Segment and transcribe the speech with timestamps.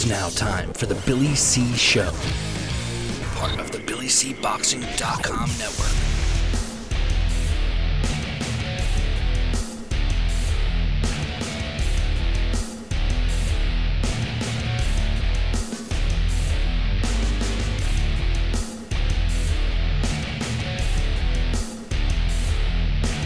[0.00, 2.12] It's now time for the Billy C Show,
[3.34, 5.90] part of the BillyCBoxing.com network.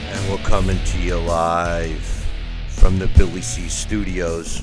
[0.09, 2.01] And we're coming to you live
[2.69, 4.63] from the Billy C Studios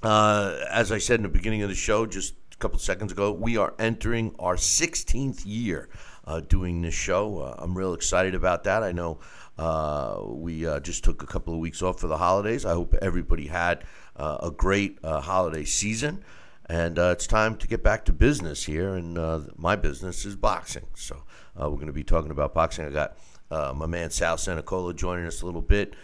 [0.02, 3.30] Uh, as I said in the beginning of the show, just a couple seconds ago,
[3.30, 5.88] we are entering our 16th year
[6.24, 7.38] uh, doing this show.
[7.38, 8.82] Uh, I'm real excited about that.
[8.82, 9.20] I know
[9.58, 12.64] uh, we uh, just took a couple of weeks off for the holidays.
[12.66, 13.84] I hope everybody had
[14.16, 16.24] uh, a great holiday season.
[16.66, 19.18] And it's time to get back to business here, and
[19.56, 20.86] my business is boxing.
[20.94, 21.22] So
[21.54, 22.86] we're going to be talking about boxing.
[22.86, 23.18] I got
[23.50, 25.94] my man Sal Sanicola joining us a little bit,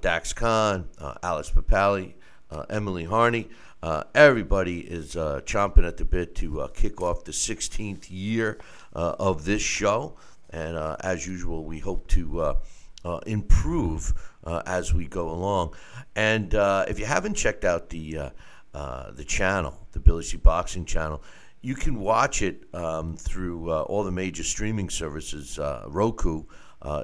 [0.00, 0.88] Dax Khan,
[1.22, 2.14] Alex Papali,
[2.50, 3.48] uh, Emily Harney.
[3.82, 8.58] Uh, everybody is uh, chomping at the bit to uh, kick off the 16th year
[8.94, 10.16] uh, of this show.
[10.50, 12.56] And uh, as usual, we hope to
[13.26, 14.14] improve
[14.66, 15.74] as we go along.
[16.16, 18.30] And if you haven't checked out the
[18.72, 21.22] the channel, the Billy C Boxing channel,
[21.60, 25.58] you can watch it um, through all the major streaming services.
[25.86, 26.44] Roku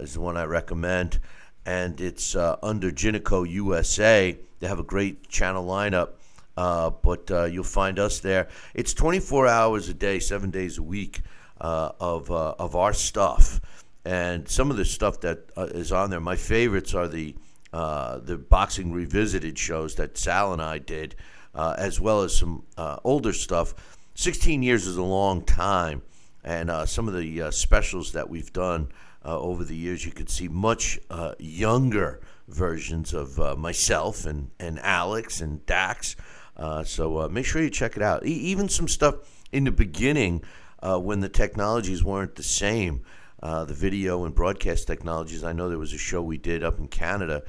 [0.00, 1.20] is the one I recommend,
[1.66, 4.36] and it's uh, under Ginico USA.
[4.60, 6.10] They have a great channel lineup.
[6.56, 8.48] Uh, but uh, you'll find us there.
[8.74, 11.20] It's 24 hours a day, seven days a week
[11.60, 13.60] uh, of uh, of our stuff,
[14.04, 16.20] and some of the stuff that uh, is on there.
[16.20, 17.34] My favorites are the
[17.72, 21.16] the boxing revisited shows that Sal and I did,
[21.56, 22.64] as well as some
[23.04, 23.74] older stuff.
[24.16, 26.02] 16 years is a long time,
[26.44, 28.92] and some of the specials that we've done
[29.24, 34.50] uh, over the years, you could see much uh, younger versions of uh, myself and,
[34.60, 36.14] and Alex and Dax.
[36.56, 38.24] Uh, so uh, make sure you check it out.
[38.26, 39.16] E- even some stuff
[39.50, 40.42] in the beginning
[40.82, 43.02] uh, when the technologies weren't the same,
[43.40, 45.44] the video and broadcast technologies.
[45.44, 47.42] I know there was a show we did up in Canada,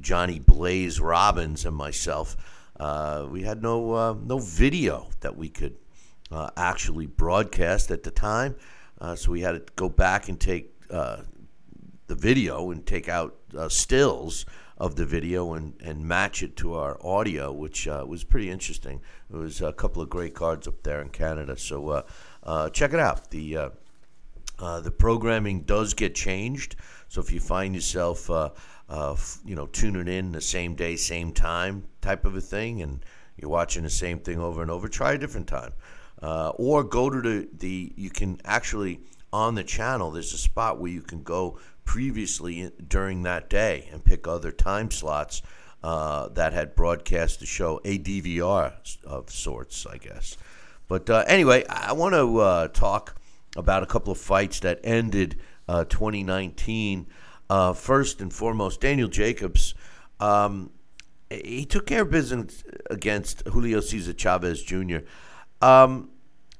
[0.00, 2.36] Johnny Blaze Robbins and myself.
[3.30, 5.76] We had no no video that we could
[6.56, 8.56] actually broadcast at the time,
[9.02, 11.22] uh, so we had to go back and take uh,
[12.06, 14.46] the video and take out uh, stills
[14.78, 19.00] of the video and, and match it to our audio, which uh, was pretty interesting.
[19.28, 21.58] It was a couple of great cards up there in Canada.
[21.58, 22.02] So uh,
[22.44, 23.30] uh, check it out.
[23.30, 23.72] The
[24.58, 26.76] the programming does get changed.
[27.08, 28.30] So if you find yourself,
[29.44, 33.04] you know, tuning in the same day, same time type of a thing, and
[33.36, 35.72] you're watching the same thing over and over, try a different time.
[36.22, 39.00] Uh, or go to the, the, you can actually,
[39.32, 43.88] on the channel, there's a spot where you can go previously in- during that day
[43.92, 45.42] and pick other time slots
[45.82, 48.72] uh, that had broadcast the show, a DVR
[49.04, 50.36] of sorts, I guess.
[50.86, 53.16] But uh, anyway, I want to uh, talk
[53.56, 57.06] about a couple of fights that ended uh, 2019.
[57.50, 59.74] Uh, first and foremost, Daniel Jacobs.
[60.20, 60.70] Um,
[61.30, 64.98] he took care of business against Julio Cesar Chavez Jr.
[65.60, 66.10] Um,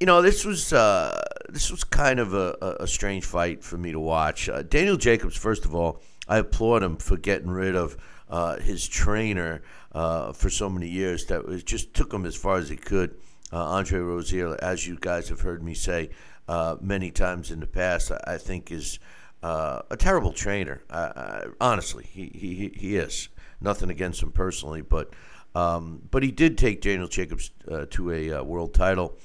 [0.03, 3.93] you know, this was uh, this was kind of a, a, strange fight for me
[3.93, 4.49] to watch.
[4.49, 7.97] Uh, Daniel Jacobs, first of all, I applaud him for getting rid of
[8.29, 9.63] uh, his trainer
[9.93, 11.27] uh, for so many years.
[11.27, 13.15] That was just took him as far as he could.
[13.53, 16.11] Uh, Andre Rozier, as you guys have heard me say
[16.49, 18.99] uh, many times in the past, I, I think is
[19.45, 20.83] a terrible trainer.
[21.61, 23.29] honestly, he, he he is
[23.61, 25.13] nothing against him personally, but
[25.55, 27.53] um, but he did take Daniel Jacobs
[27.91, 29.17] to a world title.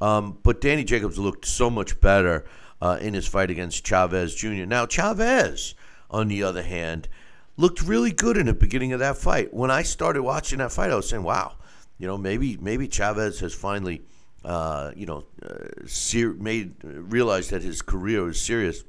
[0.00, 2.44] Um, but Danny Jacobs looked so much better
[2.80, 4.66] uh, in his fight against Chavez Jr.
[4.66, 5.74] Now Chavez,
[6.10, 7.08] on the other hand,
[7.56, 9.54] looked really good in the beginning of that fight.
[9.54, 11.54] When I started watching that fight, I was saying, "Wow,
[11.98, 14.02] you know, maybe maybe Chavez has finally."
[14.44, 18.84] Uh, you know, uh, ser- made realized that his career was serious,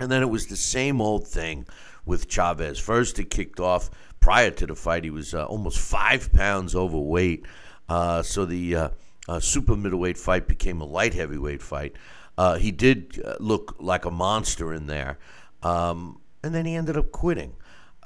[0.00, 1.64] and then it was the same old thing
[2.04, 2.80] with Chavez.
[2.80, 5.04] First, it kicked off prior to the fight.
[5.04, 7.44] He was uh, almost five pounds overweight.
[7.88, 8.88] Uh, so the uh,
[9.28, 11.94] uh super middleweight fight became a light heavyweight fight.
[12.36, 15.18] Uh, he did uh, look like a monster in there.
[15.62, 17.54] Um, and then he ended up quitting.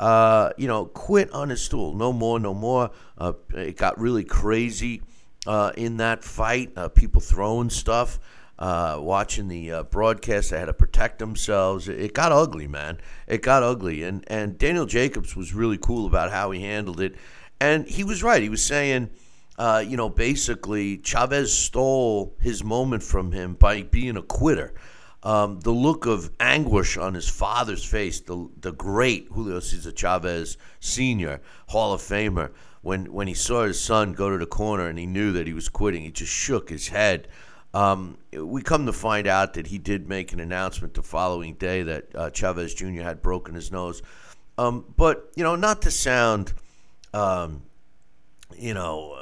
[0.00, 1.94] you know, quit on his stool.
[1.94, 2.90] No more, no more.
[3.54, 5.02] it got really crazy
[5.76, 6.74] in that fight.
[6.94, 8.18] people throwing stuff
[8.58, 10.50] uh, watching the uh, broadcast.
[10.50, 11.88] They had to protect themselves.
[11.88, 12.98] It, got ugly, man.
[13.26, 14.02] It got ugly.
[14.02, 17.16] And, and Daniel Jacobs was really cool about how he handled it.
[17.60, 18.42] And he was right.
[18.42, 19.10] He was saying,
[19.58, 24.74] uh, you know, basically, Chavez stole his moment from him by being a quitter.
[25.22, 30.56] Um, the look of anguish on his father's face, the, the great Julio Cesar Chavez
[30.80, 34.98] Sr., Hall of Famer, when, when he saw his son go to the corner and
[34.98, 37.26] he knew that he was quitting, he just shook his head.
[37.74, 41.82] Um, we come to find out that he did make an announcement the following day
[41.82, 43.02] that uh, Chavez Jr.
[43.02, 44.02] had broken his nose.
[44.56, 46.52] Um, but, you know, not to sound,
[47.12, 47.62] um,
[48.56, 49.14] you know,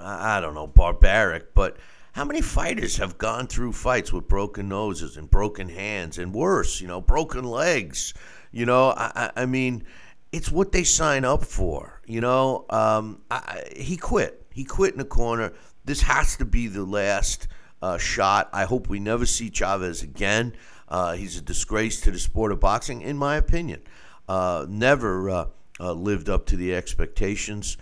[0.00, 1.76] I don't know, barbaric, but
[2.12, 6.80] how many fighters have gone through fights with broken noses and broken hands and worse,
[6.80, 8.12] you know, broken legs?
[8.50, 9.84] You know, I, I mean,
[10.32, 12.00] it's what they sign up for.
[12.06, 14.46] You know, um, I, he quit.
[14.52, 15.52] He quit in the corner.
[15.84, 17.46] This has to be the last
[17.80, 18.48] uh, shot.
[18.52, 20.54] I hope we never see Chavez again.
[20.88, 23.82] Uh, he's a disgrace to the sport of boxing, in my opinion.
[24.28, 25.44] Uh, never uh,
[25.78, 27.76] uh, lived up to the expectations.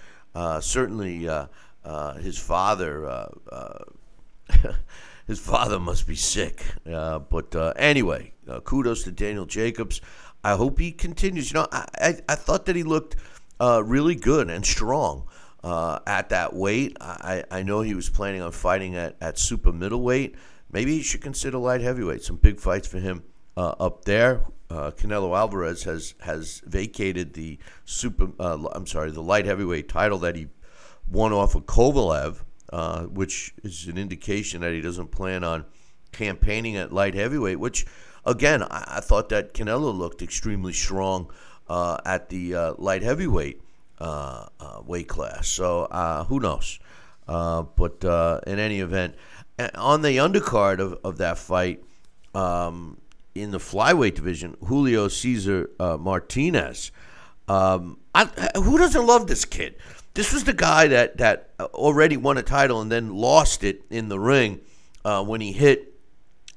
[1.86, 3.30] Uh, his father.
[5.26, 6.64] his father must be sick.
[6.84, 8.32] but anyway,
[8.64, 10.00] kudos to Daniel Jacobs.
[10.44, 11.50] I hope he continues.
[11.50, 13.16] You know, I, I, I thought that he looked
[13.60, 15.26] really good and strong
[15.66, 16.96] uh, at that weight.
[17.00, 20.36] I, I know he was planning on fighting at, at super middleweight.
[20.70, 22.22] Maybe he should consider light heavyweight.
[22.22, 23.24] Some big fights for him
[23.56, 24.42] uh, up there.
[24.70, 28.28] Uh, Canelo Alvarez has has vacated the super.
[28.38, 30.48] Uh, I'm sorry, the light heavyweight title that he
[31.10, 32.42] won off of Kovalev,
[32.72, 35.64] uh, which is an indication that he doesn't plan on
[36.12, 37.60] campaigning at light heavyweight.
[37.60, 37.86] Which,
[38.24, 41.30] again, I, I thought that Canelo looked extremely strong
[41.68, 43.62] uh, at the light heavyweight
[43.98, 45.48] uh, uh, weight class.
[45.48, 46.78] So uh, who knows?
[47.26, 49.14] Uh, but uh, in any event,
[49.74, 51.82] on the undercard of, of that fight,
[52.34, 52.98] um,
[53.34, 56.90] in the flyweight division, Julio Cesar uh, Martinez.
[57.48, 58.24] Um, I,
[58.56, 59.76] who doesn't love this kid?
[60.16, 64.08] This was the guy that, that already won a title and then lost it in
[64.08, 64.60] the ring
[65.04, 65.92] when he hit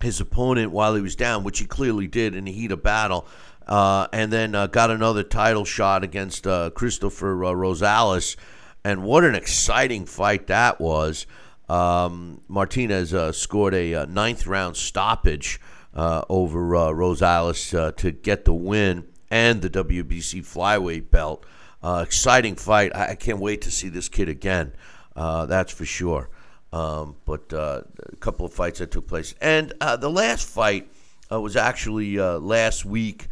[0.01, 3.27] his opponent while he was down, which he clearly did in the heat of battle
[3.69, 8.35] uh, and then uh, got another title shot against uh, Christopher uh, Rosales.
[8.83, 11.27] And what an exciting fight that was.
[11.69, 15.61] Um, Martinez uh, scored a, uh, ninth round stoppage
[15.93, 21.45] over Rosales to get the win and the WBC flyweight belt.
[21.83, 22.95] Exciting fight.
[22.95, 24.73] I, I, can't wait to see this kid again.
[25.15, 26.29] that's for sure.
[26.71, 27.85] Um, but a
[28.19, 29.33] couple of fights that took place.
[29.41, 30.89] And the last fight
[31.29, 33.27] was actually last week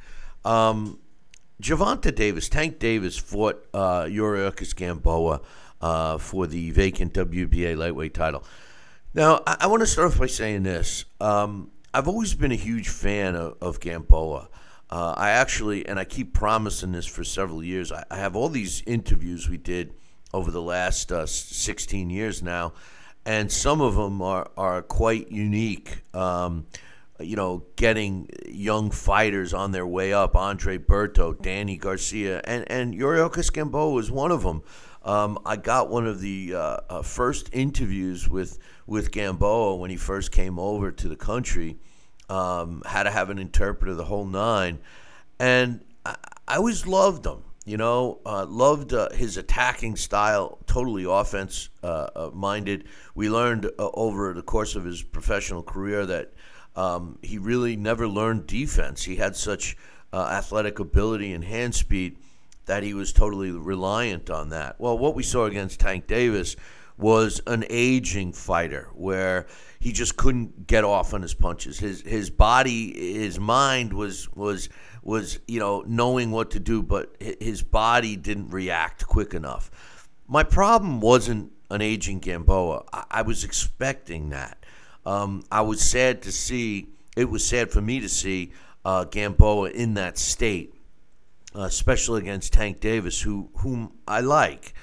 [0.47, 0.99] um,
[1.61, 5.41] Gervonta Davis, Tank Davis fought uh, Yuriorkis Gamboa
[5.81, 8.43] uh, for the vacant WBA lightweight title.
[9.13, 11.05] Now, I, I want to start off by saying this.
[11.19, 14.49] Um, I've always been a huge fan of, of Gamboa.
[14.89, 18.49] Uh, I actually, and I keep promising this for several years, I, I have all
[18.49, 19.93] these interviews we did
[20.33, 22.73] over the last uh, 16 years now,
[23.25, 26.03] and some of them are, are quite unique.
[26.13, 26.67] Um,
[27.19, 30.35] you know, getting young fighters on their way up.
[30.35, 34.61] Andre Berto, Danny Garcia, and and Yuriorkis Gamboa is one of them.
[35.03, 39.97] Um, I got one of the uh, uh, first interviews with with Gamboa when he
[39.97, 41.77] first came over to the country.
[42.29, 44.79] Um, had to have an interpreter, the whole nine,
[45.39, 46.15] and I,
[46.47, 47.43] I always loved him.
[47.65, 52.85] You know, uh, loved uh, his attacking style, totally offense uh, uh minded.
[53.15, 56.33] We learned uh, over the course of his professional career that
[56.77, 59.03] um, he really never learned defense.
[59.03, 59.75] He had such
[60.13, 62.17] uh, athletic ability and hand speed
[62.67, 64.79] that he was totally reliant on that.
[64.79, 66.55] Well, what we saw against Tank Davis
[66.97, 69.47] was an aging fighter where
[69.87, 71.79] he just couldn't get off on his punches.
[71.79, 74.67] His his body, his mind was was
[75.01, 79.71] was you know knowing what to do, but his body didn't react quick enough.
[80.27, 82.83] My problem wasn't an aging Gamboa.
[82.91, 84.65] I, I was expecting that.
[85.05, 86.89] Um, I was sad to see.
[87.15, 88.51] It was sad for me to see
[88.83, 90.75] uh, Gamboa in that state,
[91.55, 94.73] uh, especially against Tank Davis, who whom I like.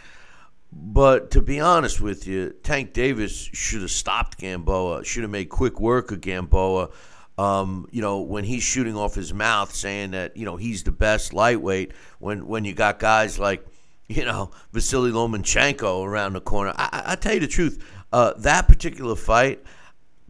[0.77, 5.05] But to be honest with you, Tank Davis should have stopped Gamboa.
[5.05, 6.91] Should have made quick work of Gamboa
[7.37, 10.93] um, you know, when he's shooting off his mouth saying that, you know, he's the
[10.93, 13.67] best lightweight, when, when you got guys like,
[14.07, 16.73] you know, Vasily Lomachenko around the corner.
[16.77, 19.65] I, I, tell you the truth, uh, that particular fight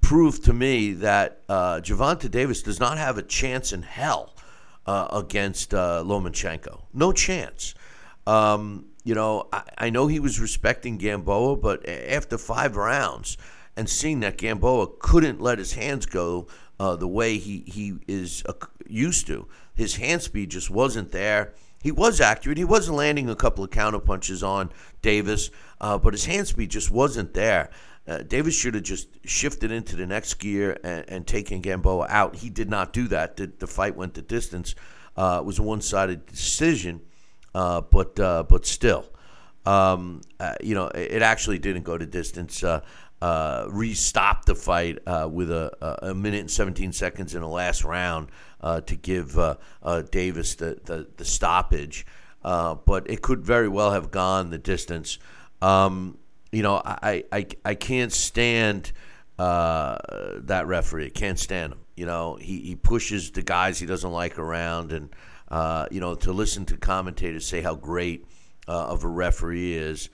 [0.00, 4.34] proved to me that uh, Gervonta Davis does not have a chance in hell
[4.86, 6.82] uh, against uh, Lomachenko.
[6.94, 7.74] No chance.
[8.26, 13.36] Um, you know, I, I know he was respecting Gamboa, but after five rounds
[13.76, 16.46] and seeing that Gamboa couldn't let his hands go
[16.80, 18.52] uh, the way he, he is uh,
[18.86, 19.46] used to.
[19.74, 21.52] His hand speed just wasn't there.
[21.82, 22.56] He was accurate.
[22.56, 24.70] He was landing a couple of counter punches on
[25.02, 27.70] Davis, uh, but his hand speed just wasn't there.
[28.06, 32.36] Uh, Davis should have just shifted into the next gear and, and taken Gamboa out.
[32.36, 33.36] He did not do that.
[33.36, 34.74] The, the fight went the distance.
[35.16, 37.00] Uh, it was a one-sided decision,
[37.54, 39.06] uh, but but still,
[39.66, 40.20] um,
[40.62, 42.62] you know, it, it, actually didn't go to distance
[43.24, 47.82] uh, re-stopped the fight uh, with a, a, minute and 17 seconds in the last
[47.82, 48.28] round
[48.60, 52.04] uh, to give uh, uh, Davis the, the, the stoppage.
[52.42, 55.18] Uh, but it could very well have gone the distance.
[55.62, 56.18] Um,
[56.52, 58.92] you know, I, I, I can't stand
[59.38, 61.06] that referee.
[61.06, 61.80] I can't stand him.
[61.96, 64.92] You know, he, he pushes the guys he doesn't like around.
[64.92, 65.08] And,
[65.50, 68.26] you know, to listen to commentators say how great
[68.66, 70.08] of a referee is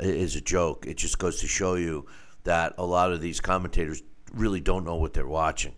[0.00, 0.86] is a joke.
[0.86, 2.06] It just goes to show you
[2.44, 4.02] that a lot of these commentators
[4.32, 5.74] really don't know what they're watching.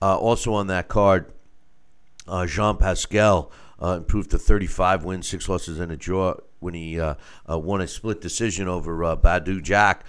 [0.00, 1.32] Uh, also on that card,
[2.26, 3.50] uh, Jean Pascal
[3.82, 7.14] uh, improved to 35 wins, six losses, and a draw when he uh,
[7.48, 10.04] uh, won a split decision over uh, Badou Jack.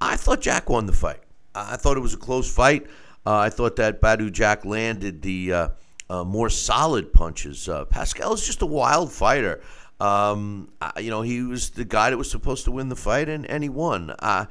[0.00, 1.20] I thought Jack won the fight.
[1.54, 2.86] I thought it was a close fight.
[3.24, 5.70] I thought that Badou Jack landed the
[6.10, 7.68] more solid punches.
[7.90, 9.60] Pascal is just a wild fighter.
[9.98, 13.46] Um, you know, he was the guy that was supposed to win the fight, and,
[13.46, 14.14] and he won.
[14.18, 14.46] Uh,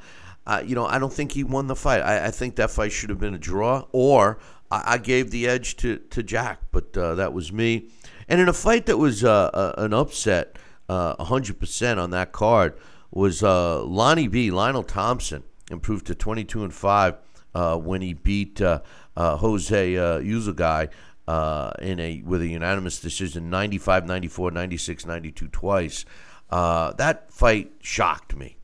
[0.46, 2.00] uh, you know, I don't think he won the fight.
[2.00, 4.38] I, I, think that fight should have been a draw, or
[4.70, 7.88] I, I gave the edge to, to Jack, but uh, that was me.
[8.28, 10.56] And in a fight that was uh, uh an upset,
[10.88, 12.76] uh, 100% on that card,
[13.10, 17.16] was uh, Lonnie B, Lionel Thompson, improved to 22 and 5
[17.82, 18.60] when he beat
[19.16, 20.18] Jose uh,
[21.26, 26.04] Uzcategui in a with a unanimous decision 95 94, 96 92 twice.
[26.50, 28.56] Uh, that fight shocked me.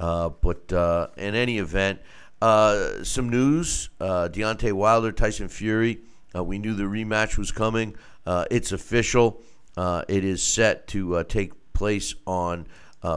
[0.00, 2.00] Uh, but uh, in any event,
[2.40, 6.00] uh, some news: uh, Deontay Wilder, Tyson Fury.
[6.34, 7.96] we knew the rematch was coming.
[8.26, 9.42] it's official.
[9.76, 12.66] it is set to take place on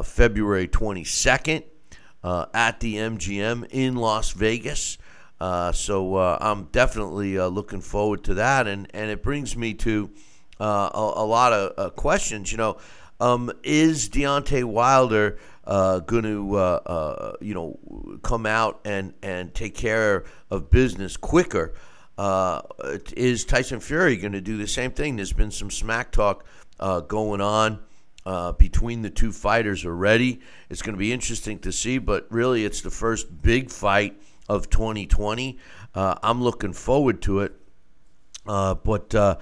[0.03, 1.63] February 22nd
[2.23, 4.99] at the MGM in Las Vegas.
[5.45, 9.75] Uh, so uh, I'm definitely uh, looking forward to that, and and it brings me
[9.75, 10.09] to
[10.59, 12.51] a, a, lot of questions.
[12.51, 12.77] You know,
[13.19, 19.53] um, is Deontay Wilder uh, going to, uh, uh, you know, come out and, and
[19.53, 21.75] take care of business quicker.
[22.17, 22.61] Uh,
[23.15, 25.15] is Tyson Fury going to do the same thing?
[25.15, 26.45] There's been some smack talk
[26.79, 27.79] uh, going on
[28.25, 30.39] uh, between the two fighters already.
[30.69, 34.69] It's going to be interesting to see, but really, it's the first big fight of
[34.69, 35.57] 2020.
[35.95, 37.53] I'm looking forward to it,
[38.45, 39.41] but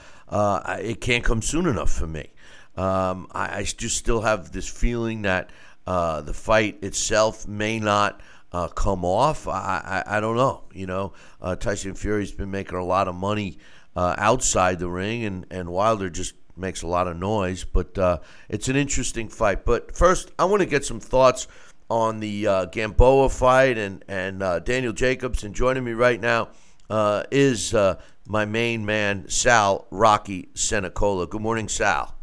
[0.80, 2.34] it can't come soon enough for me.
[2.76, 5.52] Um, I, I, just still have this feeling that
[5.86, 8.20] uh, the fight itself may not
[8.52, 9.48] uh, come off.
[9.48, 10.64] I, I, I, don't know.
[10.74, 13.60] You know, uh, Tyson Fury's been making a lot of money
[13.96, 17.64] uh, outside the ring, and, and Wilder just makes a lot of noise.
[17.64, 18.20] But uh,
[18.50, 19.66] it's an interesting fight.
[19.66, 21.48] But first, I want to get some thoughts
[21.94, 25.44] on the uh, Gamboa fight and, and Daniel Jacobs.
[25.44, 26.50] And joining me right now
[27.32, 27.74] is
[28.26, 31.30] my main man, Sal Rocky Sanicola.
[31.30, 32.16] Good morning, Sal.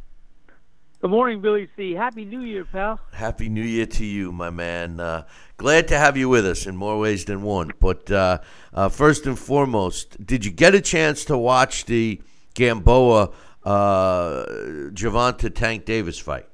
[1.00, 1.94] Good morning, Billy C.
[1.94, 3.00] Happy New Year, pal.
[3.12, 5.00] Happy New Year to you, my man.
[5.00, 5.24] Uh,
[5.56, 7.70] glad to have you with us in more ways than one.
[7.80, 8.40] But uh,
[8.74, 12.20] uh, first and foremost, did you get a chance to watch the
[12.52, 13.30] Gamboa
[13.64, 14.44] uh,
[14.92, 16.49] Gervonta Tank Davis fight?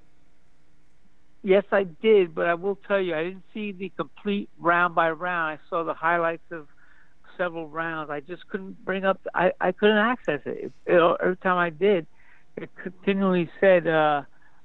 [1.46, 5.12] Yes, I did, but I will tell you, I didn't see the complete round by
[5.12, 5.60] round.
[5.60, 6.66] I saw the highlights of
[7.36, 8.10] several rounds.
[8.10, 9.20] I just couldn't bring up.
[9.32, 10.72] I I couldn't access it.
[10.86, 12.08] it, it every time I did,
[12.56, 14.22] it continually said uh,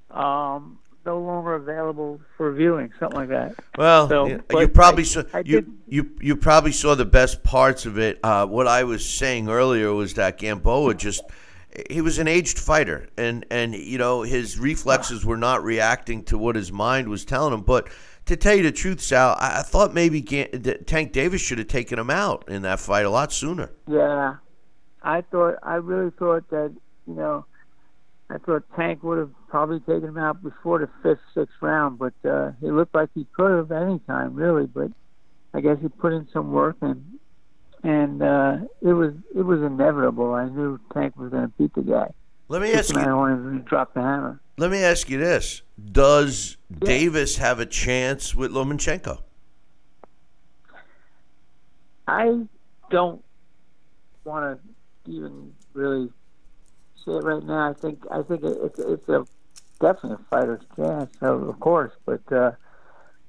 [0.10, 3.54] um, no longer available for viewing, something like that.
[3.78, 7.44] Well, So, you, you probably I- saw I you, you you probably saw the best
[7.44, 8.20] parts of it.
[8.24, 11.22] Uh, what I was saying earlier was that Gamboa just
[11.90, 16.38] he was an aged fighter, and and you know his reflexes were not reacting to
[16.38, 17.62] what his mind was telling him.
[17.62, 17.88] But
[18.26, 22.10] to tell you the truth, Sal, I, thought maybe Tank Davis should have taken him
[22.10, 23.72] out in that fight a lot sooner.
[23.88, 24.36] Yeah,
[25.02, 26.74] I thought I really thought that
[27.08, 27.46] you know
[28.30, 32.14] I thought Tank would have probably taken him out before the fifth, sixth round, but
[32.30, 34.66] uh, he looked like he could have any time really.
[34.66, 34.92] But
[35.54, 37.11] I guess he put in some work and
[37.84, 40.34] and uh, it was it was inevitable.
[40.34, 42.12] I knew Tank was going to beat the guy.
[42.48, 43.02] Let me ask you.
[43.02, 44.40] of when he dropped the hammer.
[44.58, 45.62] Let me ask you this:
[45.92, 49.22] Does Davis have a chance with Lomachenko?
[52.08, 52.46] I
[52.90, 53.24] don't
[54.26, 54.60] want
[55.06, 56.10] to even really
[57.06, 57.70] say it right now.
[57.70, 59.26] I think I think it, it's it's a
[59.80, 62.52] definitely a fighter's chance, of of course, but uh,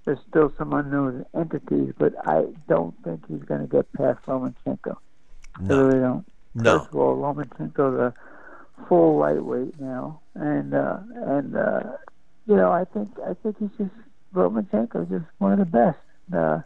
[0.04, 1.92] there's still some unknown entities.
[1.99, 4.97] But I don't think he's going to get past Lomachenko.
[5.56, 5.85] I No.
[5.85, 6.26] really don't.
[6.54, 6.78] No.
[6.80, 8.14] First of all, Lomachenko's a
[8.88, 11.80] full lightweight now, and uh, and uh,
[12.47, 13.90] you know I think I think he's just
[14.35, 15.99] Lomachenko's just one of the best.
[16.32, 16.61] Uh,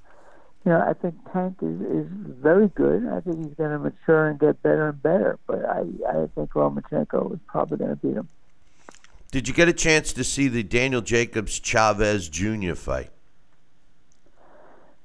[0.65, 2.07] you know, I think Tank is, is
[2.43, 3.07] very good.
[3.07, 5.39] I think he's going to mature and get better and better.
[5.47, 8.29] But I, I think Lomachenko is probably going to beat him.
[9.31, 12.75] Did you get a chance to see the Daniel Jacobs Chavez Jr.
[12.75, 13.11] fight?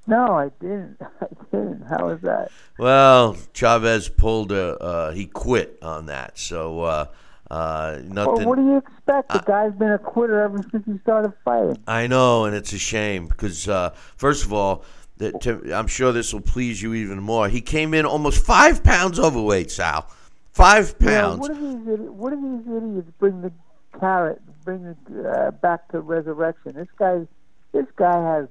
[0.08, 0.98] No, I didn't.
[1.22, 1.84] I didn't.
[1.84, 2.52] How was that?
[2.78, 7.06] Well, Chavez pulled a uh, he quit on that, so uh,
[7.50, 9.34] uh, Well, what do you expect?
[9.34, 11.78] The guy's been a quitter ever since he started fighting.
[11.88, 14.84] I know, and it's a shame because uh, first of all,
[15.20, 17.48] to, I'm sure this will please you even more.
[17.50, 20.10] He came in almost five pounds overweight, Sal.
[20.52, 21.42] Five pounds.
[21.42, 23.52] what do these what do these idiots bring the
[24.00, 26.74] carrot, bring it uh, back to resurrection?
[26.74, 27.28] This guy,
[27.72, 28.48] this guy has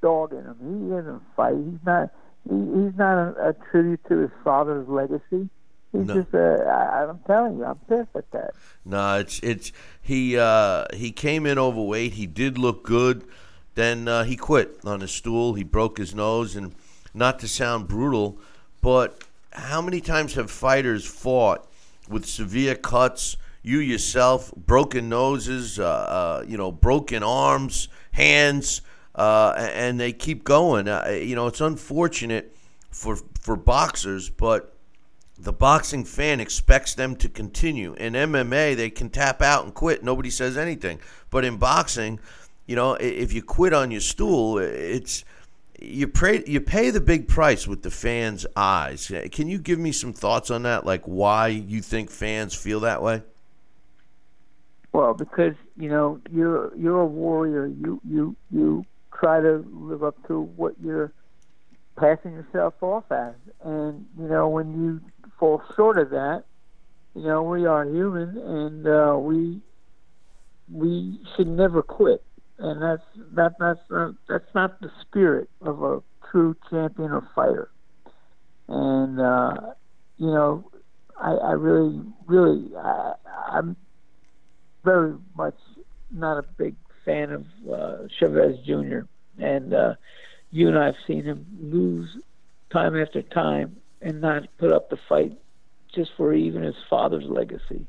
[0.00, 0.56] dog in him.
[0.60, 1.54] He doesn't fight.
[1.56, 2.10] He's not.
[2.48, 5.48] He, he's not a, a tribute to his father's legacy.
[5.92, 6.14] He's No.
[6.22, 6.34] just.
[6.34, 8.54] Uh, I, I'm telling you, I'm pissed at that.
[8.84, 12.12] No, it's it's he uh, he came in overweight.
[12.14, 13.24] He did look good.
[13.74, 15.54] Then uh, he quit on his stool.
[15.54, 16.74] He broke his nose, and
[17.14, 18.38] not to sound brutal,
[18.80, 21.68] but how many times have fighters fought
[22.08, 23.36] with severe cuts?
[23.62, 28.80] You yourself, broken noses, uh, uh, you know, broken arms, hands,
[29.18, 30.86] uh, and they keep going.
[30.86, 32.54] Uh, you know, it's unfortunate
[32.90, 34.74] for for boxers, but
[35.36, 37.94] the boxing fan expects them to continue.
[37.94, 40.04] In MMA, they can tap out and quit.
[40.04, 41.00] Nobody says anything.
[41.30, 42.20] But in boxing,
[42.66, 45.24] you know, if you quit on your stool, it's
[45.80, 49.10] you pray you pay the big price with the fans' eyes.
[49.32, 50.86] Can you give me some thoughts on that?
[50.86, 53.22] Like why you think fans feel that way?
[54.92, 57.66] Well, because you know you're you're a warrior.
[57.66, 58.84] You you you
[59.18, 61.12] try to live up to what you're
[61.96, 65.00] passing yourself off as, and you know when you
[65.38, 66.44] fall short of that,
[67.14, 69.60] you know we are human, and uh, we
[70.72, 72.22] we should never quit,
[72.58, 73.02] and that's
[73.32, 77.70] that that's not, that's not the spirit of a true champion or fighter.
[78.68, 79.72] And uh,
[80.18, 80.70] you know,
[81.20, 83.14] I, I really really I,
[83.50, 83.76] I'm
[84.84, 85.56] very much
[86.10, 86.76] not a big
[87.08, 89.00] fan of uh, Chavez Jr.
[89.38, 89.94] And uh,
[90.50, 92.16] you and I have seen him lose
[92.70, 95.38] time after time and not put up the fight
[95.94, 97.86] just for even his father's legacy.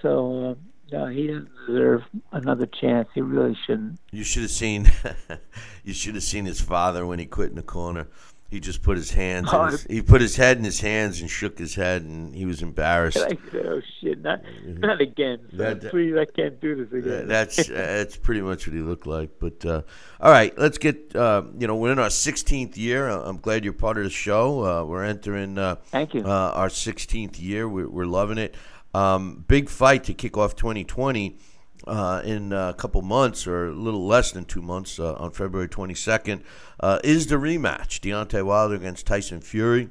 [0.00, 0.54] So uh,
[0.90, 3.08] no, he doesn't deserve another chance.
[3.14, 4.00] He really shouldn't.
[4.10, 4.90] You should have seen
[5.84, 8.08] you should have seen his father when he quit in the corner.
[8.50, 11.30] He just put his hands in his, he put his head in his hands and
[11.30, 13.16] shook his head and he was embarrassed.
[13.16, 15.38] And I said, "Oh shit, not not again.
[15.52, 19.38] that- Please, I can't do this again." that's that's pretty much what he looked like.
[19.38, 19.82] But uh,
[20.20, 23.08] all right, let's get uh, you know we're in our 16th year.
[23.08, 24.64] Uh, I'm glad you're part of the show.
[24.64, 26.22] Uh, we're entering uh, Thank you.
[26.24, 27.68] uh, our 16th year.
[27.68, 28.56] We're, we're loving it.
[28.92, 31.38] Um, big fight to kick off 2020
[31.86, 35.68] uh, in a couple months or a little less than two months uh, on February
[35.68, 36.42] 22nd
[36.80, 39.88] uh, is the rematch Deontay Wilder against Tyson Fury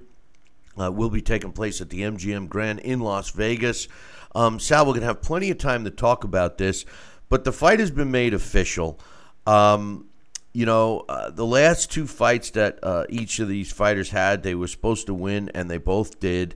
[0.79, 3.87] uh, will be taking place at the MGM Grand in Las Vegas.
[4.35, 6.85] Um, Sal, we're going to have plenty of time to talk about this,
[7.29, 8.99] but the fight has been made official.
[9.45, 10.05] Um,
[10.53, 14.55] you know, uh, the last two fights that uh, each of these fighters had, they
[14.55, 16.55] were supposed to win, and they both did.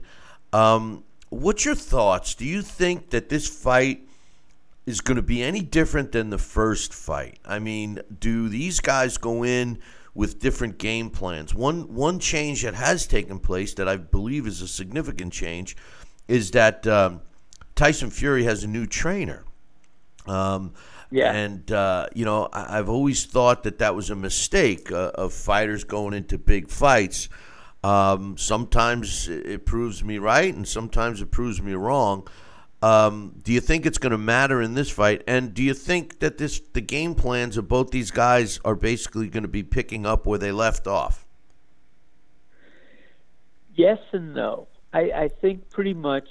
[0.52, 2.34] Um, what's your thoughts?
[2.34, 4.03] Do you think that this fight
[4.86, 7.38] is going to be any different than the first fight?
[7.44, 9.78] I mean, do these guys go in
[10.14, 11.54] with different game plans?
[11.54, 15.76] One one change that has taken place that I believe is a significant change
[16.28, 17.20] is that um,
[17.74, 19.44] Tyson Fury has a new trainer.
[20.26, 20.74] Um,
[21.10, 21.32] Yeah.
[21.32, 25.32] And, uh, you know, I- I've always thought that that was a mistake uh, of
[25.32, 27.28] fighters going into big fights.
[27.84, 32.26] Um, sometimes it proves me right, and sometimes it proves me wrong.
[32.84, 35.22] Um, do you think it's going to matter in this fight?
[35.26, 39.28] And do you think that this the game plans of both these guys are basically
[39.28, 41.24] going to be picking up where they left off?
[43.74, 44.68] Yes and no.
[44.92, 46.28] I, I think pretty much.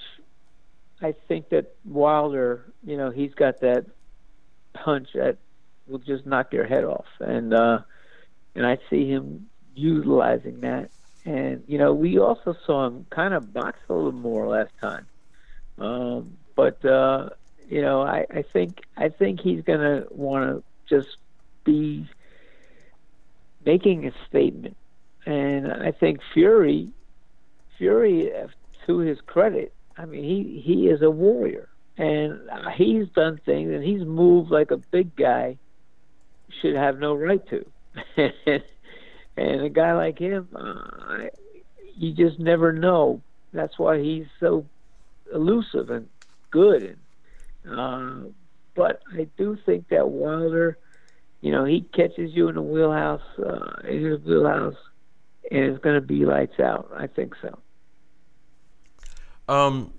[1.01, 3.87] I think that Wilder, you know, he's got that
[4.73, 5.37] punch that
[5.87, 7.79] will just knock your head off, and uh,
[8.53, 10.91] and I see him utilizing that.
[11.25, 15.07] And you know, we also saw him kind of box a little more last time.
[15.79, 17.29] Um, but uh,
[17.69, 21.17] you know, I, I think I think he's gonna want to just
[21.63, 22.07] be
[23.65, 24.77] making a statement,
[25.25, 26.89] and I think Fury,
[27.77, 28.47] Fury, uh,
[28.85, 32.39] to his credit, I mean he he is a warrior, and
[32.75, 35.57] he's done things and he's moved like a big guy
[36.61, 37.65] should have no right to,
[39.37, 41.23] and a guy like him, uh,
[41.95, 43.21] you just never know.
[43.53, 44.65] That's why he's so
[45.33, 46.07] elusive and
[46.53, 46.97] good.
[47.65, 48.29] And, uh,
[48.75, 50.77] but I do think that Wilder,
[51.41, 54.75] you know, he catches you in the wheelhouse, uh, in his wheelhouse,
[55.51, 56.89] and it's going to be lights out.
[56.95, 57.59] I think so.
[59.49, 59.93] Um,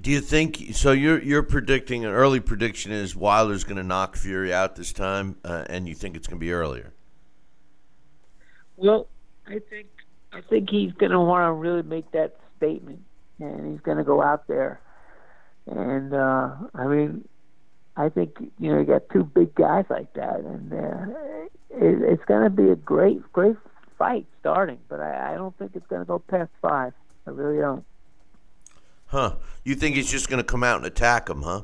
[0.00, 0.92] do you think so?
[0.92, 5.36] You're you're predicting an early prediction is Wilder's going to knock Fury out this time,
[5.44, 6.92] uh, and you think it's going to be earlier.
[8.76, 9.08] Well,
[9.46, 9.88] I think
[10.32, 13.02] I think he's going to want to really make that statement,
[13.40, 14.80] and he's going to go out there.
[15.66, 17.28] And uh, I mean,
[17.96, 21.20] I think you know you got two big guys like that, and uh,
[21.70, 23.56] it, it's going to be a great, great
[23.98, 24.78] fight starting.
[24.88, 26.92] But I, I don't think it's going to go past five.
[27.26, 27.84] I really don't.
[29.06, 29.34] Huh?
[29.64, 31.62] You think he's just going to come out and attack him, huh?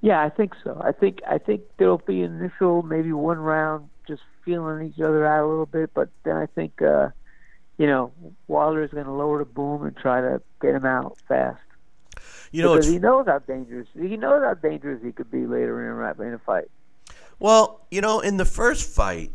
[0.00, 0.80] Yeah, I think so.
[0.84, 5.26] I think I think there'll be an initial maybe one round just feeling each other
[5.26, 7.08] out a little bit, but then I think uh,
[7.78, 8.12] you know
[8.46, 11.60] Wilder's going to lower the boom and try to get him out fast.
[12.56, 15.92] You know, because he knows how dangerous he knows how dangerous he could be later
[15.92, 16.70] in a in a fight.
[17.38, 19.30] Well, you know, in the first fight,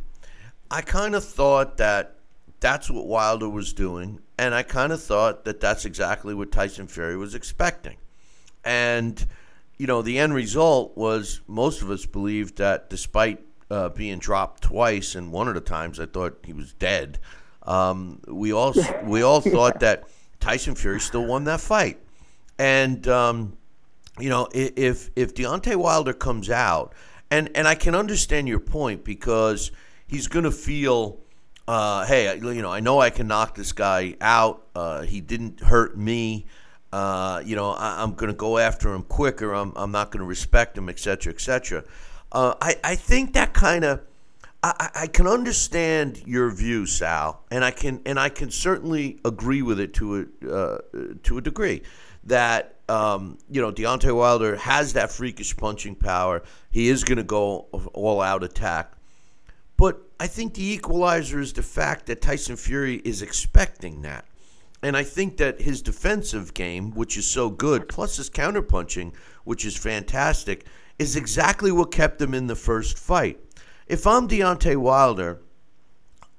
[0.71, 2.15] I kind of thought that
[2.62, 6.88] that's what Wilder was doing, and I kind of thought that that's exactly what Tyson
[6.88, 7.97] Fury was expecting.
[8.65, 9.23] And
[9.77, 14.63] you know, the end result was most of us believed that despite uh, being dropped
[14.63, 17.19] twice, and one of the times I thought he was dead,
[17.62, 20.05] um, we all we all thought that
[20.39, 21.99] Tyson Fury still won that fight.
[22.62, 23.58] And um,
[24.19, 26.93] you know, if if Deontay Wilder comes out,
[27.32, 29.71] and and I can understand your point because
[30.06, 31.17] he's going to feel,
[31.67, 34.67] uh, hey, you know, I know I can knock this guy out.
[34.76, 36.45] Uh, he didn't hurt me.
[36.93, 39.56] Uh, you know, I, I'm going to go after him quicker.
[39.56, 41.84] I'm I'm not going to respect him, etc., cetera, et cetera.
[42.32, 44.02] Uh, I I think that kind of.
[44.62, 49.19] I, I I can understand your view, Sal, and I can and I can certainly
[49.26, 50.78] agree with it to a uh,
[51.24, 51.82] to a degree.
[52.25, 56.43] That um, you know Deontay Wilder has that freakish punching power.
[56.69, 58.93] He is going to go all out attack,
[59.77, 64.25] but I think the equalizer is the fact that Tyson Fury is expecting that.
[64.84, 69.65] And I think that his defensive game, which is so good, plus his counterpunching, which
[69.65, 70.65] is fantastic,
[70.99, 73.39] is exactly what kept him in the first fight.
[73.88, 75.41] If I'm Deontay Wilder,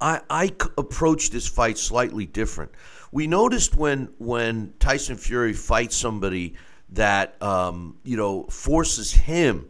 [0.01, 2.73] I approach this fight slightly different.
[3.13, 6.55] We noticed when when Tyson Fury fights somebody
[6.91, 9.69] that um, you know forces him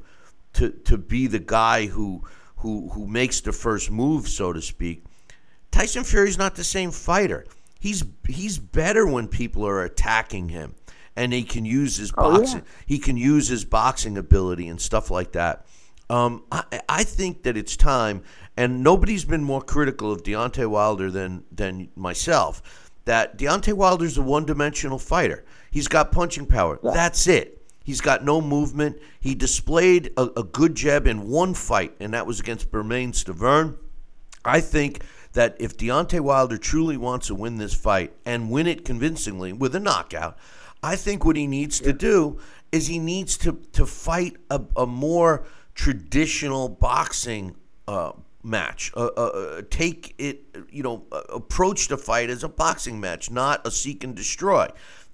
[0.55, 2.23] to to be the guy who
[2.57, 5.05] who who makes the first move, so to speak.
[5.71, 7.45] Tyson Fury's not the same fighter.
[7.81, 10.75] He's he's better when people are attacking him,
[11.17, 12.39] and he can use his Oh, yeah.
[12.39, 12.63] boxing.
[12.87, 15.67] He can use his boxing ability and stuff like that.
[16.11, 18.23] Um, I, I think that it's time,
[18.57, 22.63] and nobody's been more critical of Deontay Wilder than than myself.
[23.05, 25.45] That Deontay Wilder's a one-dimensional fighter.
[25.71, 26.79] He's got punching power.
[26.83, 27.63] That's it.
[27.85, 29.01] He's got no movement.
[29.19, 33.77] He displayed a, a good jab in one fight, and that was against Bermane Stiverne.
[34.45, 38.85] I think that if Deontay Wilder truly wants to win this fight and win it
[38.85, 40.39] convincingly with a knockout,
[40.83, 42.39] I think what he needs to do
[42.71, 47.57] is he needs to to fight a, a more traditional boxing
[47.89, 48.93] uh, match.
[48.97, 53.67] Uh, uh, uh, take it, you know, approach the fight as a boxing match, not
[53.67, 54.69] a seek and destroy.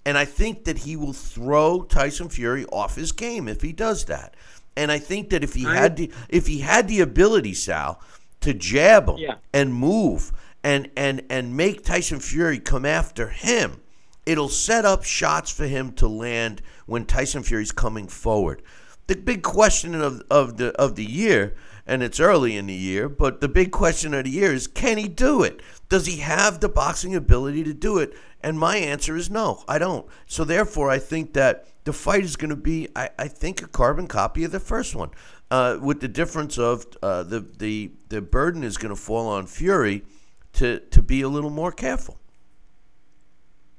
[0.06, 4.06] And I think that he will throw Tyson Fury off his game if he does
[4.06, 4.34] that.
[4.76, 8.00] And I think that if he I- had the if he had the ability, Sal,
[8.40, 9.34] to jab him Yeah.
[9.52, 10.32] and move
[10.64, 13.80] and and and make Tyson Fury come after him,
[14.24, 18.62] it'll set up shots for him to land when Tyson Fury's coming forward.
[19.08, 21.54] The big question of of the of the year,
[21.88, 24.98] and it's early in the year, but the big question of the year is can
[24.98, 25.60] he do it?
[25.88, 28.14] Does he have the boxing ability to do it?
[28.42, 30.06] And my answer is no, I don't.
[30.26, 33.66] So therefore, I think that the fight is going to be, I, I think, a
[33.66, 35.10] carbon copy of the first one,
[35.50, 39.46] uh, with the difference of uh, the the the burden is going to fall on
[39.46, 40.04] Fury
[40.52, 42.20] to to be a little more careful.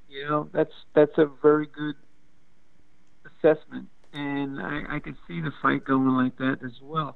[0.10, 1.96] You know, that's that's a very good
[3.24, 7.16] assessment, and I, I can see the fight going like that as well.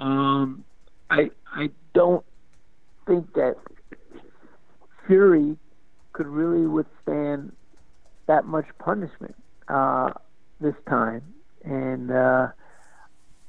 [0.00, 0.64] Um,
[1.10, 2.24] I I don't
[3.06, 3.56] think that
[5.06, 5.56] Fury
[6.12, 7.52] could really withstand
[8.26, 9.36] that much punishment
[9.68, 10.12] uh,
[10.60, 11.22] this time,
[11.64, 12.48] and uh,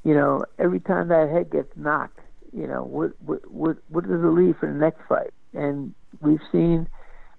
[0.03, 2.19] you know, every time that head gets knocked,
[2.51, 5.33] you know, what what what what does it leave for the next fight?
[5.53, 6.87] And we've seen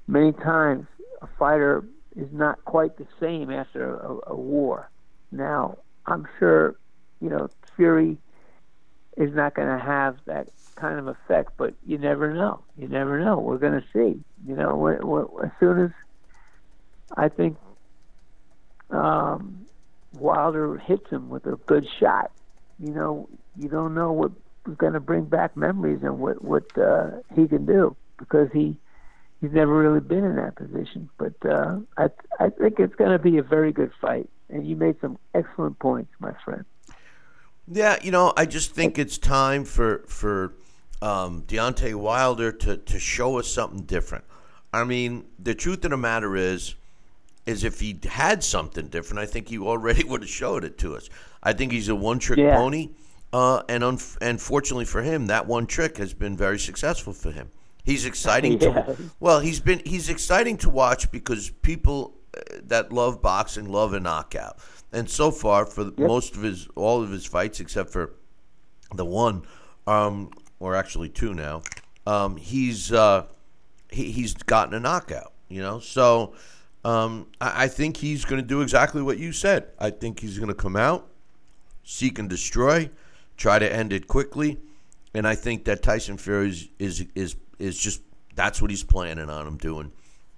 [0.06, 0.86] many times
[1.20, 1.84] a fighter
[2.16, 4.90] is not quite the same after a, a war.
[5.30, 6.76] Now, I'm sure,
[7.20, 8.18] you know, Fury
[9.16, 12.62] is not going to have that kind of effect, but you never know.
[12.76, 13.38] You never know.
[13.38, 14.20] We're going to see.
[14.46, 15.90] You know, when, when, as soon as
[17.16, 17.56] I think
[18.90, 19.66] um,
[20.14, 22.30] Wilder hits him with a good shot,
[22.78, 24.32] you know, you don't know what
[24.68, 28.76] is going to bring back memories and what what uh, he can do because he
[29.40, 31.08] he's never really been in that position.
[31.18, 32.08] But uh, I
[32.40, 35.78] I think it's going to be a very good fight, and you made some excellent
[35.78, 36.64] points, my friend.
[37.68, 40.54] Yeah, you know, I just think it's time for for
[41.00, 44.24] um, Deontay Wilder to to show us something different.
[44.72, 46.74] I mean, the truth of the matter is,
[47.46, 50.96] is if he had something different, I think he already would have showed it to
[50.96, 51.08] us.
[51.42, 52.56] I think he's a one trick Yeah.
[52.56, 52.90] pony,
[53.32, 57.30] uh, and unf- and fortunately for him, that one trick has been very successful for
[57.30, 57.50] him.
[57.84, 58.82] He's exciting Yeah.
[58.82, 63.92] to well, he's been he's exciting to watch because people uh, that love boxing love
[63.94, 64.58] a knockout.
[64.92, 68.12] And so far, for the most of his all of his fights, except for
[68.94, 69.42] the one,
[69.86, 71.62] um, or actually two now,
[72.06, 73.26] um, he's uh,
[73.90, 75.32] he, he's gotten a knockout.
[75.48, 76.34] You know, so
[76.84, 79.68] um, I, I think he's going to do exactly what you said.
[79.78, 81.08] I think he's going to come out,
[81.84, 82.90] seek and destroy,
[83.36, 84.58] try to end it quickly,
[85.14, 88.02] and I think that Tyson Fury is is is, is just
[88.34, 89.92] that's what he's planning on him doing.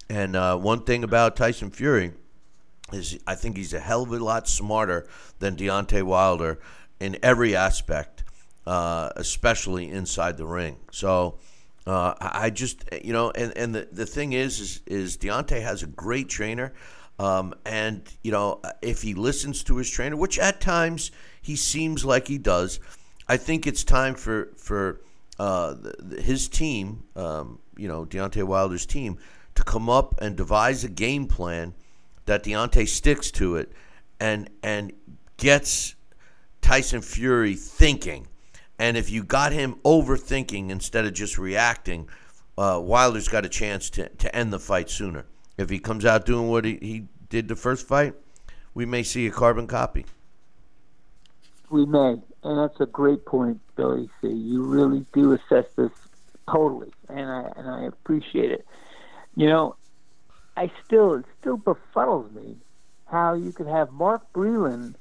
[0.09, 2.13] And uh, one thing about Tyson Fury
[2.93, 5.07] is I think he's a hell of a lot smarter
[5.39, 6.59] than Deontay Wilder
[6.99, 8.23] in every aspect,
[8.65, 10.77] uh, especially inside the ring.
[10.91, 11.39] So
[11.87, 15.83] uh, I just you know, and, and the, the thing is, is is Deontay has
[15.83, 16.73] a great trainer,
[17.19, 22.05] um, and you know if he listens to his trainer, which at times he seems
[22.05, 22.79] like he does,
[23.27, 25.01] I think it's time for for
[25.39, 25.75] uh,
[26.19, 29.17] his team, um, you know, Deontay Wilder's team,
[29.55, 31.73] to come up and devise a game plan
[32.25, 33.71] that Deontay sticks to it
[34.19, 34.93] and and
[35.37, 35.95] gets
[36.61, 38.27] Tyson Fury thinking.
[38.77, 42.09] And if you got him overthinking instead of just reacting,
[42.57, 45.25] uh, Wilder's got a chance to, to end the fight sooner.
[45.57, 48.13] If he comes out doing what he, he did the first fight,
[48.73, 50.05] we may see a carbon copy.
[51.69, 54.27] We may, and that's a great point, Billy C.
[54.27, 55.91] You really do assess this
[56.49, 58.65] totally, and I and I appreciate it.
[59.35, 59.75] You know,
[60.57, 62.57] I still it still befuddles me
[63.05, 64.95] how you could have Mark Breland,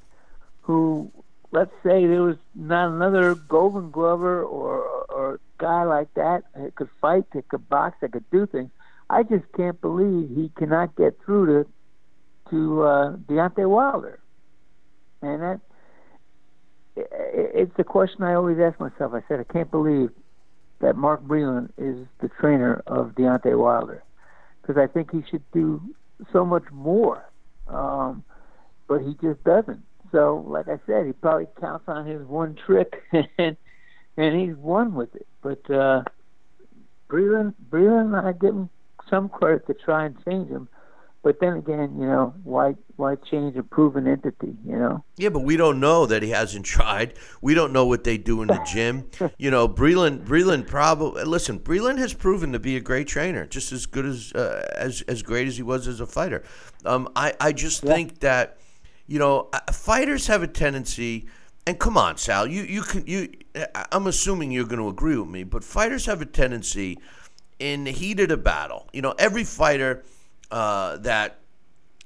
[0.62, 1.10] who
[1.52, 6.90] let's say there was not another Golden Glover or or guy like that that could
[7.00, 8.70] fight, that could box, that could do things.
[9.08, 11.70] I just can't believe he cannot get through to
[12.50, 14.20] to uh, Deontay Wilder,
[15.22, 15.60] and that
[16.96, 19.14] it's the question I always ask myself.
[19.14, 20.10] I said, I can't believe
[20.80, 24.03] that Mark Breland is the trainer of Deontay Wilder
[24.66, 25.80] because I think he should do
[26.32, 27.28] so much more,
[27.68, 28.24] um,
[28.88, 29.82] but he just doesn't.
[30.12, 33.02] So, like I said, he probably counts on his one trick,
[33.38, 33.56] and
[34.16, 35.26] and he's won with it.
[35.42, 36.04] But uh,
[37.08, 38.70] Breland, Breland, I give him
[39.10, 40.68] some credit to try and change him.
[41.24, 44.54] But then again, you know, why why change a proven entity?
[44.64, 45.04] You know.
[45.16, 47.14] Yeah, but we don't know that he hasn't tried.
[47.40, 49.10] We don't know what they do in the gym.
[49.38, 50.26] You know, Breland.
[50.26, 51.58] Breland probably listen.
[51.58, 55.22] Breland has proven to be a great trainer, just as good as uh, as as
[55.22, 56.44] great as he was as a fighter.
[56.84, 58.58] Um, I I just think that
[59.06, 61.26] you know uh, fighters have a tendency.
[61.66, 63.30] And come on, Sal, you you can you.
[63.56, 66.98] I- I'm assuming you're going to agree with me, but fighters have a tendency
[67.58, 68.88] in the heat of the battle.
[68.92, 70.02] You know, every fighter
[70.54, 71.40] uh, that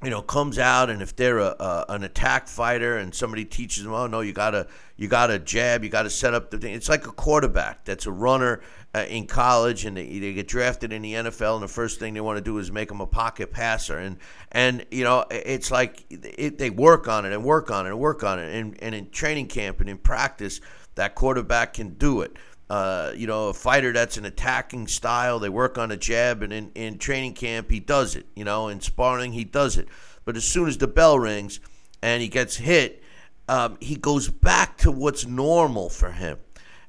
[0.02, 3.82] you know, comes out and if they're a, a, an attack fighter and somebody teaches
[3.82, 6.72] them, oh no, you gotta you gotta jab, you gotta set up the thing.
[6.72, 8.62] It's like a quarterback that's a runner
[8.94, 12.14] uh, in college and they, they get drafted in the NFL and the first thing
[12.14, 14.16] they want to do is make them a pocket passer and
[14.52, 17.98] and you know it's like it, they work on it and work on it and
[17.98, 20.60] work on it and, and in training camp and in practice
[20.94, 22.36] that quarterback can do it.
[22.70, 25.38] Uh, you know, a fighter that's an attacking style.
[25.38, 28.26] They work on a jab, and in, in training camp, he does it.
[28.34, 29.88] You know, in sparring, he does it.
[30.24, 31.60] But as soon as the bell rings
[32.02, 33.02] and he gets hit,
[33.48, 36.38] um, he goes back to what's normal for him.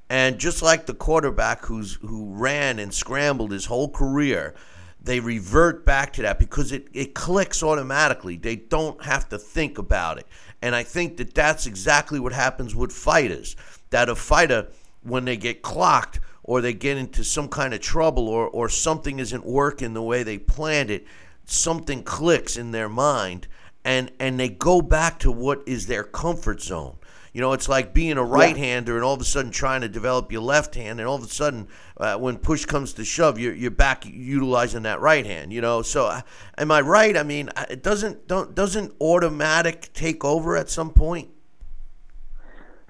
[0.10, 4.56] And just like the quarterback who's who ran and scrambled his whole career,
[5.02, 8.36] they revert back to that because it, it clicks automatically.
[8.36, 10.28] They don't have to think about it.
[10.62, 13.56] And I think that that's exactly what happens with fighters.
[13.92, 14.68] That a fighter
[15.04, 19.20] when they get clocked or they get into some kind of trouble or, or something
[19.20, 21.06] isn't working the way they planned it,
[21.46, 23.48] something clicks in their mind
[23.86, 26.98] and, and they go back to what is their comfort zone.
[27.34, 29.88] You know, it's like being a right hander and all of a sudden trying to
[29.88, 33.38] develop your left hand, and all of a sudden, uh, when push comes to shove,
[33.38, 35.54] you're, you're back utilizing that right hand.
[35.54, 36.22] You know, so uh,
[36.58, 37.16] am I right?
[37.16, 41.30] I mean, uh, it doesn't don't doesn't automatic take over at some point.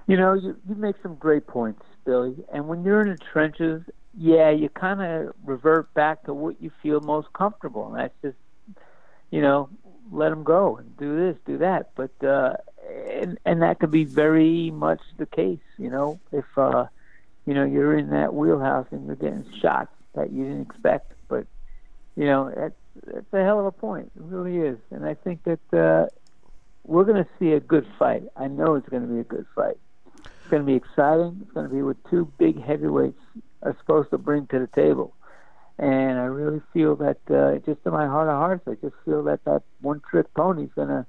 [0.06, 1.82] You know, you, you make some great points.
[2.04, 2.36] Billy.
[2.52, 3.82] And when you're in the trenches,
[4.16, 8.36] yeah, you kind of revert back to what you feel most comfortable, and that's just,
[9.30, 9.68] you know,
[10.10, 11.90] let them go and do this, do that.
[11.94, 12.54] But uh,
[13.10, 16.86] and and that could be very much the case, you know, if uh,
[17.46, 21.12] you know you're in that wheelhouse and you're getting shots that you didn't expect.
[21.28, 21.46] But
[22.16, 22.74] you know, that's
[23.06, 24.10] that's a hell of a point.
[24.16, 26.06] It really is, and I think that uh,
[26.84, 28.24] we're going to see a good fight.
[28.36, 29.78] I know it's going to be a good fight.
[30.50, 31.38] It's going to be exciting.
[31.42, 33.20] It's going to be what two big heavyweights
[33.62, 35.14] are supposed to bring to the table.
[35.78, 39.22] And I really feel that, uh, just in my heart of hearts, I just feel
[39.24, 41.06] that that one trick pony is going to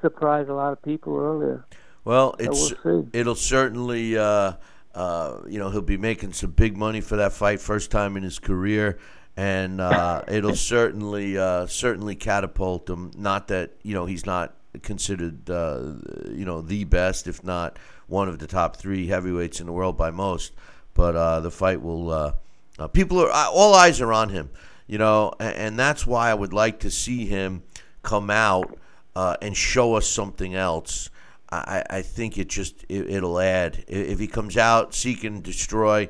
[0.00, 1.66] surprise a lot of people earlier.
[2.06, 4.54] Well, it's so we'll it'll certainly, uh,
[4.94, 8.22] uh, you know, he'll be making some big money for that fight, first time in
[8.22, 8.98] his career,
[9.36, 13.10] and uh, it'll certainly uh, certainly catapult him.
[13.18, 15.92] Not that you know he's not considered, uh,
[16.30, 17.78] you know, the best, if not
[18.12, 20.52] one of the top three heavyweights in the world by most.
[20.94, 22.10] But uh, the fight will.
[22.10, 22.32] Uh,
[22.78, 24.50] uh, people are uh, all eyes are on him,
[24.86, 27.62] you know, and, and, that's why I would like to see him
[28.02, 28.78] come out
[29.14, 31.10] uh, and show us something else.
[31.50, 36.08] I, I think it just it, will add if he comes out seek and destroy.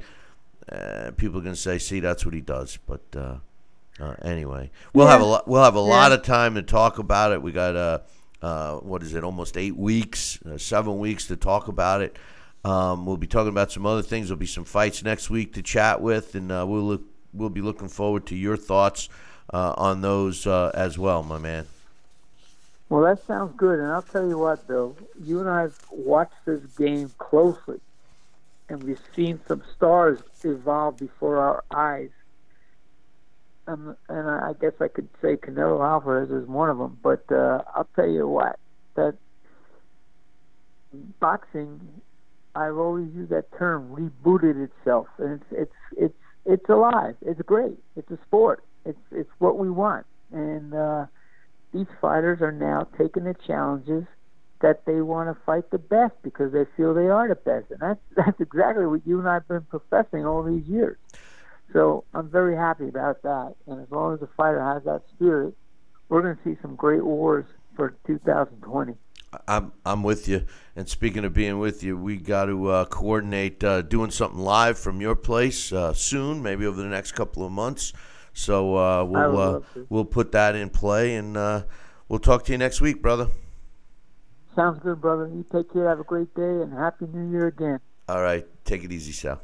[0.71, 3.37] Uh, people are gonna say, "See, that's what he does." But uh,
[4.23, 5.13] anyway, we'll yeah.
[5.13, 5.49] have a lot.
[5.49, 5.85] We'll have a yeah.
[5.85, 7.43] lot of time to talk about it.
[7.43, 8.03] We got
[8.43, 12.17] uh, what is it, almost eight weeks, uh, seven weeks to talk about it.
[12.65, 14.29] Um, we'll be talking about some other things.
[14.29, 17.03] There'll be some fights next week to chat with, and uh, we'll look,
[17.33, 19.09] we'll be looking forward to your thoughts
[19.53, 21.67] uh, on those uh, as well, my man.
[22.89, 24.97] Well, that sounds good, and I'll tell you what, Bill.
[25.25, 27.81] You and I have watched this game closely,
[28.69, 32.11] and we've seen some stars evolve before our eyes
[33.73, 36.99] and, and I guess I could say Canelo Alvarez is one of them.
[37.03, 38.59] But uh, I'll tell you what,
[38.97, 39.17] that
[41.21, 41.81] boxing,
[42.55, 47.17] I've always used that term, rebooted itself, and it's it's it's it's alive.
[47.23, 47.79] It's great.
[47.97, 48.65] It's a sport.
[48.85, 51.07] It's it's what we want, and uh,
[51.73, 54.05] these fighters are now taking the challenges
[54.61, 57.81] that they want to fight the best because they feel they are the best, and
[57.81, 60.99] that's that's exactly what you and I've been professing all these years.
[61.73, 63.55] So I'm very happy about that.
[63.67, 65.55] And as long as the fighter has that spirit,
[66.09, 68.95] we're going to see some great wars for 2020.
[69.49, 70.45] I'm I'm with you.
[70.77, 74.79] And speaking of being with you, we got to uh, coordinate uh, doing something live
[74.79, 77.95] from your place uh, soon, maybe over the next couple of months.
[78.35, 81.63] So uh, we'll uh, we'll put that in play, and uh,
[82.09, 83.29] we'll talk to you next week, brother.
[84.55, 85.29] Sounds good, brother.
[85.29, 85.89] You take care.
[85.89, 87.81] Have a great day, and happy New Year again.
[88.09, 89.41] All right, take it easy, Sal.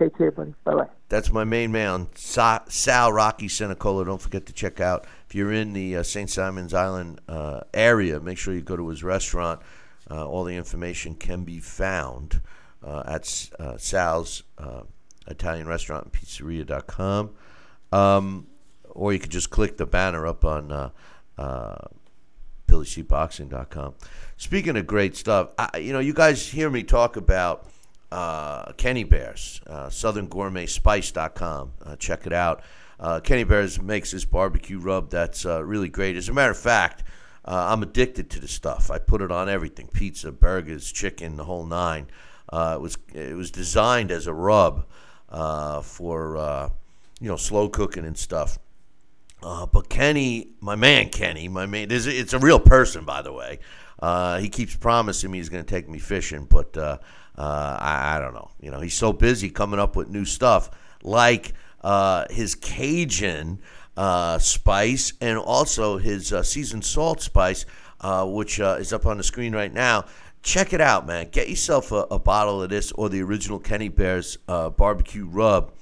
[0.00, 0.54] Take care, buddy.
[0.64, 0.88] Bye bye.
[1.10, 4.06] That's my main man, Sal Rocky Sanicola.
[4.06, 6.30] Don't forget to check out if you're in the uh, St.
[6.30, 8.18] Simons Island uh, area.
[8.18, 9.60] Make sure you go to his restaurant.
[10.10, 12.40] Uh, all the information can be found
[12.82, 14.84] uh, at uh, Sal's uh,
[15.26, 17.34] Italian Restaurant and Pizzeria.com.
[17.92, 18.46] Um,
[18.88, 20.92] or you could just click the banner up on
[22.68, 23.94] BillyCBoxing.com.
[24.38, 27.66] Speaking of great stuff, I, you know, you guys hear me talk about
[28.12, 31.72] uh, Kenny Bears, uh, SouthernGourmetSpice.com.
[31.84, 32.62] Uh, check it out.
[32.98, 36.16] Uh, Kenny Bears makes this barbecue rub that's uh, really great.
[36.16, 37.04] As a matter of fact,
[37.44, 38.90] uh, I'm addicted to the stuff.
[38.90, 42.08] I put it on everything: pizza, burgers, chicken, the whole nine.
[42.48, 44.86] Uh, it was it was designed as a rub
[45.82, 46.70] for
[47.20, 48.58] you know slow cooking and stuff.
[49.40, 53.60] But Kenny, my man Kenny, my man, it's a real person, by the way.
[54.42, 56.76] He keeps promising me he's going to take me fishing, but
[57.40, 58.50] uh, uh, I, I, don't know.
[58.60, 60.68] You know, he's so busy coming up with new stuff,
[61.02, 63.60] like uh, his Cajun
[63.96, 67.64] uh, spice and also his seasoned salt spice,
[68.04, 70.04] which is up on the screen right now.
[70.42, 71.30] Check it out, man.
[71.30, 75.72] Get yourself a, a bottle of this or the original Kenny Bears barbecue rub.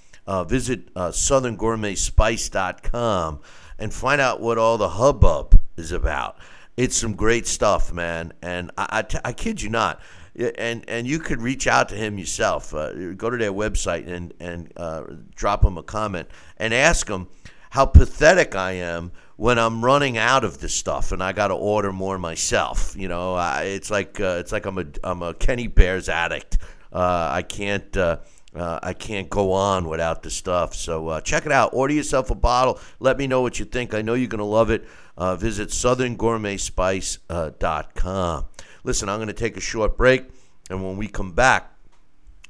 [0.47, 3.41] visit southerngourmetspice.com
[3.81, 6.37] and find out what all the hubbub is about.
[6.77, 8.33] It's some great stuff, man.
[8.43, 10.01] And I, I, t- I kid you not.
[10.39, 12.73] And and you could reach out to him yourself.
[12.73, 16.29] Uh, go to their website and and uh, drop him a comment
[16.59, 17.27] and ask him
[17.71, 21.55] how pathetic I am when I'm running out of this stuff and I got to
[21.55, 22.95] order more myself.
[22.97, 26.59] You know, I, it's like uh, it's like I'm a I'm a Kenny Bears addict.
[26.93, 27.97] Uh, I can't.
[27.97, 28.19] Uh,
[28.55, 30.75] uh, I can't go on without the stuff.
[30.75, 31.75] So uh, check it out.
[31.75, 32.81] Order yourself a bottle.
[32.99, 33.95] Let me know what you think.
[33.95, 34.85] I know you're going to love it.
[35.17, 38.45] Uh, visit southerngourmetspice.com.
[38.85, 40.25] Listen, I'm going to take a short break,
[40.71, 41.73] and when we come back,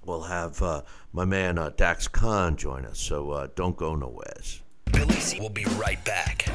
[0.05, 2.99] we'll have uh, my man uh, Dax Khan join us.
[2.99, 4.35] So uh, don't go nowhere.
[4.93, 6.47] Billy C will be right back.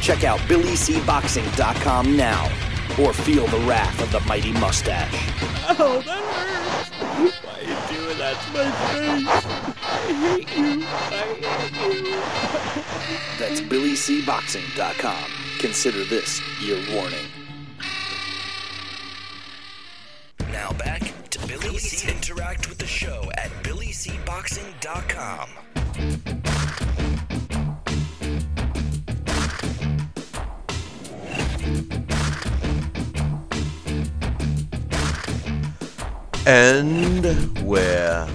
[0.00, 2.44] Check out BillyCBoxing.com now
[2.98, 5.12] or feel the wrath of the mighty mustache.
[5.68, 6.90] Oh, that hurts.
[7.44, 9.28] Why are you doing that to my face?
[9.82, 10.82] I hate you.
[10.86, 11.26] I
[11.68, 12.16] hate you.
[13.38, 15.47] That's BillyCBoxing.com.
[15.58, 17.26] Consider this your warning.
[20.52, 22.08] Now back to Billy C.
[22.08, 25.48] Interact with the show at BillyCBoxing.com.
[36.46, 38.28] And we're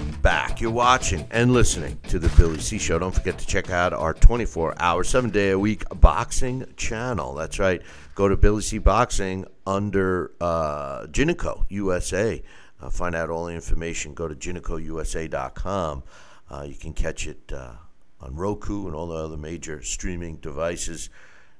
[0.54, 0.60] back.
[0.60, 2.98] You're watching and listening to the Billy C Show.
[2.98, 7.34] Don't forget to check out our 24 hour, seven day a week boxing channel.
[7.34, 7.82] That's right.
[8.14, 12.42] Go to Billy C Boxing under uh, Ginico USA.
[12.80, 14.14] Uh, find out all the information.
[14.14, 16.02] Go to GinicoUSA.com.
[16.50, 17.72] Uh, you can catch it uh,
[18.20, 21.10] on Roku and all the other major streaming devices.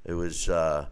[0.05, 0.49] It was.
[0.49, 0.87] Uh,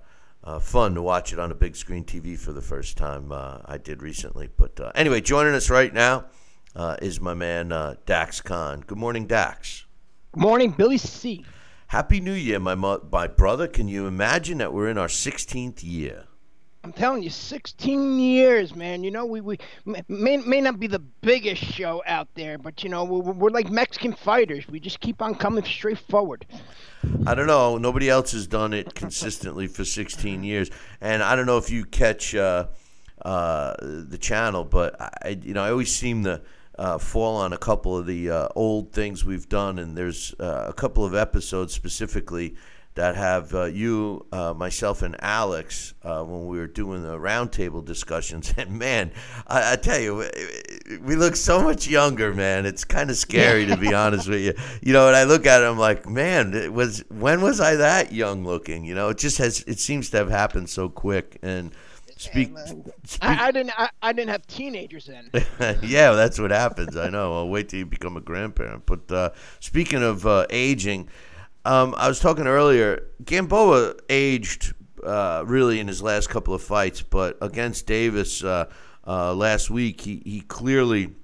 [0.45, 3.31] uh, fun to watch it on a big screen TV for the first time.
[3.31, 4.49] Uh, I did recently.
[4.57, 6.25] But uh, anyway, joining us right now
[6.75, 8.83] uh, is my man uh, Dax Khan.
[8.87, 9.87] Good morning, Dax.
[10.33, 11.45] Good morning, Billy C.
[11.89, 13.69] Happy New Year, my mo- my brother.
[13.69, 16.25] Can you imagine that we're in our 16th year?
[16.85, 19.05] I'm telling you, 16 years, man.
[19.05, 19.59] You know, we, we
[20.09, 23.71] may, may not be the biggest show out there, but, you know, we're, we're like
[23.71, 24.67] Mexican fighters.
[24.67, 26.45] We just keep on coming straight forward.
[27.25, 27.79] I don't know.
[27.79, 30.71] Nobody else has done it consistently for 16 years,
[31.01, 32.67] and I don't know if you catch uh,
[33.25, 36.41] uh, the channel, but I, you know, I always seem to
[36.79, 40.67] uh, fall on a couple of the uh, old things we've done, and there's uh,
[40.69, 42.55] a couple of episodes specifically
[42.95, 47.85] that have uh, you, uh, myself, and Alex uh, when we were doing the roundtable
[47.85, 48.53] discussions.
[48.63, 49.13] And man,
[49.47, 50.29] I, I, tell you,
[51.03, 52.67] we look so much younger, man.
[52.67, 54.53] It's kind of scary to be honest with you.
[54.83, 57.77] You know, and I look at it, I'm like, man, it was when was I
[57.77, 58.85] that young looking?
[58.85, 59.63] You know, it just has.
[59.67, 61.73] It seems to have happened so quick and.
[62.23, 62.95] Speak, speak.
[63.21, 63.73] I, I, didn't.
[63.77, 65.31] I, I, didn't have teenagers then.
[65.83, 66.97] yeah, that's what happens.
[66.97, 67.35] I know.
[67.35, 68.87] I'll wait till you become a grandparent.
[68.87, 71.09] But uh, speaking of uh, aging,
[71.65, 73.09] um, I was talking earlier.
[73.25, 78.71] Gamboa aged uh, really in his last couple of fights, but against Davis uh,
[79.07, 81.15] uh, last week, he, he clearly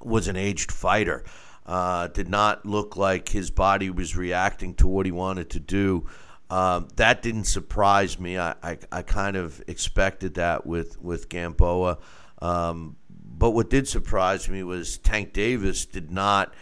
[0.00, 1.24] was an aged fighter.
[1.66, 6.06] Uh, did not look like his body was reacting to what he wanted to do.
[6.50, 8.38] Um, that didn't surprise me.
[8.38, 11.98] I, I, I, kind of expected that with with Gamboa.
[12.40, 16.54] Um, but what did surprise me was Tank Davis did not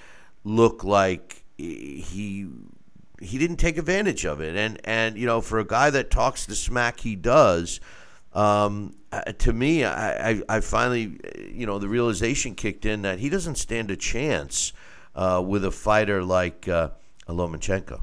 [0.42, 2.48] look like he
[3.20, 4.56] he didn't take advantage of it.
[4.56, 7.80] And and you know, for a guy that talks the smack he does,
[8.32, 11.18] um, uh, to me, I, I, I, finally,
[11.50, 14.74] you know, the realization kicked in that he doesn't stand a chance
[15.14, 16.90] uh, with a fighter like uh,
[17.26, 18.02] Lomachenko.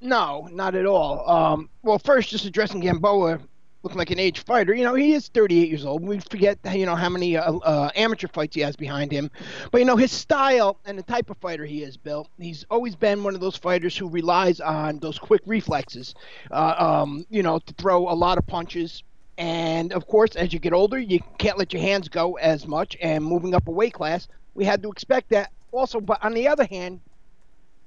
[0.00, 1.28] No, not at all.
[1.28, 3.38] Um, well, first, just addressing Gamboa,
[3.82, 4.74] looking like an aged fighter.
[4.74, 6.02] You know, he is 38 years old.
[6.02, 9.30] We forget, you know, how many uh, uh, amateur fights he has behind him.
[9.70, 12.96] But, you know, his style and the type of fighter he is, Bill, he's always
[12.96, 16.14] been one of those fighters who relies on those quick reflexes,
[16.50, 19.02] uh, um, you know, to throw a lot of punches.
[19.36, 22.96] And, of course, as you get older, you can't let your hands go as much.
[23.02, 26.00] And moving up a weight class, we had to expect that also.
[26.00, 27.00] But on the other hand,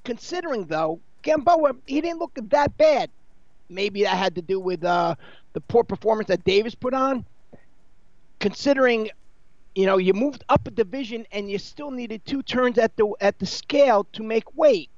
[0.04, 3.12] considering, though, Gamboa, he didn't look that bad
[3.70, 5.16] maybe that had to do with uh,
[5.54, 7.26] the poor performance that Davis put on.
[8.40, 9.10] Considering,
[9.76, 13.14] you know, you moved up a division and you still needed two turns at the
[13.22, 14.92] at the scale to make weight.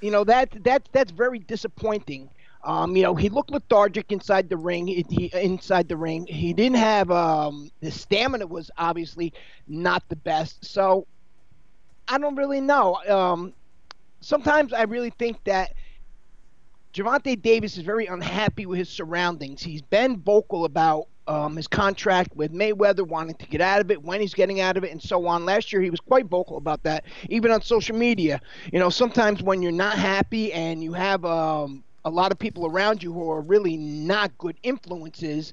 [0.00, 2.30] you know that that that's very disappointing.
[2.64, 4.86] Um, you know, he looked lethargic inside the ring.
[4.86, 9.32] He, he, inside the ring, he didn't have um, the stamina was obviously
[9.68, 10.64] not the best.
[10.64, 11.06] So
[12.08, 12.96] I don't really know.
[13.08, 13.54] Um,
[14.24, 15.74] sometimes I really think that
[16.94, 19.62] Gervonta Davis is very unhappy with his surroundings.
[19.62, 24.02] He's been vocal about um, his contract with Mayweather, wanting to get out of it,
[24.02, 25.44] when he's getting out of it, and so on.
[25.44, 28.40] Last year, he was quite vocal about that, even on social media.
[28.72, 32.66] You know, sometimes when you're not happy and you have um, a lot of people
[32.66, 35.52] around you who are really not good influences,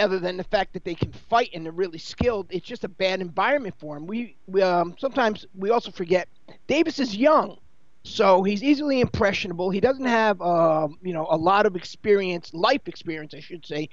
[0.00, 2.88] other than the fact that they can fight and they're really skilled, it's just a
[2.88, 4.06] bad environment for him.
[4.06, 6.28] We, we um, sometimes we also forget
[6.66, 7.58] Davis is young.
[8.04, 9.70] So he's easily impressionable.
[9.70, 13.88] He doesn't have, um, you know, a lot of experience, life experience, I should say,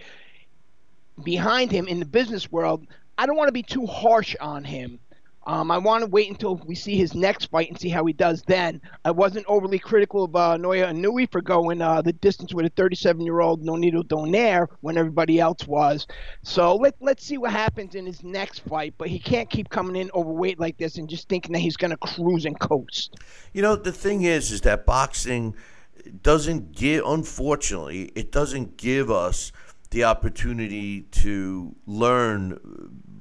[1.24, 2.86] behind him in the business world.
[3.18, 5.00] I don't want to be too harsh on him.
[5.48, 8.14] Um, I want to wait until we see his next fight and see how he
[8.14, 8.80] does then.
[9.04, 12.70] I wasn't overly critical of uh, Naoya Inoue for going uh, the distance with a
[12.72, 16.06] 37-year-old Nonito Donaire when everybody else was.
[16.44, 18.94] So let, let's see what happens in his next fight.
[18.98, 21.92] But he can't keep coming in overweight like this and just thinking that he's going
[21.92, 23.16] to cruise and coast.
[23.54, 25.56] You know, the thing is, is that boxing
[26.22, 29.52] doesn't give, unfortunately, it doesn't give us
[29.90, 32.58] the opportunity to learn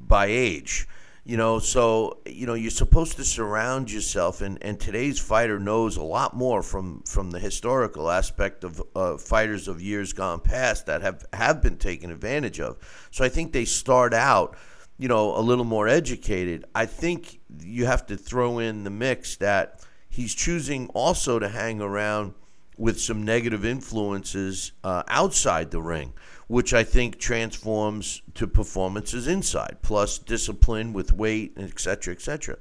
[0.07, 0.87] by age.
[1.31, 5.97] You know, so you know you're supposed to surround yourself, and, and today's fighter knows
[5.97, 10.87] a lot more from from the historical aspect of uh, fighters of years gone past
[10.87, 12.79] that have have been taken advantage of.
[13.13, 14.57] So I think they start out,
[14.99, 16.65] you know, a little more educated.
[16.75, 21.81] I think you have to throw in the mix that he's choosing also to hang
[21.81, 22.35] around
[22.77, 26.13] with some negative influences uh, outside the ring
[26.51, 32.21] which I think transforms to performances inside, plus discipline with weight, and et cetera, et
[32.21, 32.57] cetera.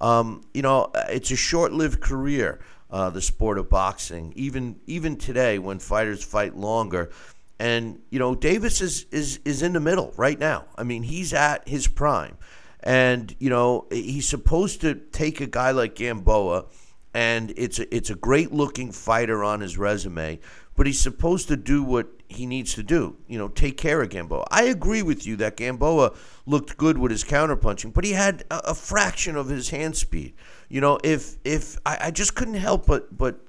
[0.00, 4.32] Um, you know, it's a short-lived career, uh, the sport of boxing.
[4.34, 7.10] Even even today, when fighters fight longer,
[7.58, 10.64] and you know, Davis is is is in the middle right now.
[10.78, 12.38] I mean, he's at his prime,
[12.80, 16.64] and you know, he's supposed to take a guy like Gamboa,
[17.12, 20.40] and it's a, it's a great-looking fighter on his resume,
[20.76, 23.16] but he's supposed to do what he needs to do.
[23.28, 24.44] You know, take care of Gamboa.
[24.50, 26.12] I agree with you that Gamboa
[26.46, 30.34] looked good with his counterpunching, but he had a, a fraction of his hand speed.
[30.68, 33.40] You know, if if I, I just couldn't help but but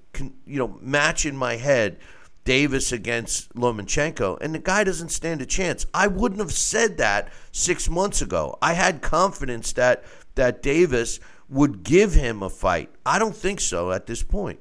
[0.45, 1.97] you know match in my head
[2.45, 5.87] Davis against Lomachenko, and the guy doesn't stand a chance.
[5.93, 8.57] I wouldn't have said that six months ago.
[8.61, 10.03] I had confidence that
[10.35, 11.19] that Davis
[11.49, 12.91] would give him a fight.
[13.05, 14.59] I don't think so at this point.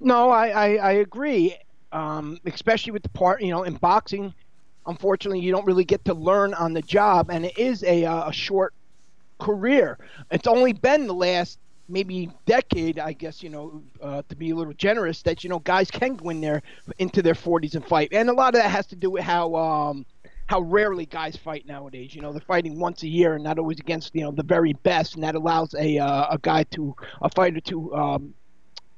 [0.00, 1.56] No, I, I, I agree
[1.92, 4.34] um, especially with the part, you know, in boxing,
[4.86, 8.28] unfortunately, you don't really get to learn on the job, and it is a, uh,
[8.28, 8.74] a short
[9.40, 9.98] career.
[10.30, 14.56] It's only been the last maybe decade, I guess, you know, uh, to be a
[14.56, 16.62] little generous, that, you know, guys can go in there
[16.98, 18.10] into their 40s and fight.
[18.12, 19.54] And a lot of that has to do with how.
[19.56, 20.06] Um,
[20.48, 22.12] how rarely guys fight nowadays.
[22.12, 24.72] You know, they're fighting once a year, and not always against you know the very
[24.72, 28.34] best, and that allows a uh, a guy to a fighter to um,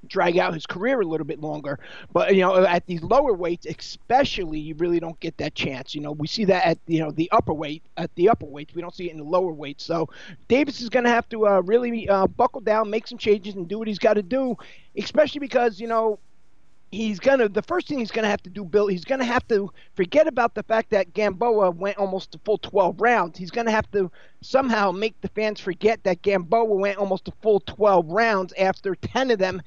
[0.06, 1.78] drag out his career a little bit longer.
[2.12, 5.94] But you know, at these lower weights, especially, you really don't get that chance.
[5.94, 8.74] You know, we see that at you know the upper weight at the upper weights.
[8.74, 9.84] We don't see it in the lower weights.
[9.84, 10.08] So
[10.48, 13.68] Davis is going to have to uh, really uh, buckle down, make some changes, and
[13.68, 14.56] do what he's got to do.
[14.96, 16.18] Especially because you know
[16.92, 18.86] he's gonna the first thing he's gonna have to do, Bill.
[18.86, 23.00] He's gonna have to forget about the fact that Gamboa went almost a full 12
[23.00, 23.38] rounds.
[23.38, 24.10] He's gonna have to
[24.42, 29.30] somehow make the fans forget that Gamboa went almost a full 12 rounds after 10
[29.32, 29.62] of them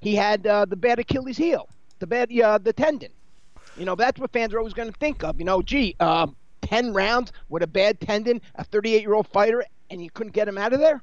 [0.00, 3.12] he had uh, the bad Achilles heel, the bad uh, the tendon.
[3.76, 5.38] You know, that's what fans are always going to think of.
[5.38, 6.26] You know, gee, uh,
[6.62, 10.48] 10 rounds with a bad tendon, a 38 year old fighter, and you couldn't get
[10.48, 11.02] him out of there?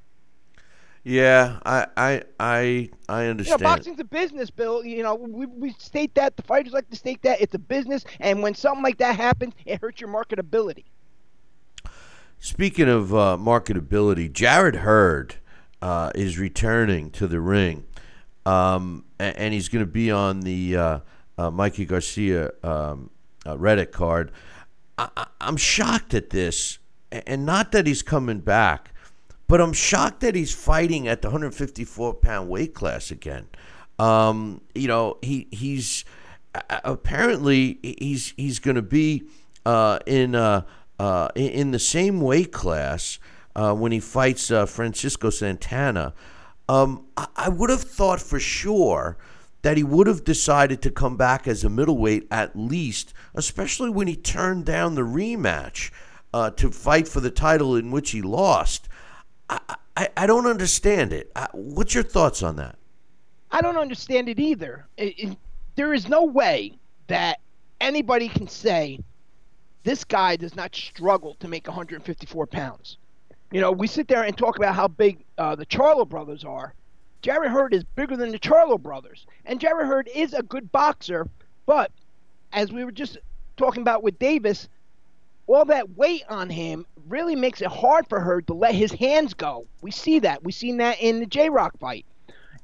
[1.04, 3.62] Yeah, I I I, I understand.
[3.62, 4.84] You know, boxing's a business, Bill.
[4.84, 8.04] You know, we, we state that the fighters like to state that it's a business,
[8.20, 10.84] and when something like that happens, it hurts your marketability.
[12.39, 15.36] Speaking of uh, marketability, Jarrett Hurd
[15.82, 17.86] uh, is returning to the ring
[18.48, 21.00] um, and, and, he's going to be on the uh,
[21.38, 23.10] uh, Mikey Garcia um,
[23.45, 24.32] uh, Reddit card.
[24.98, 26.80] I, am shocked at this,
[27.12, 28.93] and not that he's coming back,
[29.48, 33.48] but I'm shocked that he's fighting at the 154 pound weight class again.
[34.00, 36.06] Um, you know, he he's
[36.70, 39.24] apparently he's he's going to be
[39.66, 40.62] uh, in uh,
[41.00, 43.20] uh, in the same weight class
[43.56, 46.14] when he fights Francisco Santana.
[46.70, 47.05] Um,
[47.36, 49.18] I would have thought for sure
[49.61, 54.07] that he would have decided to come back as a middleweight at least, especially when
[54.07, 55.91] he turned down the rematch
[56.34, 58.89] uh, to fight for the title in which he lost.
[59.49, 59.59] I,
[59.95, 61.32] I, I don't understand it.
[61.36, 62.78] I, what's your thoughts on that?
[63.51, 64.86] I don't understand it either.
[64.97, 65.38] It, it,
[65.76, 67.39] there is no way that
[67.80, 68.99] anybody can say
[69.84, 72.97] this guy does not struggle to make 154 pounds.
[73.52, 76.74] You know, we sit there and talk about how big uh, the Charlo brothers are.
[77.22, 81.28] Jarrett Hurd is bigger than the Charlo brothers, and Jarrett Hurd is a good boxer.
[81.66, 81.91] But
[82.52, 83.18] as we were just
[83.56, 84.68] talking about with Davis,
[85.48, 89.34] all that weight on him really makes it hard for her to let his hands
[89.34, 89.66] go.
[89.82, 90.43] We see that.
[90.43, 92.06] We've seen that in the J Rock fight.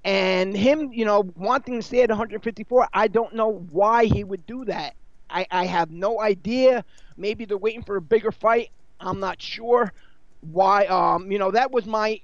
[0.03, 4.45] And him, you know, wanting to stay at 154, I don't know why he would
[4.45, 4.95] do that.
[5.29, 6.83] I, I have no idea.
[7.15, 8.69] Maybe they're waiting for a bigger fight.
[8.99, 9.93] I'm not sure
[10.51, 10.85] why.
[10.85, 12.21] Um, you know, that was my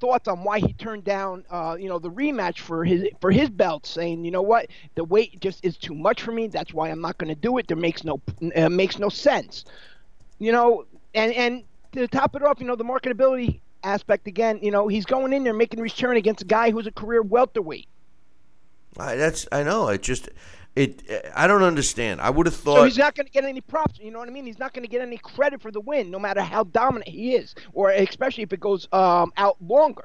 [0.00, 3.48] thoughts on why he turned down, uh, you know, the rematch for his for his
[3.48, 6.48] belt, saying, you know what, the weight just is too much for me.
[6.48, 7.68] That's why I'm not going to do it.
[7.68, 8.20] There makes no
[8.56, 9.64] uh, makes no sense.
[10.38, 14.58] You know, and and to top it off, you know, the marketability aspect again.
[14.60, 17.22] You know, he's going in there making a return against a guy who's a career
[17.22, 17.88] welterweight.
[18.98, 19.88] I, that's I know.
[19.88, 20.28] It just
[20.74, 21.02] it.
[21.34, 22.20] I don't understand.
[22.20, 22.76] I would have thought.
[22.76, 23.98] So he's not going to get any props.
[23.98, 24.46] You know what I mean?
[24.46, 27.34] He's not going to get any credit for the win, no matter how dominant he
[27.34, 30.04] is, or especially if it goes um, out longer.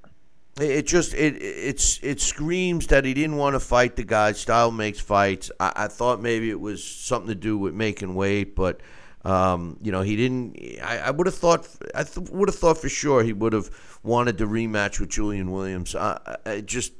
[0.59, 4.31] It just it it's it screams that he didn't want to fight the guy.
[4.31, 5.51] Style makes fights.
[5.59, 8.81] I, I thought maybe it was something to do with making weight, but
[9.23, 10.57] um, you know he didn't.
[10.81, 13.69] I, I would have thought I th- would have thought for sure he would have
[14.01, 15.95] wanted to rematch with Julian Williams.
[15.95, 16.93] I, I, just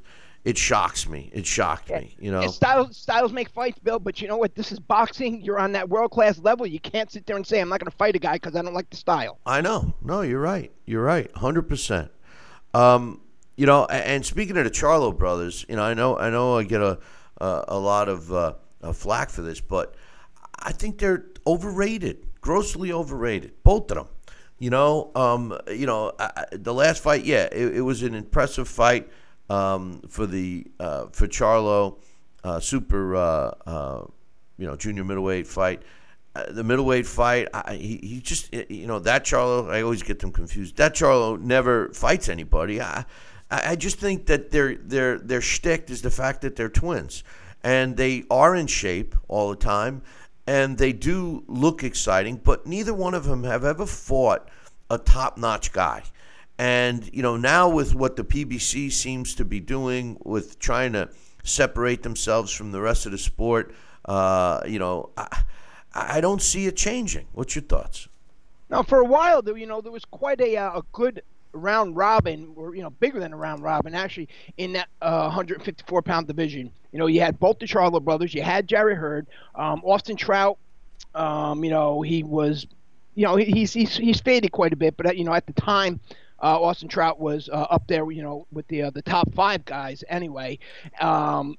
[0.44, 1.30] it shocks me.
[1.34, 2.00] It shocked Yeah.
[2.00, 2.16] me.
[2.20, 2.46] You know.
[2.48, 3.98] Styles styles make fights, Bill.
[3.98, 4.54] But you know what?
[4.54, 5.40] This is boxing.
[5.42, 6.66] You're on that world class level.
[6.66, 8.62] You can't sit there and say I'm not going to fight a guy because I
[8.62, 9.38] don't like the style.
[9.44, 9.92] I know.
[10.02, 10.72] No, you're right.
[10.86, 11.30] You're right.
[11.36, 12.10] Hundred percent.
[12.74, 13.20] Um,
[13.56, 16.62] you know, and speaking of the Charlo brothers, you know, I know, I know, I
[16.64, 16.98] get a
[17.40, 19.94] a, a lot of uh, uh, flack for this, but
[20.60, 24.08] I think they're overrated, grossly overrated, both of them.
[24.58, 28.68] You know, um, you know, I- the last fight, yeah, it, it was an impressive
[28.68, 29.08] fight
[29.48, 31.96] um, for the uh, for Charlo,
[32.44, 34.04] uh, super, uh, uh,
[34.58, 35.82] you know, junior middleweight fight.
[36.34, 40.18] Uh, the middleweight fight, I, he, he just, you know, that Charlo, I always get
[40.20, 40.76] them confused.
[40.76, 42.80] That Charlo never fights anybody.
[42.80, 43.04] I,
[43.50, 47.24] I just think that their their their shtick is the fact that they're twins,
[47.62, 50.02] and they are in shape all the time,
[50.46, 52.36] and they do look exciting.
[52.36, 54.48] But neither one of them have ever fought
[54.90, 56.02] a top notch guy.
[56.58, 61.08] And you know now with what the PBC seems to be doing with trying to
[61.44, 63.72] separate themselves from the rest of the sport,
[64.04, 65.42] uh, you know, I,
[65.94, 67.26] I don't see it changing.
[67.32, 68.08] What's your thoughts?
[68.70, 72.52] Now, for a while, you know, there was quite a uh, a good round robin,
[72.56, 76.70] or you know, bigger than a round robin actually in that uh, 154 pound division.
[76.92, 80.58] You know, you had both the Charlo brothers, you had Jerry Hurd, um, Austin Trout.
[81.14, 82.66] Um, you know, he was,
[83.14, 85.52] you know, he's he's he's faded quite a bit, but uh, you know, at the
[85.54, 86.00] time.
[86.42, 89.64] Uh, Austin Trout was uh, up there, you know, with the uh, the top five
[89.64, 90.58] guys anyway.
[91.00, 91.56] Um,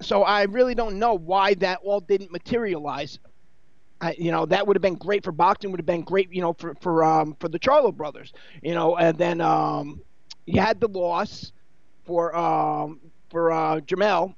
[0.00, 3.18] so I really don't know why that all didn't materialize.
[4.00, 5.70] I, you know that would have been great for boxing.
[5.70, 8.32] Would have been great, you know, for for um for the Charlo brothers.
[8.62, 10.02] You know, and then um,
[10.46, 11.52] you had the loss
[12.04, 14.34] for um for uh, Jermell,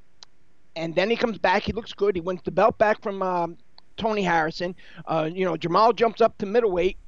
[0.76, 1.62] and then he comes back.
[1.62, 2.14] He looks good.
[2.14, 3.56] He wins the belt back from um,
[3.96, 4.74] Tony Harrison.
[5.06, 6.98] Uh, you know, Jermall jumps up to middleweight,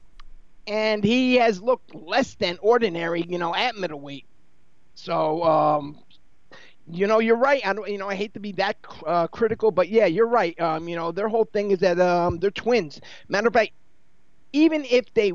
[0.67, 3.23] and he has looked less than ordinary.
[3.29, 4.27] You know, at middleweight.
[4.95, 5.99] So um,
[6.89, 7.65] you know, you're right.
[7.67, 10.59] I don't, you know, I hate to be that uh, critical, but yeah, you're right.
[10.61, 13.01] Um, you know, their whole thing is that um, they're twins.
[13.29, 13.73] Matter of fact,
[14.53, 15.33] even if they,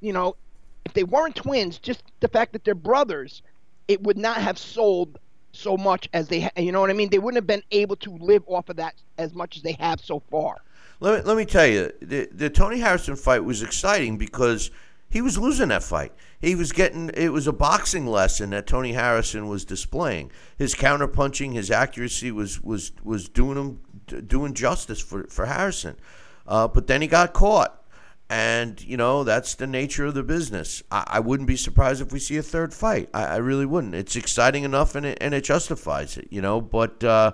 [0.00, 0.36] you know,
[0.84, 3.42] if they weren't twins, just the fact that they're brothers,
[3.88, 5.18] it would not have sold
[5.52, 6.48] so much as they.
[6.56, 7.10] You know what I mean?
[7.10, 10.00] They wouldn't have been able to live off of that as much as they have
[10.00, 10.58] so far.
[11.00, 14.70] Let me, let me tell you, the, the Tony Harrison fight was exciting because
[15.08, 16.12] he was losing that fight.
[16.40, 20.30] He was getting it was a boxing lesson that Tony Harrison was displaying.
[20.58, 25.96] His counterpunching, his accuracy was was was doing him doing justice for for Harrison.
[26.46, 27.82] Uh, but then he got caught,
[28.28, 30.82] and you know that's the nature of the business.
[30.90, 33.08] I, I wouldn't be surprised if we see a third fight.
[33.14, 33.94] I, I really wouldn't.
[33.94, 36.28] It's exciting enough, and it and it justifies it.
[36.30, 37.02] You know, but.
[37.04, 37.32] Uh,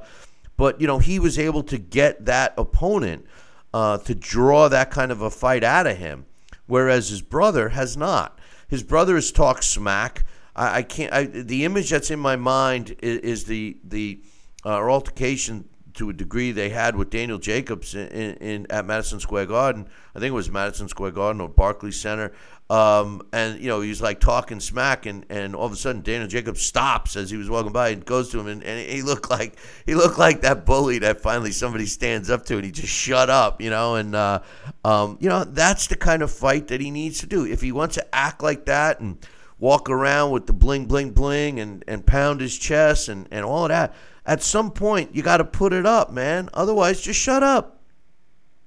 [0.58, 3.26] but you know he was able to get that opponent
[3.74, 6.26] uh, to draw that kind of a fight out of him,
[6.66, 8.38] whereas his brother has not.
[8.68, 10.24] His brother has talked smack.
[10.54, 11.12] I, I can't.
[11.12, 14.22] I, the image that's in my mind is, is the the
[14.64, 19.20] uh, altercation to a degree they had with Daniel Jacobs in, in, in at Madison
[19.20, 19.88] Square Garden.
[20.14, 22.32] I think it was Madison Square Garden or Barclays Center.
[22.70, 26.26] Um, and you know he's like talking smack, and, and all of a sudden Daniel
[26.26, 29.28] Jacobs stops as he was walking by and goes to him, and, and he looked
[29.28, 32.92] like he looked like that bully that finally somebody stands up to, and he just
[32.92, 33.96] shut up, you know.
[33.96, 34.40] And uh,
[34.86, 37.72] um, you know that's the kind of fight that he needs to do if he
[37.72, 39.18] wants to act like that and
[39.58, 43.64] walk around with the bling, bling, bling, and and pound his chest and and all
[43.64, 43.94] of that.
[44.24, 46.48] At some point, you got to put it up, man.
[46.54, 47.80] Otherwise, just shut up.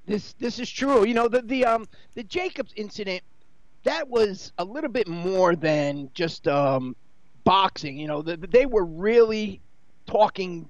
[0.06, 1.06] This this is true.
[1.06, 3.24] You know the the um the Jacobs incident
[3.84, 6.95] that was a little bit more than just um
[7.43, 7.97] boxing.
[7.97, 9.62] You know the, they were really
[10.06, 10.70] talking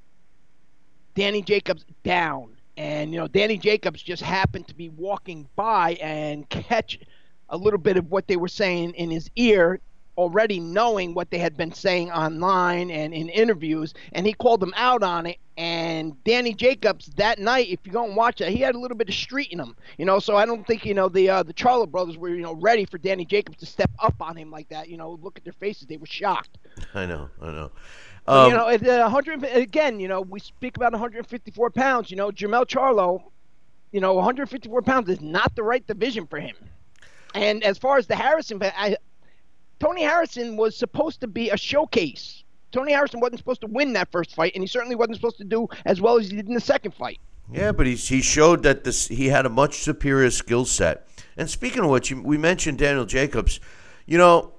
[1.15, 2.49] Danny Jacobs down.
[2.77, 6.99] And, you know, Danny Jacobs just happened to be walking by and catch
[7.49, 9.79] a little bit of what they were saying in his ear,
[10.17, 13.93] already knowing what they had been saying online and in interviews.
[14.13, 15.37] And he called them out on it.
[15.57, 18.97] And Danny Jacobs that night, if you go and watch it, he had a little
[18.97, 20.19] bit of street in him, you know.
[20.19, 22.85] So I don't think you know the uh, the Charlo brothers were you know ready
[22.85, 24.89] for Danny Jacobs to step up on him like that.
[24.89, 26.57] You know, look at their faces; they were shocked.
[26.93, 27.71] I know, I know.
[28.27, 32.09] Um, you know, at uh, 100 again, you know, we speak about 154 pounds.
[32.09, 33.23] You know, Jermell Charlo,
[33.91, 36.55] you know, 154 pounds is not the right division for him.
[37.33, 38.97] And as far as the Harrison, I,
[39.79, 42.43] Tony Harrison was supposed to be a showcase.
[42.71, 45.43] Tony Harrison wasn't supposed to win that first fight, and he certainly wasn't supposed to
[45.43, 47.19] do as well as he did in the second fight.
[47.51, 51.07] Yeah, but he he showed that this he had a much superior skill set.
[51.37, 53.59] And speaking of which, we mentioned Daniel Jacobs.
[54.07, 54.53] You know,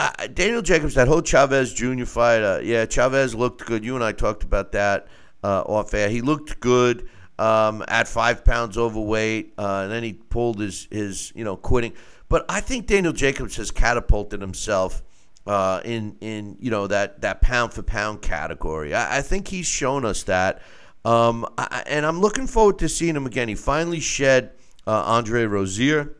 [0.00, 2.04] uh, Daniel Jacobs, that whole Chavez Jr.
[2.04, 3.84] fight, uh, yeah, Chavez looked good.
[3.84, 5.06] You and I talked about that
[5.44, 6.08] uh, off air.
[6.08, 7.08] He looked good
[7.38, 11.92] um, at five pounds overweight, uh, and then he pulled his, his, you know, quitting.
[12.32, 15.02] But I think Daniel Jacobs has catapulted himself
[15.46, 18.94] uh, in, in, you know, that, that pound for pound category.
[18.94, 20.62] I, I think he's shown us that.
[21.04, 23.48] Um, I, and I'm looking forward to seeing him again.
[23.48, 24.52] He finally shed
[24.86, 26.16] uh, Andre Rozier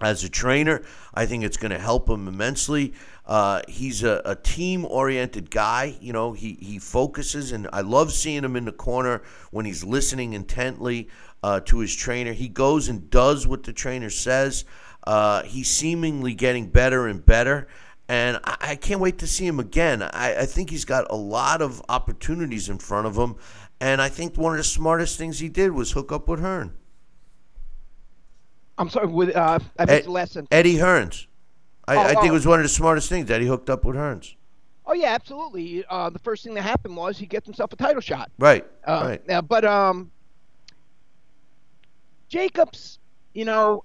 [0.00, 0.82] as a trainer.
[1.14, 2.94] I think it's going to help him immensely.
[3.24, 5.96] Uh, he's a, a team oriented guy.
[6.00, 9.22] You know, he, he focuses, and I love seeing him in the corner
[9.52, 11.08] when he's listening intently
[11.44, 12.32] uh, to his trainer.
[12.32, 14.64] He goes and does what the trainer says.
[15.06, 17.68] Uh, he's seemingly getting better and better.
[18.08, 20.02] And I, I can't wait to see him again.
[20.02, 23.36] I, I think he's got a lot of opportunities in front of him.
[23.80, 26.72] And I think one of the smartest things he did was hook up with Hearn.
[28.78, 29.06] I'm sorry.
[29.06, 30.48] With uh, I missed Ed, the last sentence.
[30.50, 31.26] Eddie Hearns.
[31.88, 32.26] I, oh, I think oh.
[32.26, 34.34] it was one of the smartest things that he hooked up with Hearns.
[34.86, 35.84] Oh yeah, absolutely.
[35.88, 38.30] Uh, the first thing that happened was he gets himself a title shot.
[38.38, 38.64] Right.
[38.86, 39.26] Uh, right.
[39.26, 40.10] Now, but um,
[42.28, 42.98] Jacobs,
[43.34, 43.84] you know,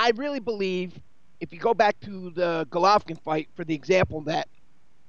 [0.00, 0.98] I really believe
[1.40, 4.48] if you go back to the Golovkin fight for the example that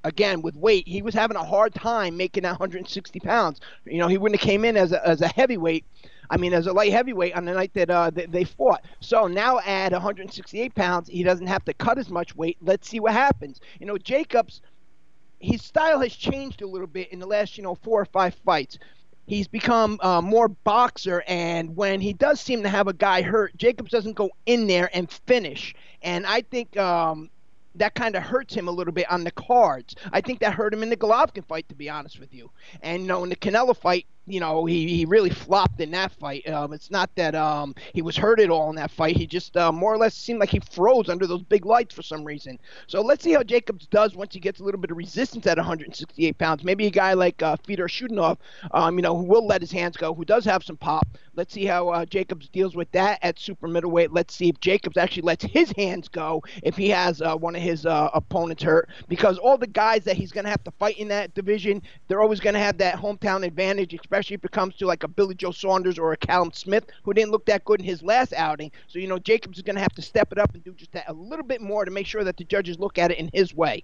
[0.03, 4.09] again with weight he was having a hard time making that 160 pounds you know
[4.09, 5.85] he wouldn't have came in as a, as a heavyweight
[6.29, 8.85] I mean, as a light heavyweight on the night that uh, they, they fought.
[9.01, 12.57] So now at 168 pounds, he doesn't have to cut as much weight.
[12.61, 13.59] Let's see what happens.
[13.81, 14.61] You know, Jacobs,
[15.41, 18.33] his style has changed a little bit in the last, you know, four or five
[18.45, 18.79] fights.
[19.27, 23.55] He's become uh, more boxer, and when he does seem to have a guy hurt,
[23.55, 25.73] Jacobs doesn't go in there and finish.
[26.01, 27.29] And I think um,
[27.75, 29.95] that kind of hurts him a little bit on the cards.
[30.11, 32.51] I think that hurt him in the Golovkin fight, to be honest with you.
[32.81, 36.11] And you know, in the Canelo fight, you know, he, he really flopped in that
[36.13, 36.47] fight.
[36.47, 39.17] Um, it's not that um, he was hurt at all in that fight.
[39.17, 42.03] He just uh, more or less seemed like he froze under those big lights for
[42.03, 42.59] some reason.
[42.87, 45.57] So let's see how Jacobs does once he gets a little bit of resistance at
[45.57, 46.63] 168 pounds.
[46.63, 48.37] Maybe a guy like uh, Fedor Chudinov,
[48.71, 51.07] um, you know, who will let his hands go, who does have some pop.
[51.33, 54.11] Let's see how uh, Jacobs deals with that at super middleweight.
[54.11, 57.61] Let's see if Jacobs actually lets his hands go if he has uh, one of
[57.61, 58.89] his uh, opponents hurt.
[59.07, 62.21] Because all the guys that he's going to have to fight in that division, they're
[62.21, 65.35] always going to have that hometown advantage, especially if it comes to like a Billy
[65.35, 68.71] Joe Saunders or a Callum Smith, who didn't look that good in his last outing.
[68.87, 70.91] So, you know, Jacobs is going to have to step it up and do just
[70.91, 73.29] that a little bit more to make sure that the judges look at it in
[73.33, 73.83] his way.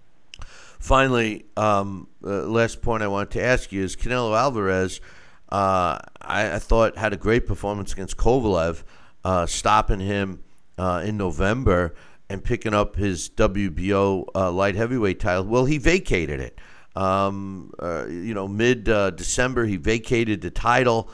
[0.80, 5.02] Finally, um, uh, last point I wanted to ask you is Canelo Alvarez–
[5.50, 8.84] uh, I, I, thought had a great performance against Kovalev,
[9.24, 10.44] uh, stopping him
[10.78, 11.96] uh, in November
[12.30, 15.46] and picking up his WBO uh, light heavyweight title.
[15.46, 16.60] Well, he vacated it.
[16.98, 21.10] Um, uh, you know, mid December, he vacated the title.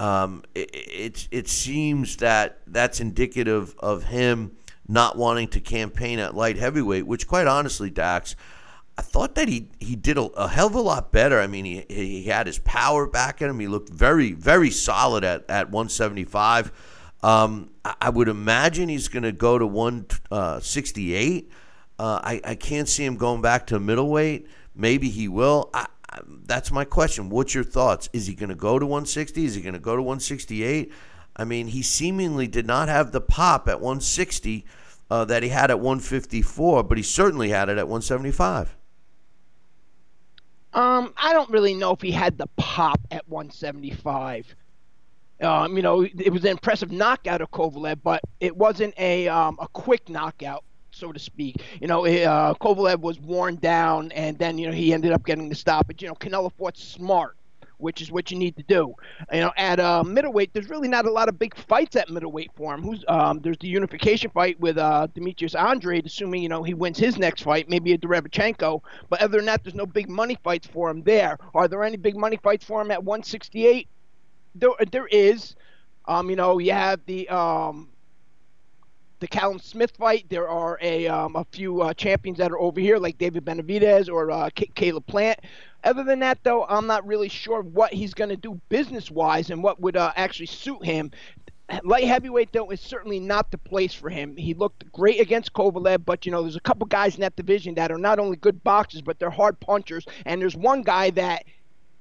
[0.00, 4.52] Um, it, it, it seems that that's indicative of him
[4.88, 8.36] not wanting to campaign at light heavyweight, which, quite honestly, Dax,
[8.96, 11.38] I thought that he he did a, a, hell of a lot better.
[11.38, 13.60] I mean, he he had his power back in him.
[13.60, 16.72] He looked very very solid at at 175.
[17.22, 21.50] Um, I, I, would imagine he's going to go to 168.
[21.98, 24.48] Uh, uh, I I can't see him going back to middleweight.
[24.78, 25.68] Maybe he will.
[25.74, 27.28] I, I, that's my question.
[27.28, 28.08] What's your thoughts?
[28.12, 29.44] Is he going to go to 160?
[29.44, 30.92] Is he going to go to 168?
[31.36, 34.64] I mean, he seemingly did not have the pop at 160
[35.10, 38.76] uh, that he had at 154, but he certainly had it at 175.
[40.74, 44.54] Um, I don't really know if he had the pop at 175.
[45.40, 49.56] Um, you know, it was an impressive knockout of Kovalev, but it wasn't a um,
[49.60, 50.64] a quick knockout.
[50.98, 51.62] So to speak.
[51.80, 55.48] You know, uh, Kovalev was worn down, and then you know he ended up getting
[55.48, 56.02] the stoppage.
[56.02, 57.36] You know, Canelo fought smart
[57.78, 58.94] which is what you need to do.
[59.32, 62.50] You know, at uh, middleweight, there's really not a lot of big fights at middleweight
[62.54, 62.82] for him.
[62.82, 66.98] Who's um, there's the unification fight with uh, Demetrius Andrade, assuming you know he wins
[66.98, 68.82] his next fight, maybe a Derevyanchenko.
[69.08, 71.38] But other than that, there's no big money fights for him there.
[71.54, 73.88] Are there any big money fights for him at 168?
[74.54, 75.54] There, there is.
[76.06, 77.90] Um, you know, you have the um,
[79.20, 80.26] the Callum Smith fight.
[80.28, 84.08] There are a um, a few uh, champions that are over here, like David Benavidez
[84.08, 85.40] or uh, Caleb Plant.
[85.84, 89.50] Other than that, though, I'm not really sure what he's going to do business wise
[89.50, 91.12] and what would uh, actually suit him.
[91.84, 94.36] Light heavyweight, though, is certainly not the place for him.
[94.36, 97.74] He looked great against Kovalev, but you know, there's a couple guys in that division
[97.74, 100.06] that are not only good boxers, but they're hard punchers.
[100.24, 101.44] And there's one guy that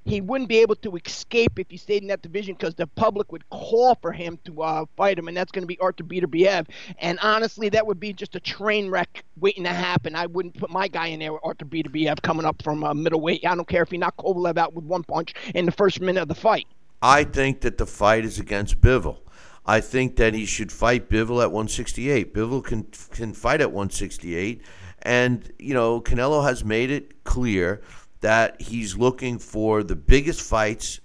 [0.07, 3.31] he wouldn't be able to escape if he stayed in that division because the public
[3.31, 6.67] would call for him to uh, fight him, and that's going to be Artur Beterbiev.
[6.99, 10.15] And honestly, that would be just a train wreck waiting to happen.
[10.15, 13.45] I wouldn't put my guy in there with Artur Beterbiev coming up from uh, middleweight.
[13.45, 16.21] I don't care if he knocked Kovalev out with one punch in the first minute
[16.21, 16.67] of the fight.
[17.01, 19.19] I think that the fight is against Bivol.
[19.65, 22.33] I think that he should fight Bivol at 168.
[22.33, 24.61] Bivol can can fight at 168,
[25.01, 27.81] and you know Canelo has made it clear
[28.21, 30.99] that he's looking for the biggest fights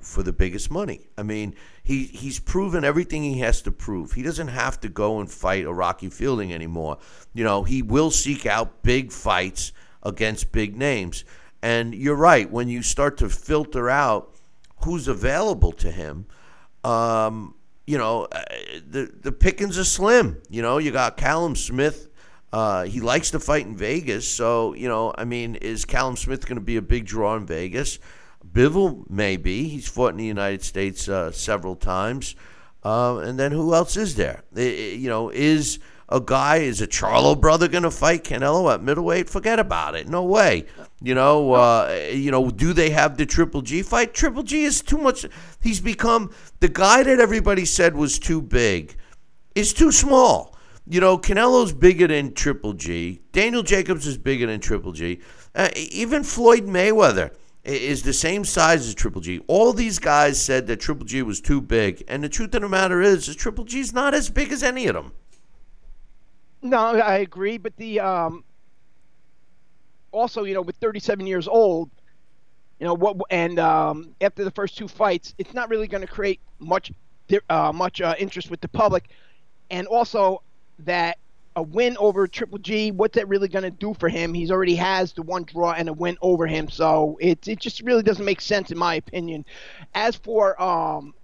[0.00, 1.08] for the biggest money.
[1.18, 4.12] I mean, he he's proven everything he has to prove.
[4.12, 6.98] He doesn't have to go and fight a Rocky Fielding anymore.
[7.32, 9.72] You know, he will seek out big fights
[10.02, 11.24] against big names.
[11.62, 14.34] And you're right, when you start to filter out
[14.84, 16.26] who's available to him,
[16.84, 17.54] um,
[17.86, 18.42] you know, uh,
[18.88, 20.40] the the pickings are slim.
[20.48, 22.08] You know, you got Callum Smith
[22.52, 26.46] uh, he likes to fight in Vegas, so you know, I mean, is Callum Smith
[26.46, 27.98] going to be a big draw in Vegas?
[28.52, 29.68] Bivol may be.
[29.68, 32.34] He's fought in the United States uh, several times,
[32.82, 34.42] uh, and then who else is there?
[34.56, 35.78] It, you know, is
[36.08, 39.30] a guy is a Charlo brother going to fight Canelo at middleweight?
[39.30, 40.08] Forget about it.
[40.08, 40.66] No way.
[41.00, 44.12] You know, uh, you know, do they have the Triple G fight?
[44.12, 45.24] Triple G is too much.
[45.62, 48.96] He's become the guy that everybody said was too big.
[49.54, 50.56] Is too small.
[50.86, 53.20] You know, Canelo's bigger than Triple G.
[53.32, 55.20] Daniel Jacobs is bigger than Triple G.
[55.54, 57.32] Uh, even Floyd Mayweather
[57.64, 59.40] is the same size as Triple G.
[59.46, 62.68] All these guys said that Triple G was too big, and the truth of the
[62.68, 65.12] matter is, is Triple G's not as big as any of them.
[66.62, 68.44] No, I agree, but the um,
[70.12, 71.90] also, you know, with 37 years old,
[72.78, 76.06] you know what, and um, after the first two fights, it's not really going to
[76.06, 76.92] create much
[77.48, 79.10] uh, much uh, interest with the public,
[79.70, 80.42] and also
[80.86, 81.18] that
[81.56, 84.32] a win over Triple G, what's that really going to do for him?
[84.32, 87.80] He's already has the one draw and a win over him, so it it just
[87.82, 89.44] really doesn't make sense in my opinion.
[89.94, 91.14] As for um,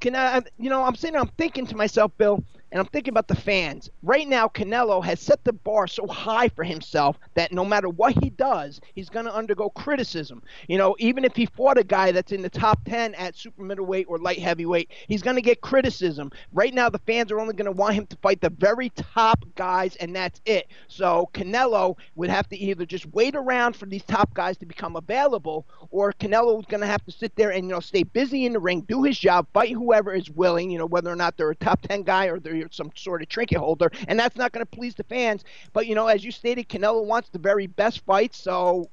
[0.00, 2.42] can I, you know, I'm sitting, I'm thinking to myself, Bill,
[2.72, 3.90] and I'm thinking about the fans.
[4.02, 8.14] Right now, Canelo has set the bar so high for himself that no matter what
[8.22, 10.42] he does, he's going to undergo criticism.
[10.68, 13.62] You know, even if he fought a guy that's in the top 10 at super
[13.62, 16.30] middleweight or light heavyweight, he's going to get criticism.
[16.52, 19.44] Right now, the fans are only going to want him to fight the very top
[19.56, 20.68] guys, and that's it.
[20.86, 24.94] So Canelo would have to either just wait around for these top guys to become
[24.94, 28.46] available, or Canelo is going to have to sit there and, you know, stay busy
[28.46, 31.36] in the ring, do his job, fight whoever is willing, you know, whether or not
[31.36, 34.52] they're a top 10 guy or they're some sort of trinket holder, and that's not
[34.52, 35.44] going to please the fans.
[35.72, 38.88] But you know, as you stated, Canelo wants the very best fight, so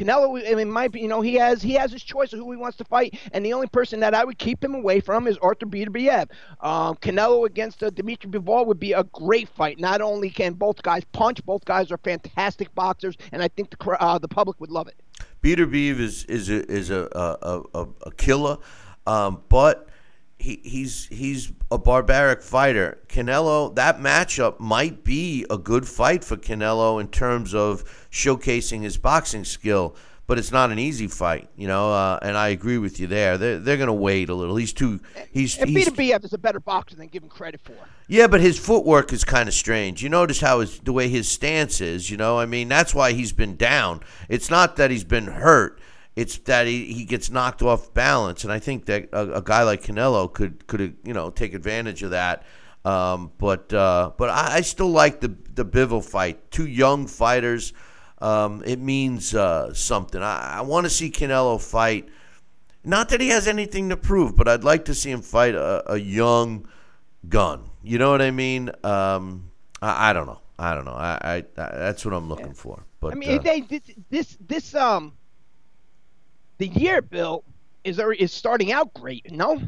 [0.00, 2.50] Canelo, I mean, might be, you know, he has he has his choice of who
[2.50, 5.26] he wants to fight, and the only person that I would keep him away from
[5.26, 6.30] is Arthur Beterbiev.
[6.60, 9.78] Um, Canelo against uh, Dimitri Bivol would be a great fight.
[9.78, 14.02] Not only can both guys punch, both guys are fantastic boxers, and I think the
[14.02, 14.96] uh, the public would love it.
[15.42, 18.56] Beterbiev is is a, is a a, a, a killer,
[19.06, 19.89] um, but
[20.40, 22.98] he, he's he's a barbaric fighter.
[23.08, 28.96] Canelo, that matchup might be a good fight for Canelo in terms of showcasing his
[28.96, 29.94] boxing skill,
[30.26, 31.92] but it's not an easy fight, you know.
[31.92, 33.36] Uh, and I agree with you there.
[33.36, 34.56] They're they're going to wait a little.
[34.56, 35.00] He's too.
[35.30, 35.58] He's.
[35.58, 37.74] And he's, Beterbiev is a better boxer than give him credit for.
[38.08, 40.02] Yeah, but his footwork is kind of strange.
[40.02, 42.10] You notice how his, the way his stance is.
[42.10, 44.00] You know, I mean, that's why he's been down.
[44.28, 45.78] It's not that he's been hurt
[46.16, 49.62] it's that he, he gets knocked off balance, and I think that a, a guy
[49.62, 52.44] like Canelo could could you know take advantage of that.
[52.84, 56.50] Um, but uh, but I, I, still like the the Bivol fight.
[56.50, 57.72] Two young fighters.
[58.18, 60.22] Um, it means uh, something.
[60.22, 62.08] I, I want to see Canelo fight.
[62.82, 65.92] Not that he has anything to prove, but I'd like to see him fight a,
[65.92, 66.66] a young
[67.28, 67.70] gun.
[67.82, 68.70] You know what I mean?
[68.82, 69.50] Um,
[69.82, 70.40] I, I, don't know.
[70.58, 70.92] I don't know.
[70.92, 72.52] I, I that's what I'm looking yeah.
[72.54, 72.84] for.
[73.00, 75.12] But I mean, uh, they, this this this um
[76.60, 77.42] the year, Bill,
[77.82, 79.32] is is starting out great.
[79.32, 79.60] No.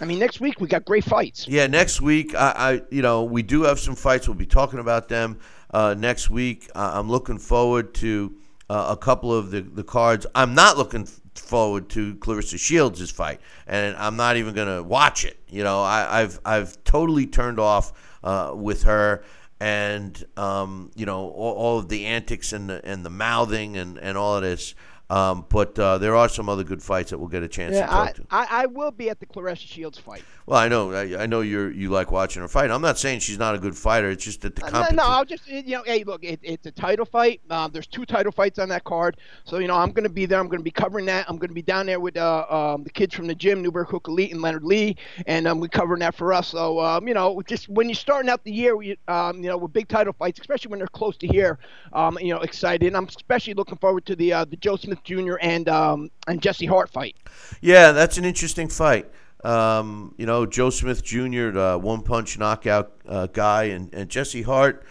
[0.00, 1.46] I mean, next week we got great fights.
[1.46, 4.26] Yeah, next week, I, I you know, we do have some fights.
[4.26, 5.38] We'll be talking about them
[5.70, 6.68] uh, next week.
[6.74, 8.34] Uh, I'm looking forward to
[8.68, 10.26] uh, a couple of the, the cards.
[10.34, 15.24] I'm not looking forward to Claressa Shields' fight, and I'm not even going to watch
[15.24, 15.38] it.
[15.48, 17.92] You know, I, I've I've totally turned off
[18.24, 19.24] uh, with her.
[19.60, 23.96] And um, you know all, all of the antics and the and the mouthing and,
[23.96, 24.74] and all of this,
[25.10, 27.86] um, but uh, there are some other good fights that we'll get a chance Yeah,
[27.86, 28.26] to talk I, to.
[28.30, 30.24] I, I will be at the Claressa Shields fight.
[30.46, 32.70] Well, I know, I, I know you're you like watching her fight.
[32.70, 34.10] I'm not saying she's not a good fighter.
[34.10, 36.66] It's just that the Uh, No, no, I'll just you know, hey, look, it, it's
[36.66, 37.40] a title fight.
[37.50, 40.26] Um, there's two title fights on that card, so you know I'm going to be
[40.26, 40.40] there.
[40.40, 41.26] I'm going to be covering that.
[41.28, 43.88] I'm going to be down there with uh, um, the kids from the gym, Newberg
[43.88, 44.96] Hook Elite and Leonard Lee,
[45.26, 46.48] and um, we're covering that for us.
[46.48, 49.56] So um, you know, just when you're starting out the year, we, um, you know,
[49.58, 51.58] with big title fights, especially when they're close to here,
[51.92, 52.86] um, you know, excited.
[52.86, 55.34] And I'm especially looking forward to the uh, the Joe Smith Jr.
[55.40, 57.16] and um, and Jesse Hart fight.
[57.60, 59.10] Yeah, that's an interesting fight.
[59.44, 64.42] Um, you know, Joe Smith Jr., uh, one punch knockout uh, guy, and, and Jesse
[64.42, 64.84] Hart,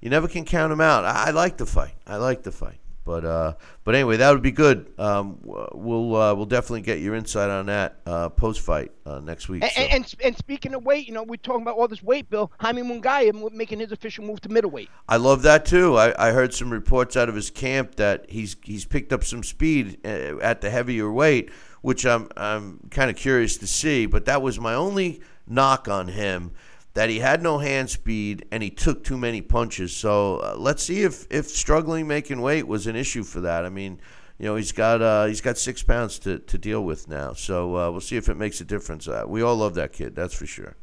[0.00, 1.04] you never can count him out.
[1.04, 1.94] I, I like the fight.
[2.06, 2.80] I like the fight.
[3.08, 3.54] But uh,
[3.84, 4.92] but anyway, that would be good.
[4.98, 9.48] Um, we'll uh, we'll definitely get your insight on that uh, post fight uh, next
[9.48, 9.62] week.
[9.62, 9.80] And, so.
[9.80, 12.52] and, and speaking of weight, you know, we're talking about all this weight, Bill.
[12.60, 14.90] Jaime Munguia making his official move to middleweight.
[15.08, 15.96] I love that too.
[15.96, 19.42] I, I heard some reports out of his camp that he's he's picked up some
[19.42, 21.50] speed uh, at the heavier weight,
[21.80, 24.04] which I'm I'm kind of curious to see.
[24.04, 26.52] But that was my only knock on him,
[26.98, 29.94] that he had no hand speed and he took too many punches.
[29.94, 33.64] So uh, let's see if if struggling making weight was an issue for that.
[33.64, 34.00] I mean.
[34.40, 37.76] You know he's got uh, he's got six pounds to, to deal with now, so
[37.76, 39.08] uh, we'll see if it makes a difference.
[39.08, 40.76] Uh, we all love that kid, that's for sure.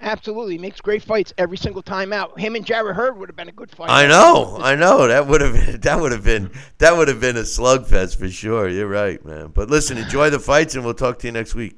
[0.00, 2.40] Absolutely, he makes great fights every single time out.
[2.40, 3.90] Him and Jarrett Hurd would have been a good fight.
[3.90, 5.08] I know, I know.
[5.08, 8.30] That would have been that would have been that would have been a slugfest for
[8.30, 8.66] sure.
[8.66, 9.48] You're right, man.
[9.48, 11.76] But listen, enjoy the fights, and we'll talk to you next week.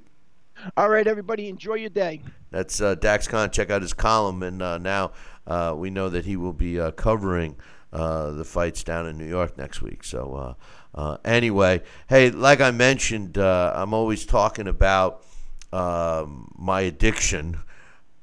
[0.77, 2.21] All right, everybody, enjoy your day.
[2.51, 3.51] That's uh, Dax Khan.
[3.51, 5.13] Check out his column, and uh, now
[5.47, 7.57] uh, we know that he will be uh, covering
[7.93, 10.03] uh, the fights down in New York next week.
[10.03, 10.57] So
[10.95, 15.25] uh, anyway, hey, like I mentioned, I'm always talking about
[15.73, 17.61] um, my addiction.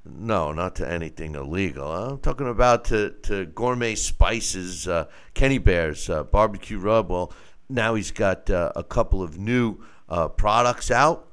[0.03, 1.89] No, not to anything illegal.
[1.89, 4.88] I'm talking about to, to gourmet spices,
[5.33, 7.09] Kenny Bear's barbecue rub.
[7.09, 7.31] Well,
[7.69, 9.77] now he's got a couple of new
[10.36, 11.29] products out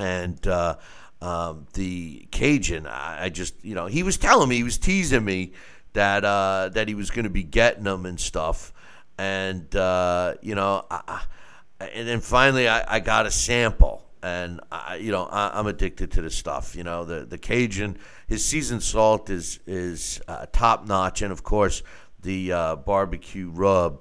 [0.00, 0.76] and uh,
[1.20, 2.86] um, the Cajun.
[2.86, 5.52] I, I just, you know, he was telling me, he was teasing me
[5.92, 8.72] that uh, that he was going to be getting them and stuff,
[9.18, 11.00] and uh, you know, I,
[11.80, 14.06] I, and then finally I, I got a sample.
[14.22, 16.76] And I, you know I, I'm addicted to the stuff.
[16.76, 17.96] You know the the Cajun,
[18.26, 21.82] his seasoned salt is is uh, top notch, and of course
[22.20, 24.00] the uh, barbecue rub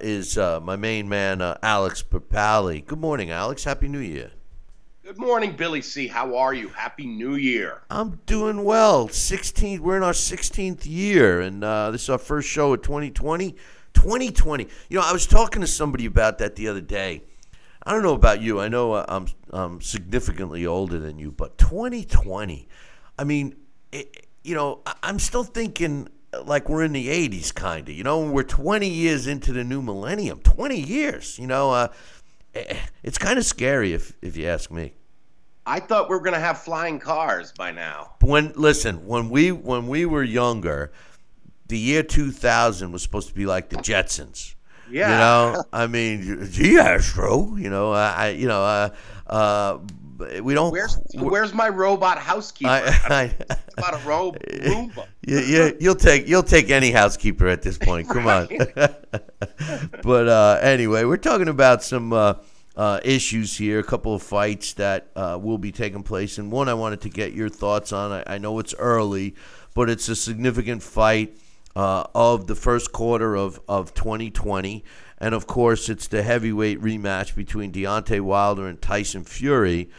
[0.00, 2.86] is my main man, Alex Papali.
[2.86, 3.64] Good morning, Alex.
[3.64, 4.30] Happy New Year.
[5.08, 6.06] Good morning, Billy C.
[6.06, 6.68] How are you?
[6.68, 7.80] Happy New Year.
[7.88, 9.08] I'm doing well.
[9.08, 13.52] 16th, we're in our 16th year, and uh, this is our first show of 2020.
[13.94, 14.68] 2020.
[14.90, 17.22] You know, I was talking to somebody about that the other day.
[17.84, 18.60] I don't know about you.
[18.60, 22.68] I know uh, I'm, I'm significantly older than you, but 2020.
[23.18, 23.56] I mean,
[23.90, 26.08] it, you know, I'm still thinking
[26.44, 27.94] like we're in the 80s, kind of.
[27.94, 30.40] You know, we're 20 years into the new millennium.
[30.40, 31.38] 20 years.
[31.38, 31.88] You know, uh,
[33.02, 34.92] it's kind of scary if if you ask me.
[35.66, 38.14] I thought we were going to have flying cars by now.
[38.22, 40.92] when listen when we when we were younger
[41.66, 44.54] the year 2000 was supposed to be like the jetsons
[44.90, 45.10] Yeah.
[45.12, 48.88] you know i mean gee astro you know i I- you know uh
[49.26, 49.78] uh
[50.42, 52.70] we don't Where's Where's my robot housekeeper?
[52.70, 55.06] I, I, about a ro- Roomba.
[55.24, 58.08] you, you, you'll take you'll take any housekeeper at this point.
[58.08, 58.48] Come on.
[60.02, 62.34] but uh, anyway, we're talking about some uh,
[62.78, 63.80] uh, issues here.
[63.80, 67.10] A couple of fights that uh, will be taking place, and one I wanted to
[67.10, 68.12] get your thoughts on.
[68.12, 69.34] I, I know it's early,
[69.74, 71.36] but it's a significant fight
[71.74, 74.84] uh, of the first quarter of of 2020,
[75.18, 79.90] and of course, it's the heavyweight rematch between Deontay Wilder and Tyson Fury.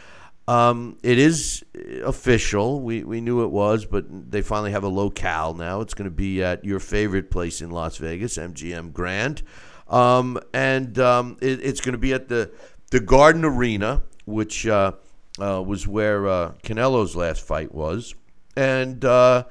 [0.48, 1.62] Um, it is
[2.02, 2.80] official.
[2.80, 5.80] We, we knew it was, but they finally have a locale now.
[5.80, 9.42] It's going to be at your favorite place in Las Vegas, MGM Grand.
[9.90, 12.50] Um, and um, it, it's going to be at the,
[12.90, 14.92] the Garden Arena, which uh,
[15.40, 18.14] uh, was where uh, Canelo's last fight was.
[18.56, 19.44] And, uh,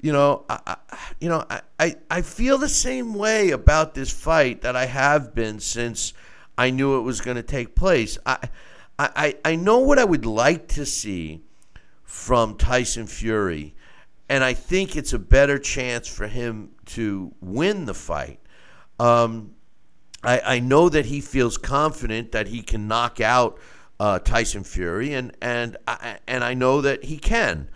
[0.00, 4.10] you know, I, I, you know, I, I, I feel the same way about this
[4.10, 6.14] fight that I have been since
[6.56, 8.18] I knew it was going to take place.
[8.24, 8.48] I,
[8.98, 11.42] I, I know what I would like to see
[12.04, 13.74] from Tyson Fury,
[14.28, 18.38] and I think it's a better chance for him to win the fight.
[19.00, 19.54] Um,
[20.22, 23.58] I, I know that he feels confident that he can knock out
[23.98, 27.68] uh, Tyson Fury, and and I, and I know that he can.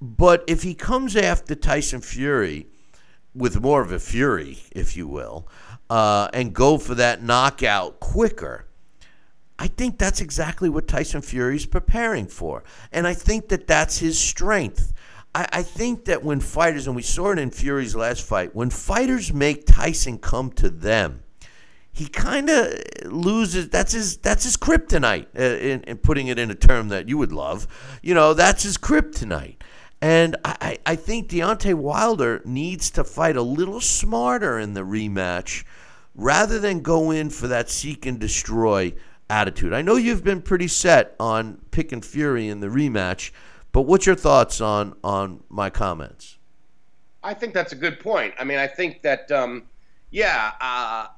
[0.00, 2.68] But if he comes after Tyson Fury
[3.34, 5.48] with more of a fury, if you will,
[5.90, 8.66] uh, and go for that knockout quicker,
[9.58, 12.62] I think that's exactly what Tyson Fury is preparing for.
[12.92, 14.92] And I think that that's his strength.
[15.34, 18.70] I, I think that when fighters, and we saw it in Fury's last fight, when
[18.70, 21.24] fighters make Tyson come to them,
[21.98, 22.72] he kind of
[23.06, 23.70] loses.
[23.70, 24.18] That's his.
[24.18, 25.26] That's his kryptonite.
[25.36, 27.66] Uh, in, in, putting it in a term that you would love,
[28.02, 29.56] you know, that's his kryptonite.
[30.00, 35.64] And I, I think Deontay Wilder needs to fight a little smarter in the rematch,
[36.14, 38.94] rather than go in for that seek and destroy
[39.28, 39.72] attitude.
[39.72, 43.32] I know you've been pretty set on picking Fury in the rematch,
[43.72, 46.38] but what's your thoughts on on my comments?
[47.24, 48.34] I think that's a good point.
[48.38, 49.64] I mean, I think that, um,
[50.12, 50.52] yeah.
[50.60, 51.08] Uh,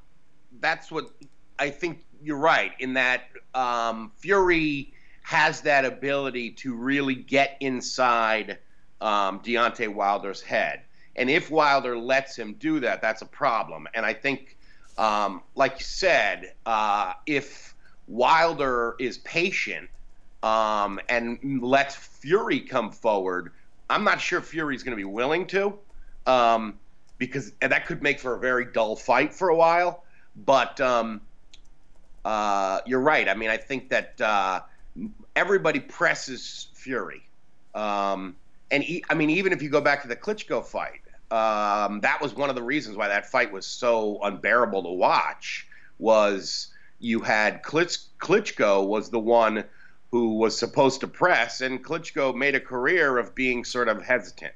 [0.59, 1.09] that's what
[1.57, 3.23] I think you're right in that
[3.53, 4.93] um, Fury
[5.23, 8.57] has that ability to really get inside
[8.99, 10.81] um, Deontay Wilder's head.
[11.15, 13.87] And if Wilder lets him do that, that's a problem.
[13.93, 14.57] And I think,
[14.97, 17.75] um, like you said, uh, if
[18.07, 19.89] Wilder is patient
[20.43, 23.51] um, and lets Fury come forward,
[23.89, 25.77] I'm not sure Fury's going to be willing to,
[26.25, 26.79] um,
[27.17, 30.00] because that could make for a very dull fight for a while.
[30.35, 31.21] But um,
[32.23, 33.27] uh, you're right.
[33.27, 34.61] I mean, I think that uh,
[35.35, 37.23] everybody presses Fury.
[37.73, 38.35] Um,
[38.69, 41.01] and I mean, even if you go back to the Klitschko fight,
[41.31, 45.67] um, that was one of the reasons why that fight was so unbearable to watch.
[45.99, 46.67] Was
[46.99, 49.63] you had Klitsch, Klitschko was the one
[50.11, 54.53] who was supposed to press, and Klitschko made a career of being sort of hesitant.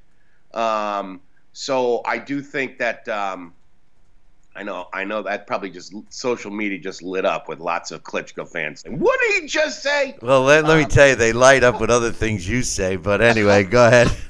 [0.53, 1.21] Um,
[1.53, 3.53] so I do think that um,
[4.56, 8.03] I know, I know that probably just social media just lit up with lots of
[8.03, 11.16] Klitschko fans saying, "What did he just say?" Well, let, let um, me tell you,
[11.16, 12.95] they light up with other things you say.
[12.95, 14.10] But anyway, go ahead.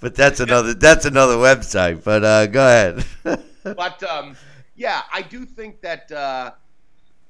[0.00, 2.04] but that's another that's another website.
[2.04, 3.06] But uh, go ahead.
[3.62, 4.36] but um,
[4.76, 6.12] yeah, I do think that.
[6.12, 6.52] Uh,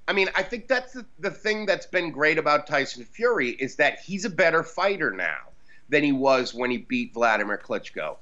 [0.06, 3.76] I mean, I think that's the, the thing that's been great about Tyson Fury is
[3.76, 5.38] that he's a better fighter now
[5.88, 8.16] than he was when he beat Vladimir Klitschko.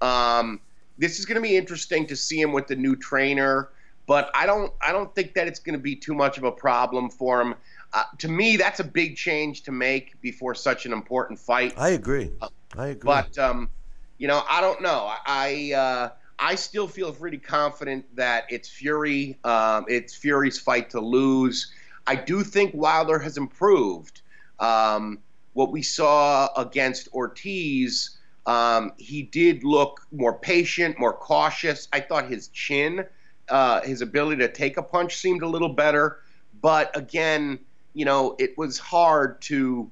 [0.00, 0.60] Um,
[0.98, 3.70] this is going to be interesting to see him with the new trainer,
[4.06, 6.52] but I don't I don't think that it's going to be too much of a
[6.52, 7.54] problem for him.
[7.92, 11.72] Uh, to me, that's a big change to make before such an important fight.
[11.78, 12.32] I agree.
[12.76, 13.06] I agree.
[13.06, 13.70] But um,
[14.18, 15.12] you know, I don't know.
[15.24, 19.38] I uh, I still feel pretty confident that it's Fury.
[19.44, 21.72] Um, it's Fury's fight to lose.
[22.06, 24.22] I do think Wilder has improved.
[24.58, 25.20] Um,
[25.52, 28.17] what we saw against Ortiz
[28.48, 31.86] um, he did look more patient, more cautious.
[31.92, 33.04] I thought his chin,
[33.50, 36.20] uh, his ability to take a punch seemed a little better.
[36.62, 37.58] But again,
[37.92, 39.90] you know, it was hard to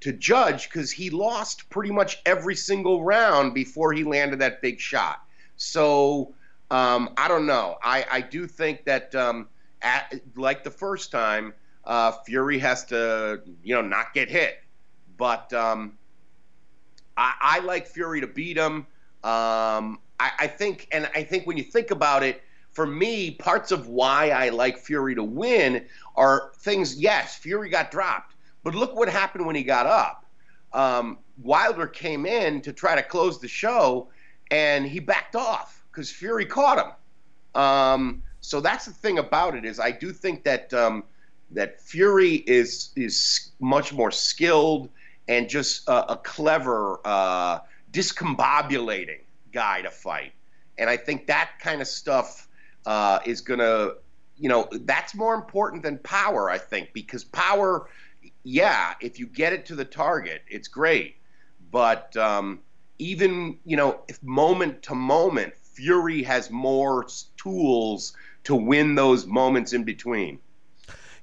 [0.00, 4.80] to judge because he lost pretty much every single round before he landed that big
[4.80, 5.22] shot.
[5.56, 6.34] So
[6.72, 7.78] um, I don't know.
[7.80, 9.46] I, I do think that um,
[9.82, 14.58] at, like the first time, uh, Fury has to you know not get hit.
[15.16, 15.96] But um,
[17.16, 18.86] I, I like Fury to beat him.
[19.22, 22.42] Um, I, I think, and I think when you think about it,
[22.72, 25.86] for me, parts of why I like Fury to win
[26.16, 26.96] are things.
[26.96, 28.34] Yes, Fury got dropped,
[28.64, 30.26] but look what happened when he got up.
[30.72, 34.08] Um, Wilder came in to try to close the show,
[34.50, 37.60] and he backed off because Fury caught him.
[37.60, 41.04] Um, so that's the thing about it is I do think that um,
[41.52, 44.88] that Fury is is much more skilled
[45.28, 47.60] and just a, a clever, uh,
[47.92, 49.20] discombobulating
[49.52, 50.32] guy to fight.
[50.78, 52.48] And I think that kind of stuff
[52.86, 53.96] uh, is going to,
[54.36, 57.88] you know, that's more important than power, I think, because power,
[58.42, 61.16] yeah, if you get it to the target, it's great.
[61.70, 62.60] But um,
[62.98, 67.06] even, you know, if moment to moment, Fury has more
[67.36, 68.14] tools
[68.44, 70.38] to win those moments in between.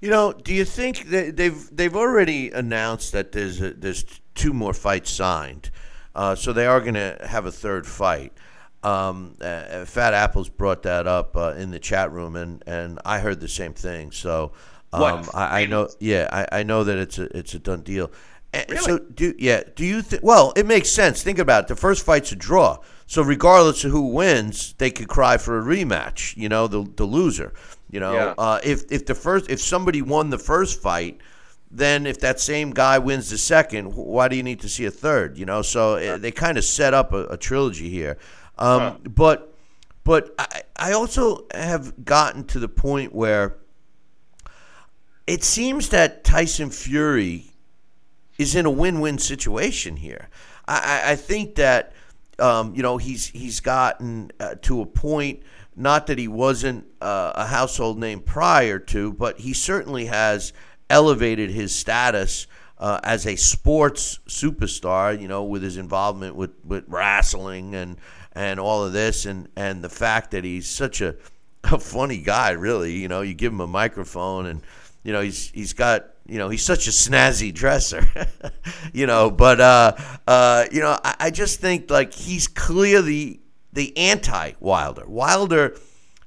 [0.01, 4.03] You know, do you think that they've they've already announced that there's a, there's
[4.33, 5.69] two more fights signed,
[6.15, 8.33] uh, so they are going to have a third fight.
[8.83, 13.19] Um, uh, Fat Apples brought that up uh, in the chat room, and, and I
[13.19, 14.11] heard the same thing.
[14.11, 14.53] So
[14.91, 18.11] um, I, I, know, yeah, I, I know that it's a it's a done deal.
[18.53, 18.77] Really?
[18.77, 20.23] So do yeah, do you think?
[20.23, 21.23] Well, it makes sense.
[21.23, 21.67] Think about it.
[21.69, 25.63] The first fight's a draw, So regardless of who wins, they could cry for a
[25.63, 26.35] rematch.
[26.35, 27.53] You know, the the loser.
[27.91, 28.33] You know, Yeah.
[28.37, 31.19] uh, if if the first if somebody won the first fight,
[31.69, 34.91] then if that same guy wins the second, why do you need to see a
[34.91, 35.37] third?
[35.37, 38.17] You know, so uh, they kind of set up a, a trilogy here.
[38.57, 39.53] Um, But
[40.03, 43.57] but I, I also have gotten to the point where
[45.27, 47.45] it seems that Tyson Fury
[48.37, 50.29] is in a win-win situation here.
[50.67, 51.93] I, I, I think that
[52.39, 55.43] um, you know he's he's gotten uh, to a point.
[55.75, 60.53] Not that he wasn't uh, a household name prior to, but he certainly has
[60.89, 65.19] elevated his status uh, as a sports superstar.
[65.19, 67.97] You know, with his involvement with, with wrestling and
[68.33, 71.15] and all of this, and and the fact that he's such a
[71.65, 72.93] a funny guy, really.
[72.93, 74.61] You know, you give him a microphone, and
[75.03, 78.05] you know he's he's got you know he's such a snazzy dresser,
[78.93, 79.31] you know.
[79.31, 79.93] But uh,
[80.27, 83.41] uh, you know, I, I just think like he's clearly
[83.73, 85.05] the anti Wilder.
[85.07, 85.77] Wilder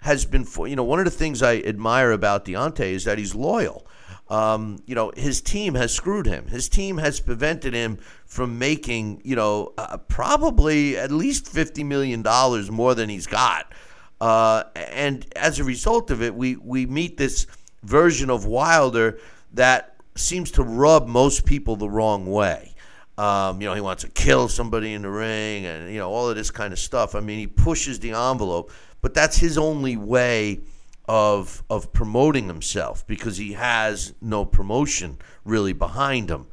[0.01, 3.35] has been, you know, one of the things I admire about Deontay is that he's
[3.35, 3.87] loyal.
[4.29, 6.47] Um, you know, his team has screwed him.
[6.49, 12.23] His team has prevented him from making, you know, uh, probably at least fifty million
[12.23, 13.73] dollars more than he's got.
[14.21, 17.47] Uh, and as a result of it, we we meet this
[17.83, 19.19] version of Wilder
[19.53, 22.74] that seems to rub most people the wrong way.
[23.17, 26.29] Um, you know, he wants to kill somebody in the ring, and you know all
[26.29, 27.15] of this kind of stuff.
[27.15, 30.61] I mean, he pushes the envelope, but that's his only way
[31.07, 36.47] of of promoting himself because he has no promotion really behind him.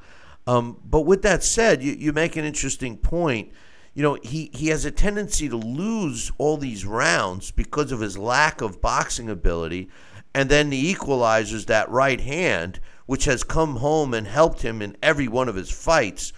[0.48, 3.52] Um, but with that said, you, you make an interesting point.
[3.94, 8.18] You know, he, he has a tendency to lose all these rounds because of his
[8.18, 9.90] lack of boxing ability,
[10.34, 14.96] and then the equalizers that right hand, which has come home and helped him in
[15.04, 16.32] every one of his fights.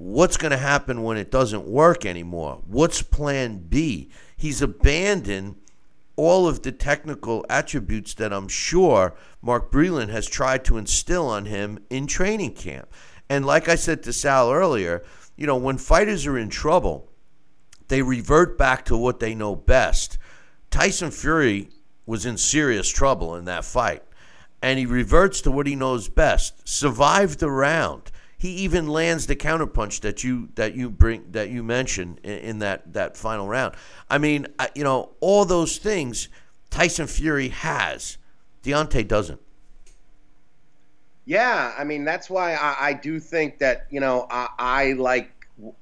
[0.00, 2.62] What's going to happen when it doesn't work anymore?
[2.66, 4.08] What's plan B?
[4.34, 5.56] He's abandoned
[6.16, 11.44] all of the technical attributes that I'm sure Mark Breland has tried to instill on
[11.44, 12.88] him in training camp.
[13.28, 15.04] And like I said to Sal earlier,
[15.36, 17.10] you know, when fighters are in trouble,
[17.88, 20.16] they revert back to what they know best.
[20.70, 21.68] Tyson Fury
[22.06, 24.02] was in serious trouble in that fight,
[24.62, 26.66] and he reverts to what he knows best.
[26.66, 28.10] Survived the round.
[28.40, 32.58] He even lands the counterpunch that you that you bring that you mentioned in, in
[32.60, 33.74] that that final round.
[34.08, 36.30] I mean, I, you know, all those things
[36.70, 38.16] Tyson Fury has.
[38.62, 39.40] Deontay doesn't.
[41.26, 45.30] Yeah, I mean that's why I, I do think that you know I, I like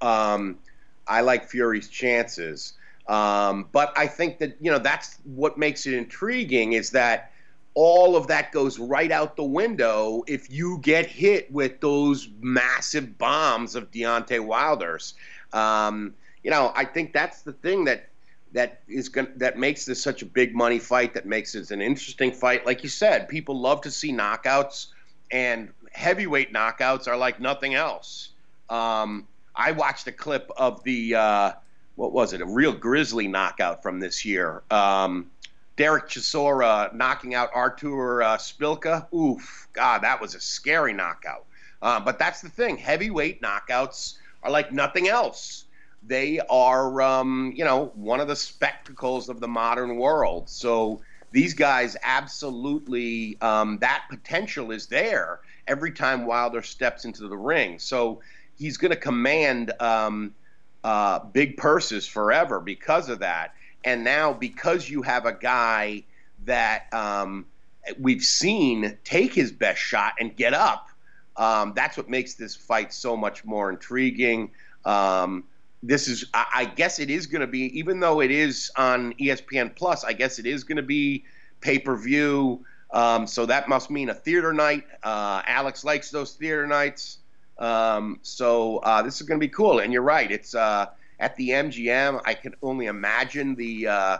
[0.00, 0.58] um,
[1.06, 2.72] I like Fury's chances,
[3.06, 7.30] um, but I think that you know that's what makes it intriguing is that
[7.74, 13.16] all of that goes right out the window if you get hit with those massive
[13.18, 15.14] bombs of Deontay Wilder's.
[15.52, 18.08] Um, you know, I think that's the thing that
[18.52, 21.14] that is going that makes this such a big money fight.
[21.14, 22.64] That makes it an interesting fight.
[22.66, 24.86] Like you said, people love to see knockouts,
[25.30, 28.30] and heavyweight knockouts are like nothing else.
[28.70, 31.52] Um, I watched a clip of the uh,
[31.96, 32.40] what was it?
[32.40, 34.62] A real grisly knockout from this year.
[34.70, 35.30] Um,
[35.78, 39.10] Derek Chisora knocking out Artur uh, Szpilka.
[39.14, 41.46] Oof, God, that was a scary knockout.
[41.80, 42.76] Uh, but that's the thing.
[42.76, 45.66] Heavyweight knockouts are like nothing else.
[46.02, 50.48] They are, um, you know, one of the spectacles of the modern world.
[50.48, 51.00] So
[51.30, 57.78] these guys absolutely, um, that potential is there every time Wilder steps into the ring.
[57.78, 58.20] So
[58.56, 60.34] he's going to command um,
[60.82, 63.54] uh, big purses forever because of that.
[63.84, 66.04] And now, because you have a guy
[66.44, 67.46] that um,
[67.98, 70.88] we've seen take his best shot and get up,
[71.36, 74.50] um, that's what makes this fight so much more intriguing.
[74.84, 75.44] Um,
[75.82, 79.76] this is, I, guess, it is going to be, even though it is on ESPN
[79.76, 81.24] Plus, I guess it is going to be
[81.60, 82.64] pay per view.
[82.90, 84.84] Um, so that must mean a theater night.
[85.02, 87.18] Uh, Alex likes those theater nights.
[87.58, 89.78] Um, so uh, this is going to be cool.
[89.78, 90.30] And you're right.
[90.30, 90.86] It's uh,
[91.18, 92.20] at the MGM.
[92.24, 94.18] I can only imagine the uh,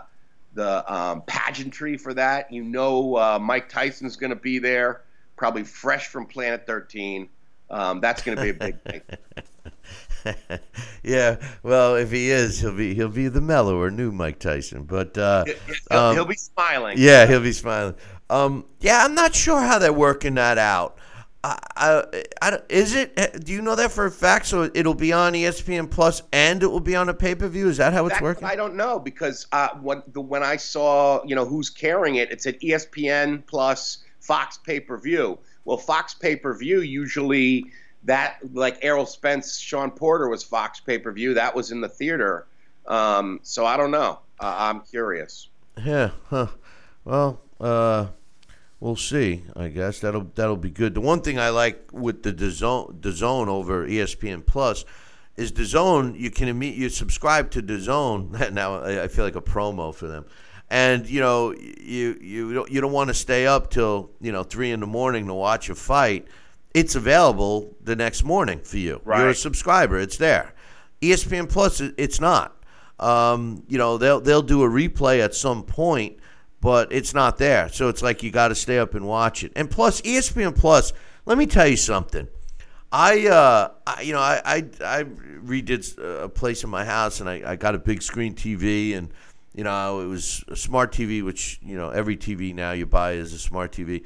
[0.53, 2.51] the um, pageantry for that.
[2.51, 5.01] You know, uh, Mike Tyson's going to be there,
[5.35, 7.29] probably fresh from Planet 13.
[7.69, 9.01] Um, that's going to be a big thing.
[11.03, 14.83] yeah, well, if he is, he'll be he'll be the mellower new Mike Tyson.
[14.83, 16.97] But uh, He'll, um, he'll be smiling.
[16.99, 17.95] yeah, he'll be smiling.
[18.29, 20.97] Um, yeah, I'm not sure how they're working that out.
[21.43, 23.45] I, I, I, is it?
[23.45, 24.47] Do you know that for a fact?
[24.47, 27.69] So it'll be on ESPN Plus and it will be on a pay per view.
[27.69, 28.43] Is that how it's That- working?
[28.45, 32.31] I don't know because uh, what the, when I saw you know who's carrying it,
[32.31, 35.39] it said E ESPN plus Fox pay per view.
[35.63, 37.65] Well, Fox pay per view usually
[38.03, 41.33] that like Errol Spence, Shawn Porter was Fox pay per view.
[41.35, 42.47] That was in the theater.
[42.85, 44.19] Um, so I don't know.
[44.39, 45.47] Uh, I'm curious.
[45.85, 46.11] Yeah.
[46.29, 46.47] Huh.
[47.05, 48.07] Well, uh,
[48.79, 49.43] we'll see.
[49.55, 50.93] I guess that'll that'll be good.
[50.93, 54.85] The one thing I like with the DAZN, DAZN over ESPN Plus
[55.37, 56.19] is DAZN.
[56.19, 58.51] You can imme- you subscribe to DAZN.
[58.53, 60.25] Now I feel like a promo for them.
[60.69, 64.43] And you know you you don't you don't want to stay up till you know
[64.43, 66.27] three in the morning to watch a fight.
[66.75, 69.01] It's available the next morning for you.
[69.21, 69.97] You're a subscriber.
[69.97, 70.53] It's there.
[71.01, 72.55] ESPN Plus, it's not.
[72.99, 76.18] Um, you know, they'll they'll do a replay at some point,
[76.61, 77.69] but it's not there.
[77.69, 79.51] So it's like you got to stay up and watch it.
[79.55, 80.93] And plus, ESPN Plus.
[81.25, 82.27] Let me tell you something.
[82.91, 87.29] I, uh, I you know, I, I, I redid a place in my house, and
[87.29, 89.11] I, I got a big screen TV, and
[89.53, 93.13] you know, it was a smart TV, which you know, every TV now you buy
[93.13, 94.05] is a smart TV,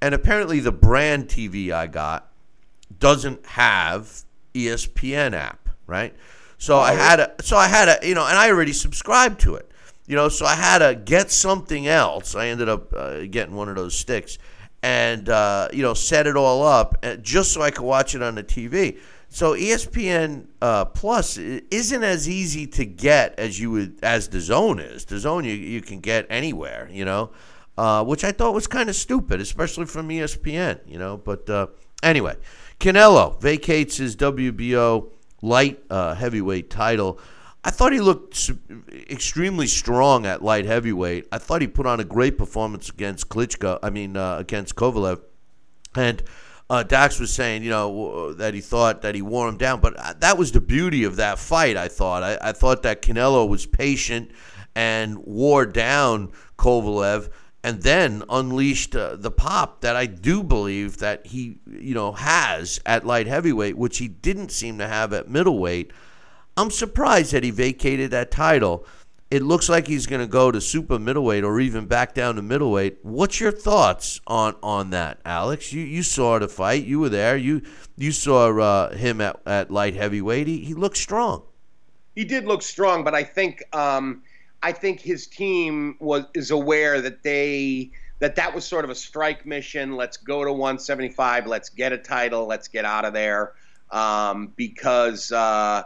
[0.00, 2.32] and apparently the brand TV I got
[2.98, 4.24] doesn't have
[4.54, 6.14] ESPN app, right?
[6.56, 9.56] So I had a, so I had a, you know, and I already subscribed to
[9.56, 9.70] it,
[10.12, 12.34] you know, so I had to get something else.
[12.34, 14.36] I ended up uh, getting one of those sticks,
[14.82, 18.22] and uh, you know, set it all up uh, just so I could watch it
[18.22, 19.00] on the TV.
[19.30, 25.06] So ESPN uh, Plus isn't as easy to get as you would as DAZN is.
[25.06, 27.30] DAZN you you can get anywhere, you know,
[27.78, 31.16] uh, which I thought was kind of stupid, especially from ESPN, you know.
[31.16, 31.68] But uh,
[32.02, 32.36] anyway,
[32.78, 35.08] Canelo vacates his WBO
[35.40, 37.18] light uh, heavyweight title.
[37.64, 38.50] I thought he looked
[39.08, 41.28] extremely strong at light heavyweight.
[41.30, 43.78] I thought he put on a great performance against Klitschko.
[43.82, 45.20] I mean, uh, against Kovalev.
[45.94, 46.22] And
[46.68, 49.94] uh, Dax was saying, you know, that he thought that he wore him down, but
[49.96, 51.76] uh, that was the beauty of that fight.
[51.76, 52.22] I thought.
[52.22, 54.32] I, I thought that Canelo was patient
[54.74, 57.30] and wore down Kovalev,
[57.62, 62.80] and then unleashed uh, the pop that I do believe that he, you know, has
[62.86, 65.92] at light heavyweight, which he didn't seem to have at middleweight.
[66.56, 68.84] I'm surprised that he vacated that title.
[69.30, 72.42] It looks like he's going to go to super middleweight or even back down to
[72.42, 72.98] middleweight.
[73.02, 75.72] What's your thoughts on on that, Alex?
[75.72, 76.84] You you saw the fight.
[76.84, 77.38] You were there.
[77.38, 77.62] You
[77.96, 80.46] you saw uh, him at, at light heavyweight.
[80.46, 81.44] He he looked strong.
[82.14, 84.22] He did look strong, but I think um,
[84.62, 88.94] I think his team was is aware that they that that was sort of a
[88.94, 89.96] strike mission.
[89.96, 91.46] Let's go to 175.
[91.46, 92.46] Let's get a title.
[92.46, 93.54] Let's get out of there
[93.90, 95.84] um, because uh,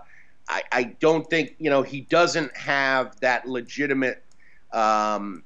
[0.48, 4.22] I, I don't think you know he doesn't have that legitimate
[4.72, 5.42] um,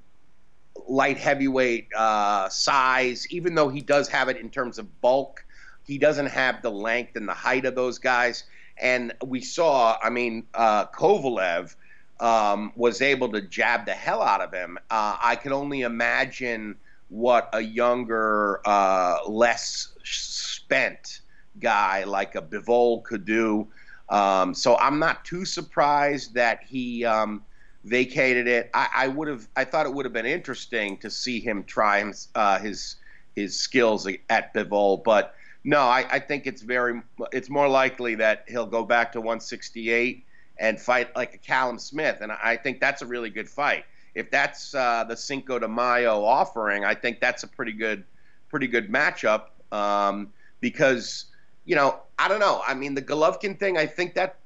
[0.89, 3.27] light heavyweight uh, size.
[3.31, 5.45] Even though he does have it in terms of bulk,
[5.87, 8.45] he doesn't have the length and the height of those guys.
[8.79, 11.75] And we saw, I mean, uh, Kovalev
[12.19, 14.79] um, was able to jab the hell out of him.
[14.91, 16.77] Uh, I can only imagine
[17.09, 21.21] what a younger, uh, less spent
[21.59, 23.69] guy like a Bivol could do.
[24.11, 27.45] Um, so I'm not too surprised that he um,
[27.85, 28.70] vacated it.
[28.74, 32.01] I, I would have, I thought it would have been interesting to see him try
[32.01, 32.97] him, uh, his
[33.37, 37.01] his skills at Bivol, but no, I, I think it's very,
[37.32, 40.24] it's more likely that he'll go back to 168
[40.59, 43.85] and fight like a Callum Smith, and I think that's a really good fight.
[44.15, 48.05] If that's uh, the Cinco de Mayo offering, I think that's a pretty good,
[48.49, 49.45] pretty good matchup.
[49.73, 51.27] Um, because
[51.71, 52.61] you know, I don't know.
[52.67, 54.39] I mean, the Golovkin thing, I think that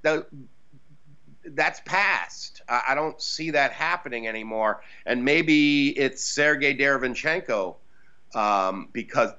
[1.47, 2.61] that's past.
[2.69, 4.83] I, I don't see that happening anymore.
[5.07, 7.77] And maybe it's Sergey Derevyanchenko
[8.35, 9.31] um, because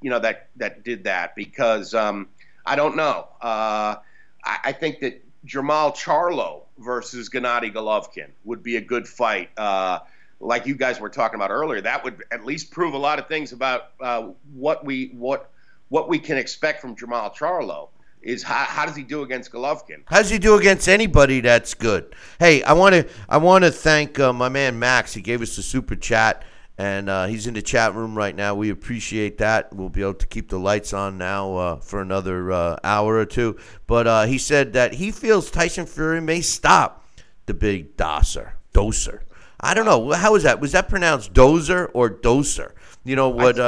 [0.00, 2.26] you know that that did that because um,
[2.66, 3.28] I don't know.
[3.40, 3.94] Uh,
[4.42, 9.50] I, I think that Jermall Charlo versus Gennady Golovkin would be a good fight.
[9.56, 10.00] Uh,
[10.40, 13.28] like you guys were talking about earlier, that would at least prove a lot of
[13.28, 15.52] things about uh, what we what
[15.90, 17.90] what we can expect from Jermall Charlo.
[18.22, 20.02] Is how, how does he do against Golovkin?
[20.04, 22.14] How does he do against anybody that's good?
[22.38, 25.14] Hey, I want to I want to thank uh, my man Max.
[25.14, 26.42] He gave us the super chat,
[26.76, 28.54] and uh, he's in the chat room right now.
[28.54, 29.72] We appreciate that.
[29.72, 33.24] We'll be able to keep the lights on now uh, for another uh, hour or
[33.24, 33.56] two.
[33.86, 37.06] But uh, he said that he feels Tyson Fury may stop
[37.46, 38.52] the big Doser.
[38.74, 39.20] Doser.
[39.58, 40.12] I don't know.
[40.12, 40.60] How is that?
[40.60, 42.72] Was that pronounced Dozer or Doser?
[43.02, 43.58] You know what?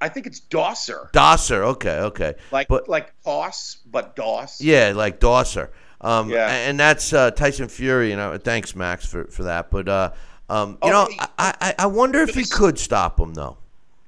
[0.00, 1.62] Uh, I think it's Dosser, Dosser.
[1.64, 2.34] Okay, okay.
[2.50, 4.60] like but like Toss, but Doss.
[4.60, 5.70] Yeah, like Dosser.
[6.00, 6.48] Um, Yeah.
[6.50, 8.10] and that's uh, Tyson Fury.
[8.10, 9.70] You know, thanks Max for, for that.
[9.70, 10.10] But uh,
[10.50, 13.34] um, you Oh, know, hey, I, I, I wonder if he Billy- could stop him
[13.34, 13.56] though.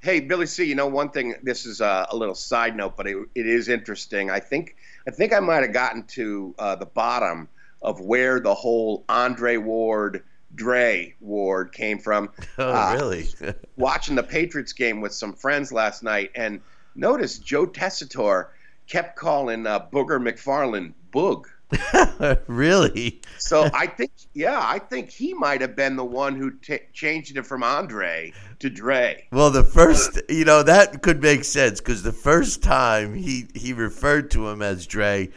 [0.03, 0.65] Hey, Billy C.
[0.65, 1.35] You know one thing.
[1.43, 4.31] This is a, a little side note, but it, it is interesting.
[4.31, 4.77] I think
[5.09, 7.49] I think I might have gotten to uh, the bottom
[7.83, 10.23] of where the whole Andre Ward,
[10.57, 12.31] Dre Ward came from.
[12.59, 13.29] Oh, Uh, really?
[13.77, 16.61] watching the Patriots game with some friends last night, and
[16.95, 18.49] noticed Joe Tessitore
[18.89, 21.45] kept calling uh, Booger McFarland Boog.
[22.47, 23.21] really?
[23.39, 27.37] So I think, yeah, I think he might have been the one who t- changed
[27.37, 29.27] it from Andre to Dre.
[29.33, 33.73] Well, the first, you know, that could make sense because the first time he he
[33.73, 35.29] referred to him as Dre,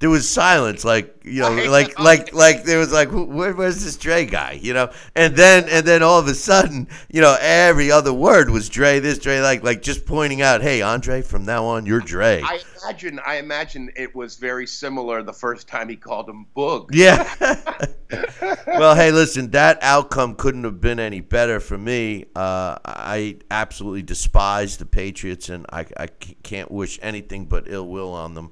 [0.00, 3.96] there was silence, like you know, like like like there was like, where, where's this
[3.96, 4.90] Dre guy, you know?
[5.14, 8.98] And then and then all of a sudden, you know, every other word was Dre,
[8.98, 12.40] this Dre, like like just pointing out, hey, Andre, from now on, you're Dre.
[12.42, 16.88] I imagine, I imagine it was very similar the first time he called him Boog.
[16.92, 17.30] Yeah.
[18.66, 22.24] well, hey, listen, that outcome couldn't have been any better for me.
[22.34, 28.14] Uh, I absolutely despise the Patriots, and I, I can't wish anything but ill will
[28.14, 28.50] on them.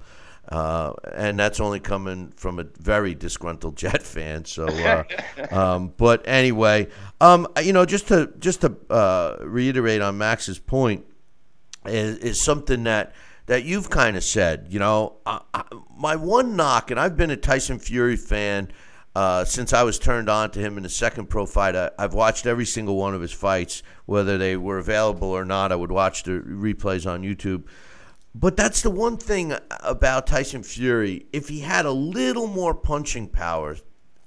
[0.50, 4.44] Uh, and that's only coming from a very disgruntled Jet fan.
[4.44, 5.04] So, uh,
[5.50, 6.88] um, but anyway,
[7.20, 11.04] um, you know, just to just to uh, reiterate on Max's point,
[11.86, 13.14] is, is something that
[13.46, 14.66] that you've kind of said.
[14.70, 15.64] You know, I, I,
[15.96, 18.70] my one knock, and I've been a Tyson Fury fan
[19.14, 21.74] uh, since I was turned on to him in the second pro fight.
[21.74, 25.72] I, I've watched every single one of his fights, whether they were available or not.
[25.72, 27.64] I would watch the replays on YouTube.
[28.40, 31.26] But that's the one thing about Tyson Fury.
[31.32, 33.76] If he had a little more punching power,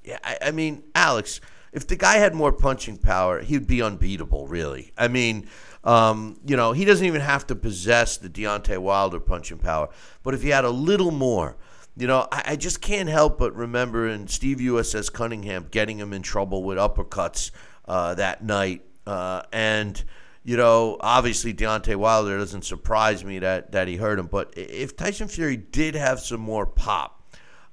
[0.03, 1.39] yeah, I, I mean, Alex,
[1.71, 4.91] if the guy had more punching power, he'd be unbeatable, really.
[4.97, 5.47] I mean,
[5.85, 9.87] um, you know, he doesn't even have to possess the Deontay Wilder punching power.
[10.23, 11.55] But if he had a little more,
[11.95, 16.11] you know, I, I just can't help but remember in Steve USS Cunningham getting him
[16.11, 17.51] in trouble with uppercuts
[17.85, 18.83] uh, that night.
[19.07, 20.03] Uh, and,
[20.43, 24.27] you know, obviously Deontay Wilder doesn't surprise me that, that he hurt him.
[24.27, 27.21] But if Tyson Fury did have some more pop,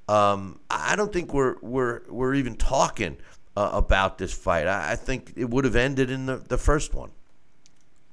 [0.08, 3.18] um, I don't think we're we're we're even talking
[3.56, 4.66] uh, about this fight.
[4.66, 7.10] I, I think it would have ended in the, the first one.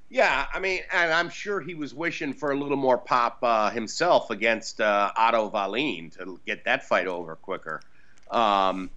[0.10, 3.70] Yeah, I mean, and I'm sure he was wishing for a little more pop uh,
[3.70, 7.82] himself against uh, Otto Wallin to get that fight over quicker.
[8.30, 8.90] Um,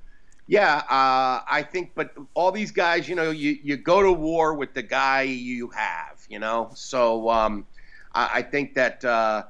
[0.48, 4.54] yeah, uh, I think, but all these guys, you know, you, you go to war
[4.54, 6.70] with the guy you have, you know.
[6.74, 7.66] So um,
[8.14, 9.42] I, I think that uh,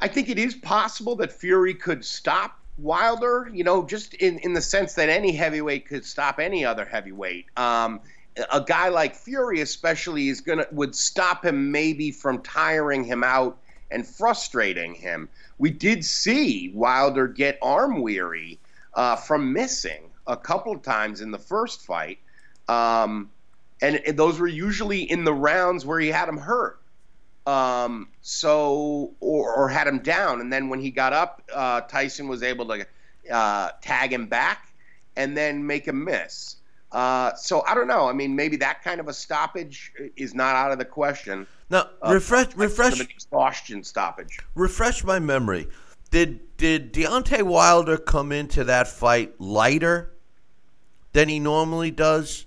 [0.00, 4.54] I think it is possible that Fury could stop Wilder, you know, just in, in
[4.54, 7.46] the sense that any heavyweight could stop any other heavyweight.
[7.56, 8.00] Um,
[8.52, 13.56] a guy like Fury, especially, is gonna would stop him maybe from tiring him out
[13.92, 15.28] and frustrating him.
[15.58, 18.58] We did see Wilder get arm weary
[18.94, 22.18] uh, from missing a couple of times in the first fight,
[22.68, 23.30] um,
[23.80, 26.78] and, and those were usually in the rounds where he had him hurt.
[27.44, 32.28] Um, so or, or had him down, and then when he got up, uh, Tyson
[32.28, 32.86] was able to
[33.32, 34.68] uh, tag him back
[35.16, 36.56] and then make him miss.
[36.92, 38.06] Uh, so I don't know.
[38.08, 41.46] I mean, maybe that kind of a stoppage is not out of the question.
[41.68, 44.38] Now, Uh, refresh like refresh sort of an exhaustion stoppage.
[44.54, 45.66] refresh my memory.
[46.12, 50.12] Did did Deontay Wilder come into that fight lighter
[51.12, 52.46] than he normally does,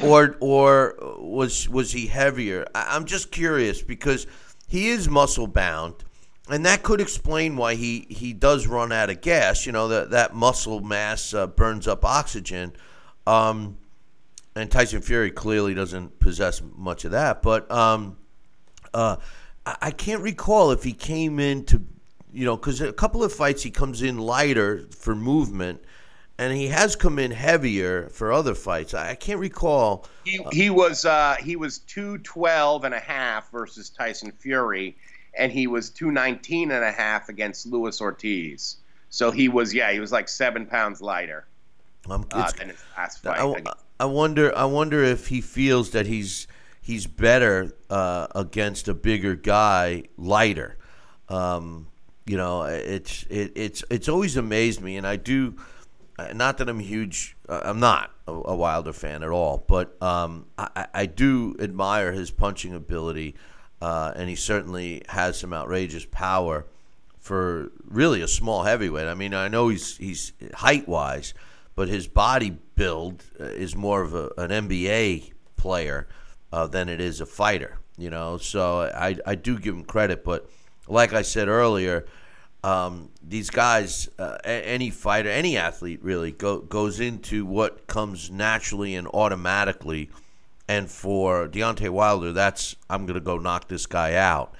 [0.00, 2.64] or or was was he heavier?
[2.72, 4.28] I, I'm just curious because
[4.68, 6.04] he is muscle bound,
[6.48, 9.66] and that could explain why he he does run out of gas.
[9.66, 12.74] You know that that muscle mass uh, burns up oxygen.
[13.26, 13.76] Um,
[14.54, 18.18] and Tyson Fury clearly doesn't possess much of that, but um,
[18.94, 19.16] uh,
[19.66, 21.82] I, I can't recall if he came in to,
[22.36, 25.82] you know, because a couple of fights he comes in lighter for movement,
[26.38, 28.92] and he has come in heavier for other fights.
[28.92, 30.06] I, I can't recall.
[30.24, 34.98] He, he was uh, he was 212 and a half versus Tyson Fury,
[35.34, 38.76] and he was 219 and a half against Luis Ortiz.
[39.08, 41.48] So he was yeah he was like seven pounds lighter
[42.08, 43.50] Um, uh, than his last fight.
[43.64, 44.54] I, I wonder.
[44.56, 46.46] I wonder if he feels that he's
[46.82, 50.76] he's better uh, against a bigger guy, lighter.
[51.28, 51.88] Um,
[52.26, 55.54] you know, it's it, it's it's always amazed me, and I do.
[56.18, 57.36] uh, Not that I'm huge.
[57.48, 62.12] Uh, I'm not a, Wilder fan at all, but um, I, I- I do admire
[62.12, 63.36] his punching ability,
[63.80, 66.66] uh, and he certainly has some outrageous power
[67.20, 69.06] for really a small heavyweight.
[69.06, 71.34] I mean, I know he's he's height wise,
[71.74, 76.08] but his body build uh, is more of a, an NBA player
[76.52, 77.78] uh, than it is a fighter.
[77.98, 80.50] You know, so I I do give him credit, but
[80.88, 82.06] like I said earlier,
[82.64, 88.94] um, these guys, uh, any fighter, any athlete really go, goes into what comes naturally
[88.94, 90.10] and automatically.
[90.68, 94.54] And for Deontay Wilder, that's I'm gonna go knock this guy out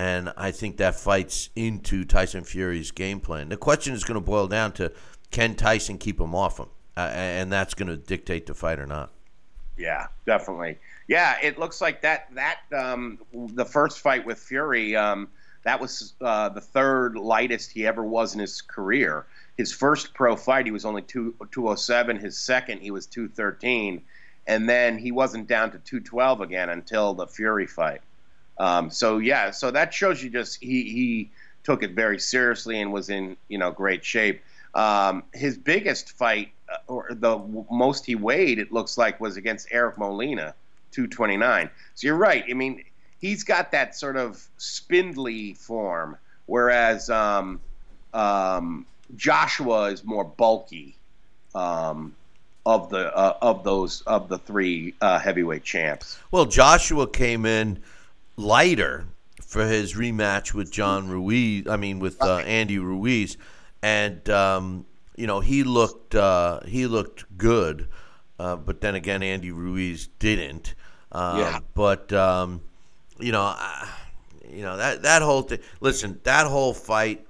[0.00, 3.50] and I think that fights into Tyson Fury's game plan.
[3.50, 4.92] The question is going to boil down to
[5.30, 8.86] can Tyson keep him off him, uh, and that's going to dictate the fight or
[8.86, 9.12] not.
[9.76, 10.78] Yeah, definitely.
[11.06, 15.28] Yeah, it looks like that that um, the first fight with Fury, um,
[15.64, 19.26] That was uh, the third lightest he ever was in his career.
[19.56, 22.16] His first pro fight, he was only two, 207.
[22.16, 24.02] His second, he was 213.
[24.46, 28.00] And then he wasn't down to 212 again until the Fury fight.
[28.58, 31.30] Um, so, yeah, so that shows you just he, he
[31.62, 34.42] took it very seriously and was in, you know, great shape.
[34.74, 37.38] Um, his biggest fight, uh, or the
[37.70, 40.54] most he weighed, it looks like, was against Eric Molina,
[40.92, 41.70] 229.
[41.94, 42.44] So you're right.
[42.48, 42.84] I mean,
[43.20, 46.16] he's got that sort of spindly form,
[46.46, 47.60] whereas um,
[48.12, 48.86] um,
[49.16, 50.96] Joshua is more bulky
[51.54, 52.14] um,
[52.66, 56.18] of the uh, of those of the three uh, heavyweight champs.
[56.30, 57.82] Well, Joshua came in
[58.36, 59.04] lighter
[59.42, 61.66] for his rematch with John Ruiz.
[61.66, 63.36] I mean, with uh, Andy Ruiz,
[63.82, 64.86] and um,
[65.16, 67.88] you know he looked uh, he looked good,
[68.38, 70.74] uh, but then again, Andy Ruiz didn't.
[71.12, 71.58] Um, Yeah.
[71.74, 72.60] But um,
[73.20, 73.88] you know, I,
[74.48, 75.60] you know that that whole thing.
[75.80, 77.26] Listen, that whole fight,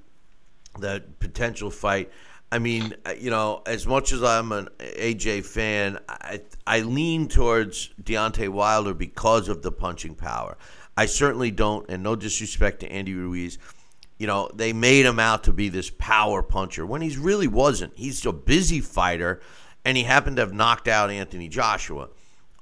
[0.79, 2.11] that potential fight.
[2.53, 7.29] I mean, uh, you know, as much as I'm an AJ fan, I I lean
[7.29, 10.57] towards Deontay Wilder because of the punching power.
[10.97, 13.59] I certainly don't, and no disrespect to Andy Ruiz.
[14.19, 17.95] You know, they made him out to be this power puncher when he really wasn't.
[17.97, 19.41] He's a busy fighter,
[19.85, 22.11] and he happened to have knocked out Anthony Joshua.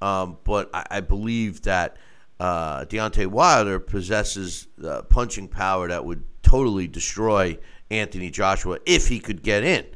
[0.00, 1.96] Um, but I, I believe that
[2.40, 7.58] uh, Deontay Wilder possesses uh, punching power that would totally destroy
[7.90, 9.86] Anthony Joshua if he could get in.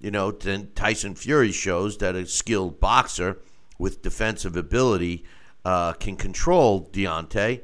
[0.00, 3.38] You know, then Tyson Fury shows that a skilled boxer
[3.78, 5.24] with defensive ability
[5.64, 7.62] uh, can control Deontay,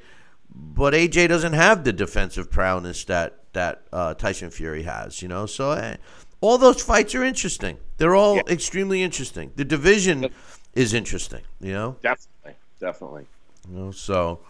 [0.55, 5.23] but AJ doesn't have the defensive prowess that that uh, Tyson Fury has.
[5.23, 5.97] You know, so eh,
[6.43, 7.79] all those fights are interesting.
[7.97, 9.53] They're all extremely interesting.
[9.57, 10.29] The division
[10.75, 11.43] is interesting.
[11.61, 13.27] You know, Definitely, definitely.
[13.69, 14.41] Know so.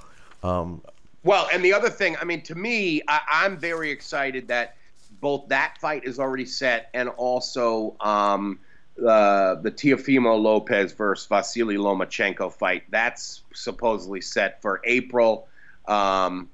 [0.43, 0.83] Um,
[1.25, 4.77] Well, and the other thing, I mean, to me, I, I'm very excited that
[5.21, 8.61] both that fight is already set and also um,
[8.99, 12.85] uh, the Teofimo Lopez versus Vasily Lomachenko fight.
[12.91, 15.49] That's supposedly set for April.
[15.89, 16.51] Um,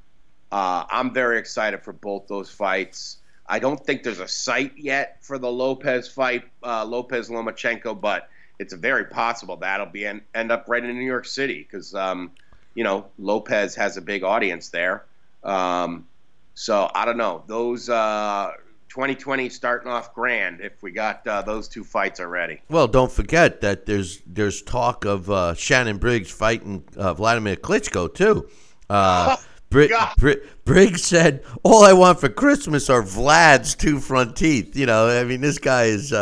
[0.51, 3.19] uh, I'm very excited for both those fights.
[3.47, 8.29] I don't think there's a site yet for the Lopez fight, uh, Lopez Lomachenko, but
[8.59, 12.31] it's very possible that'll be en- end up right in New York City because um,
[12.75, 15.05] you know Lopez has a big audience there.
[15.43, 16.07] Um,
[16.55, 18.53] so I don't know those uh,
[18.89, 22.61] 2020 starting off grand if we got uh, those two fights already.
[22.69, 28.13] Well, don't forget that there's there's talk of uh, Shannon Briggs fighting uh, Vladimir Klitschko
[28.13, 28.49] too.
[28.91, 29.37] Uh,
[29.71, 30.15] Bri- God.
[30.19, 35.09] Bri- Briggs said, "All I want for Christmas are Vlad's two front teeth." You know,
[35.09, 36.13] I mean, this guy is.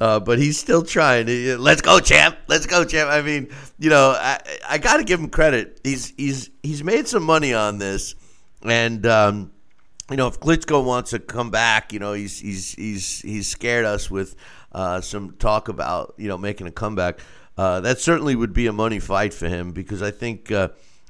[0.00, 1.26] Uh, but he's still trying.
[1.58, 2.38] Let's go, champ!
[2.46, 3.10] Let's go, champ!
[3.10, 3.48] I mean,
[3.78, 4.38] you know, I,
[4.68, 5.80] I got to give him credit.
[5.82, 8.14] He's he's he's made some money on this,
[8.62, 9.50] and um,
[10.08, 13.84] you know, if Klitschko wants to come back, you know, he's he's he's he's scared
[13.84, 14.36] us with
[14.70, 17.18] uh, some talk about you know making a comeback.
[17.56, 20.68] Uh, that certainly would be a money fight for him because I think uh,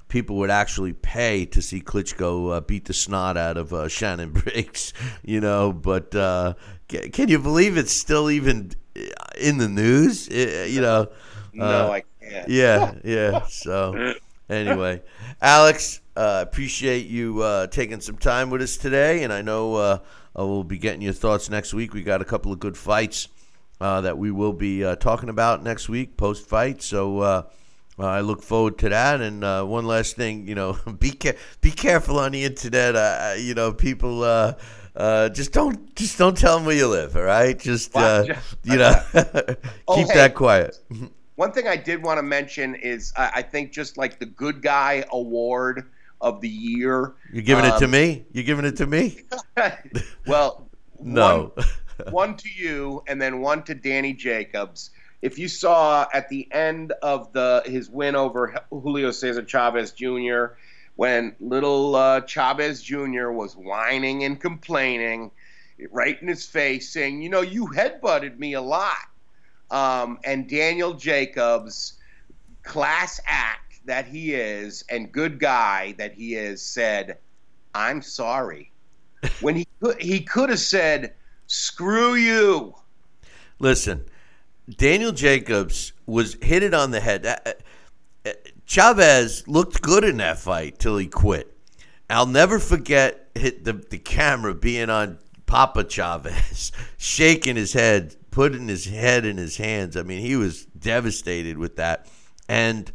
[0.09, 4.31] people would actually pay to see Klitschko uh, beat the snot out of uh, Shannon
[4.33, 4.93] Briggs.
[5.23, 6.55] You know, but uh,
[6.89, 8.73] ca- can you believe it's still even
[9.39, 10.29] in the news?
[10.29, 11.09] Uh, you know.
[11.53, 12.49] no, I can't.
[12.49, 13.47] Yeah, yeah.
[13.47, 14.15] So,
[14.49, 15.03] anyway,
[15.41, 19.99] Alex, uh, appreciate you uh, taking some time with us today, and I know uh,
[20.39, 21.95] uh, we'll be getting your thoughts next week.
[21.95, 23.29] We got a couple of good fights
[23.81, 26.83] uh, that we will be uh, talking about next week post fight.
[26.83, 27.47] So.
[27.99, 29.21] Uh, I look forward to that.
[29.21, 32.95] And uh, one last thing, you know, be care- be careful on the internet.
[32.97, 34.55] Uh, you know, people uh,
[34.95, 37.17] uh, just don't just don't tell them where you live.
[37.17, 38.25] All right, just uh,
[38.65, 38.95] you know,
[39.89, 40.15] Oh, keep hey.
[40.15, 40.79] that quiet.
[41.37, 44.61] One thing I did want to mention is I, I think just like the good
[44.61, 45.89] guy award
[46.21, 47.15] of the year.
[47.33, 48.25] You're giving it to um, me?
[48.33, 49.21] You're giving it to me?
[50.27, 50.69] well,
[51.01, 51.53] No.
[51.55, 54.91] one, one to you, and then one to Danny Jacobs.
[55.21, 60.55] If you saw at the end of the his win over Julio Cesar Chavez Jr.,
[60.97, 63.31] when little uh, Chavez Jr.
[63.31, 65.31] was whining and complaining,
[65.91, 69.09] right in his face, saying, "You know, you headbutted me a lot,"
[69.71, 71.99] um, and Daniel Jacobs,
[72.63, 77.19] class act that he is, and good guy that he is, said,
[77.75, 78.71] "I'm sorry."
[79.41, 79.67] when he
[80.01, 81.15] he could have said,
[81.47, 82.75] "Screw you."
[83.59, 84.05] Listen,
[84.77, 87.25] Daniel Jacobs was hit it on the head.
[87.25, 87.37] Uh,
[88.27, 88.33] uh,
[88.67, 91.55] Chavez looked good in that fight till he quit.
[92.11, 98.69] I'll never forget hit the, the camera being on Papa Chavez, shaking his head, putting
[98.69, 99.97] his head in his hands.
[99.97, 102.07] I mean, he was devastated with that.
[102.49, 102.91] And,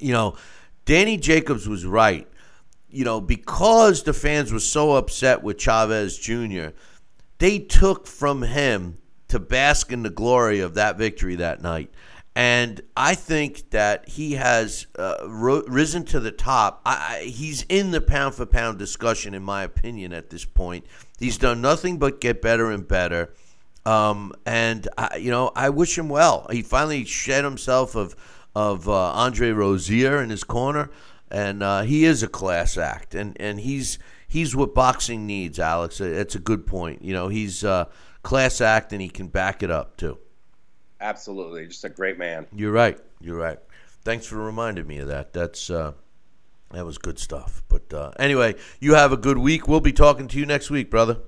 [0.00, 0.36] you know,
[0.84, 2.26] Danny Jacobs was right.
[2.88, 6.68] you know, because the fans were so upset with Chavez Jr.,
[7.38, 8.98] they took from him
[9.30, 11.90] to bask in the glory of that victory that night.
[12.36, 16.80] And I think that he has uh, ro- risen to the top.
[16.86, 20.86] I, I, he's in the pound for pound discussion, in my opinion, at this point.
[21.18, 23.34] He's done nothing but get better and better.
[23.84, 26.46] Um, and, I, you know, I wish him well.
[26.50, 28.14] He finally shed himself of,
[28.54, 30.90] of uh, Andre Rozier in his corner.
[31.32, 33.14] And uh, he is a class act.
[33.14, 33.98] And, and he's,
[34.28, 36.00] he's what boxing needs, Alex.
[36.00, 37.02] It's a good point.
[37.02, 37.86] You know, he's uh,
[38.22, 40.18] class act and he can back it up, too.
[41.00, 42.46] Absolutely, just a great man.
[42.54, 42.98] You're right.
[43.20, 43.58] You're right.
[44.02, 45.32] Thanks for reminding me of that.
[45.32, 45.92] That's uh,
[46.72, 47.62] that was good stuff.
[47.68, 49.66] But uh, anyway, you have a good week.
[49.66, 51.18] We'll be talking to you next week, brother.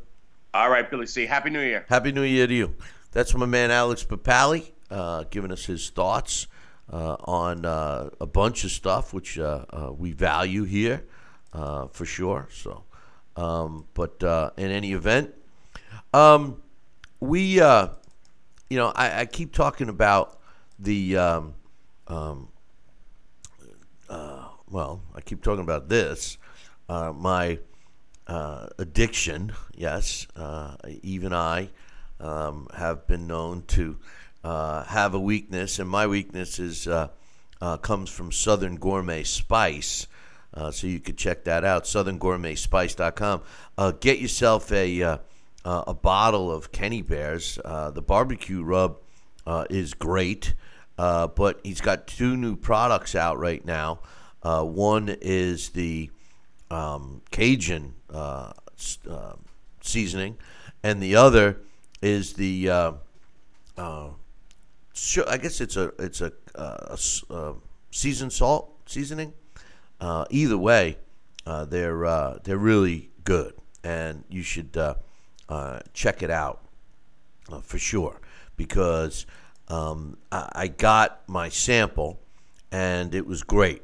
[0.55, 1.27] All right, Billy C.
[1.27, 1.87] Happy New Year.
[1.89, 2.75] Happy New Year to you.
[3.13, 6.47] That's my man Alex Papali uh, giving us his thoughts
[6.93, 11.05] uh, on uh, a bunch of stuff which uh, uh, we value here
[11.53, 12.49] uh, for sure.
[12.53, 12.85] So,
[13.37, 15.35] um, but uh, in any event,
[16.13, 16.63] um,
[17.23, 17.87] we uh,
[18.69, 20.41] you know, I, I keep talking about
[20.79, 21.55] the, um,
[22.09, 22.49] um,
[24.09, 26.37] uh, well, I keep talking about this,
[26.89, 27.61] uh, my
[28.27, 29.53] uh, addiction.
[29.77, 31.69] Yes, uh, even I
[32.19, 33.99] um, have been known to
[34.43, 37.09] uh, have a weakness, and my weakness is uh,
[37.83, 40.09] comes from Southern Gourmet Spice.
[40.71, 43.43] so you could check that out, southerngourmetspice.com.
[44.01, 45.21] get yourself a
[45.65, 47.59] uh, a bottle of Kenny Bears.
[47.65, 48.99] Uh, the barbecue rub
[49.47, 50.55] uh, is great,
[50.99, 54.01] uh, but he's got two new products out right now.
[54.43, 56.11] Uh, one is the
[56.71, 58.53] um, Cajun uh,
[59.81, 60.37] seasoning,
[60.83, 61.61] and the other
[62.01, 62.71] is the
[65.29, 66.99] I guess it's a it's a, a,
[67.31, 67.55] a
[67.91, 69.33] seasoned salt seasoning.
[70.01, 70.99] either way,
[71.47, 74.77] they're they're really good, and you should
[75.53, 76.63] uh, check it out
[77.51, 78.23] uh, for sure
[78.57, 79.27] because
[79.69, 82.19] um, I, I, got my sample
[82.71, 83.83] and it was great.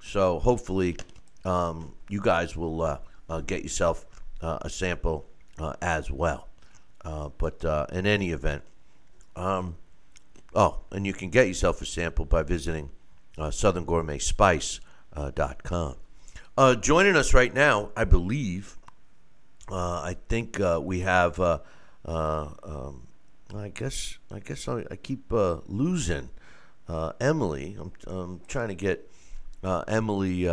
[0.00, 0.96] So hopefully
[1.44, 4.06] um, you guys will uh, uh get yourself
[4.40, 5.26] uh, a sample
[5.82, 6.46] as well.
[7.02, 8.62] but in any event,
[9.34, 9.74] um,
[10.54, 12.90] oh, and you can get yourself a sample by visiting
[13.38, 15.96] uh, southerngourmetspice.com.
[16.80, 18.76] joining us right now, I believe, uh,
[19.70, 21.38] Uh, I think uh, we have.
[21.38, 21.58] Uh,
[22.04, 23.08] uh, um,
[23.54, 24.18] I guess.
[24.32, 26.30] I guess I, I keep uh, losing
[26.88, 27.76] uh, Emily.
[27.78, 29.10] I'm, I'm, trying to get
[29.62, 30.48] uh, Emily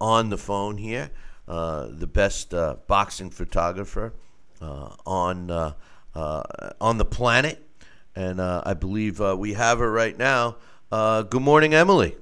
[0.00, 1.10] on the phone here.
[1.46, 2.54] the best
[2.86, 4.14] boxing photographer
[4.60, 5.74] on
[6.14, 7.66] on the planet,
[8.14, 10.56] and I believe we have her right now.
[10.90, 12.16] good morning, Emily.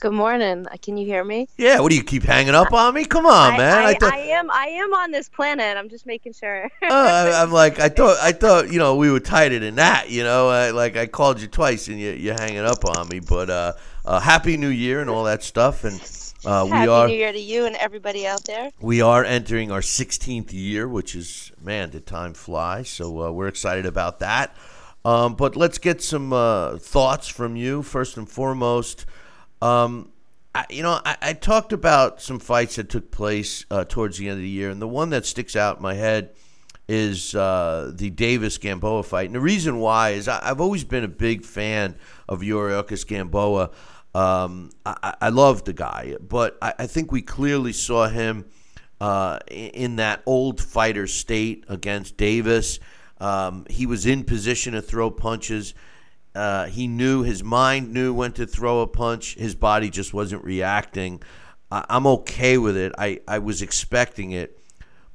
[0.00, 0.64] Good morning.
[0.70, 1.48] Uh, can you hear me?
[1.56, 1.80] Yeah.
[1.80, 3.04] What do you keep hanging up on me?
[3.04, 3.78] Come on, I, man.
[3.78, 4.12] I, I, thought...
[4.12, 4.48] I, am.
[4.48, 5.76] I am on this planet.
[5.76, 6.66] I'm just making sure.
[6.82, 8.16] uh, I, am like, I thought.
[8.22, 10.08] I thought you know we were tighter than that.
[10.08, 13.18] You know, I, like I called you twice and you, you're hanging up on me.
[13.18, 13.72] But uh,
[14.04, 15.82] uh, happy New Year and all that stuff.
[15.82, 16.00] And
[16.44, 18.70] uh, we happy are New Year to you and everybody out there.
[18.80, 22.84] We are entering our 16th year, which is man, did time fly?
[22.84, 24.56] So uh, we're excited about that.
[25.04, 29.06] Um, but let's get some uh, thoughts from you first and foremost.
[29.60, 30.12] Um,
[30.54, 34.28] I, you know, I, I, talked about some fights that took place uh, towards the
[34.28, 36.30] end of the year, and the one that sticks out in my head
[36.88, 39.26] is uh, the Davis Gamboa fight.
[39.26, 41.96] And the reason why is I, have always been a big fan
[42.28, 43.70] of Yuriorkis Gamboa.
[44.14, 48.46] Um, I, I love the guy, but I, I think we clearly saw him
[49.00, 52.80] uh, in that old fighter state against Davis.
[53.20, 55.74] Um, he was in position to throw punches.
[56.38, 59.34] Uh, he knew his mind knew when to throw a punch.
[59.34, 61.20] His body just wasn't reacting.
[61.68, 62.92] I, am okay with it.
[62.96, 64.56] I, I was expecting it.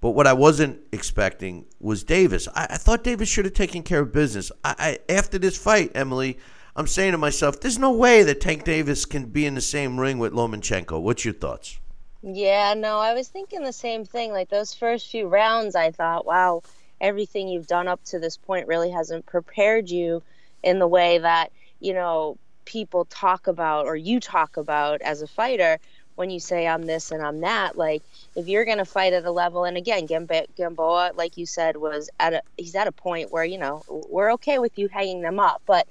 [0.01, 2.49] But what I wasn't expecting was Davis.
[2.53, 4.51] I, I thought Davis should have taken care of business.
[4.65, 6.39] I, I, after this fight, Emily,
[6.75, 9.97] I'm saying to myself, there's no way that Tank Davis can be in the same
[9.97, 11.01] ring with Lomachenko.
[11.01, 11.79] What's your thoughts?
[12.21, 14.33] Yeah, no, I was thinking the same thing.
[14.33, 16.63] Like those first few rounds, I thought, wow,
[16.99, 20.21] everything you've done up to this point really hasn't prepared you
[20.63, 25.27] in the way that you know people talk about or you talk about as a
[25.27, 25.79] fighter
[26.15, 27.77] when you say I'm this and I'm that.
[27.77, 28.03] Like
[28.35, 32.33] if you're gonna fight at a level, and again, Gamboa, like you said, was at
[32.33, 35.61] a he's at a point where you know we're okay with you hanging them up,
[35.65, 35.87] but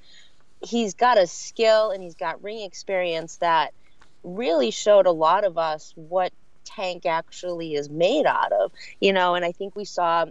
[0.60, 3.72] he's got a skill and he's got ring experience that
[4.22, 6.32] really showed a lot of us what
[6.64, 9.34] Tank actually is made out of, you know.
[9.34, 10.26] And I think we saw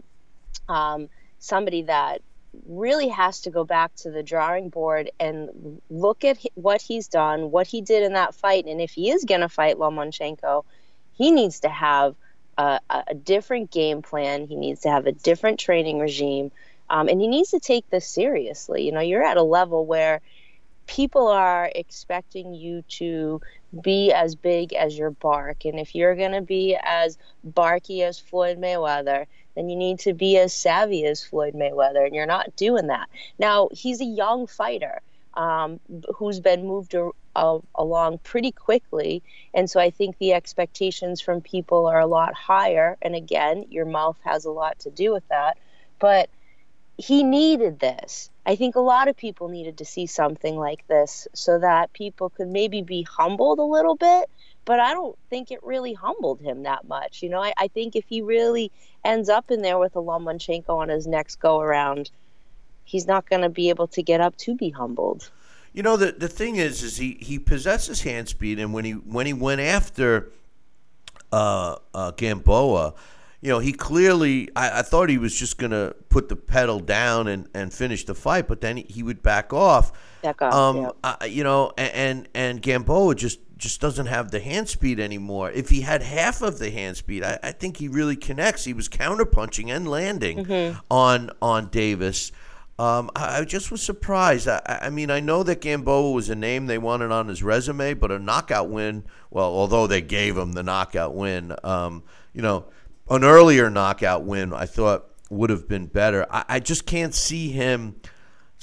[0.69, 1.09] um,
[1.39, 2.22] somebody that
[2.68, 7.52] really has to go back to the drawing board and look at what he's done,
[7.52, 10.65] what he did in that fight, and if he is going to fight Lomachenko,
[11.14, 12.15] he needs to have
[12.57, 14.45] a, a different game plan.
[14.45, 16.52] He needs to have a different training regime.
[16.90, 18.86] Um, and he needs to take this seriously.
[18.86, 20.22] You know, you're at a level where
[20.88, 23.41] people are expecting you to
[23.82, 25.64] be as big as your bark.
[25.64, 30.14] And if you're going to be as barky as Floyd Mayweather, then you need to
[30.14, 32.06] be as savvy as Floyd Mayweather.
[32.06, 33.10] And you're not doing that.
[33.38, 35.02] Now, he's a young fighter
[35.34, 35.80] um,
[36.15, 39.23] who's been moved a, a, along pretty quickly.
[39.53, 42.98] And so I think the expectations from people are a lot higher.
[43.02, 45.57] And again, your mouth has a lot to do with that.
[45.99, 46.30] But
[46.98, 48.30] he needed this.
[48.45, 52.30] I think a lot of people needed to see something like this so that people
[52.30, 54.30] could maybe be humbled a little bit.
[54.66, 57.24] But I don't think it really humbled him that much.
[57.24, 58.72] You know, I, I think if he really
[59.04, 62.12] ends up in there with a Lomachenko on his next go around,
[62.86, 65.32] he's not going to be able to get up to be humbled.
[65.74, 68.92] You know, the the thing is, is he he possesses hand speed, and when he
[68.92, 70.32] when he went after
[71.32, 72.94] uh, uh, Gamboa,
[73.42, 76.80] you know, he clearly, I, I thought he was just going to put the pedal
[76.80, 79.92] down and, and finish the fight, but then he, would back off.
[80.22, 80.90] Back off, um, yeah.
[81.04, 85.52] uh, you know, and, and and Gamboa just just doesn't have the hand speed anymore.
[85.52, 88.66] If he had half of the hand speed, I, I think he really connects.
[88.66, 90.80] He was counterpunching and landing Mm-hmm.
[90.90, 92.32] on on Davis.
[92.80, 94.48] Um, I, I just was surprised.
[94.48, 97.94] I, I mean, I know that Gamboa was a name they wanted on his resume,
[97.94, 99.04] but a knockout win.
[99.30, 102.66] Well, although they gave him the knockout win, um, you know,
[103.10, 106.26] an earlier knockout win I thought would have been better.
[106.32, 107.98] I, I just can't see him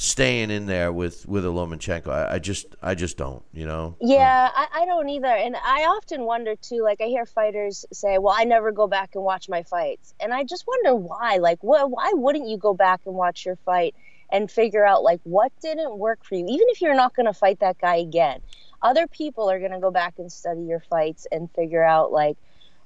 [0.01, 2.09] staying in there with with a Lomachenko.
[2.09, 3.43] I, I just I just don't.
[3.53, 3.97] You know.
[4.01, 5.27] Yeah, I, I don't either.
[5.27, 9.11] And I often wonder too, like I hear fighters say, Well, I never go back
[9.15, 10.15] and watch my fights.
[10.21, 11.39] And I just wonder why.
[11.39, 13.97] Like what why wouldn't you go back and watch your fight
[14.31, 16.47] and figure out like what didn't work for you?
[16.49, 18.41] Even if you're not gonna fight that guy again.
[18.81, 22.39] Other people are gonna go back and study your fights and figure out like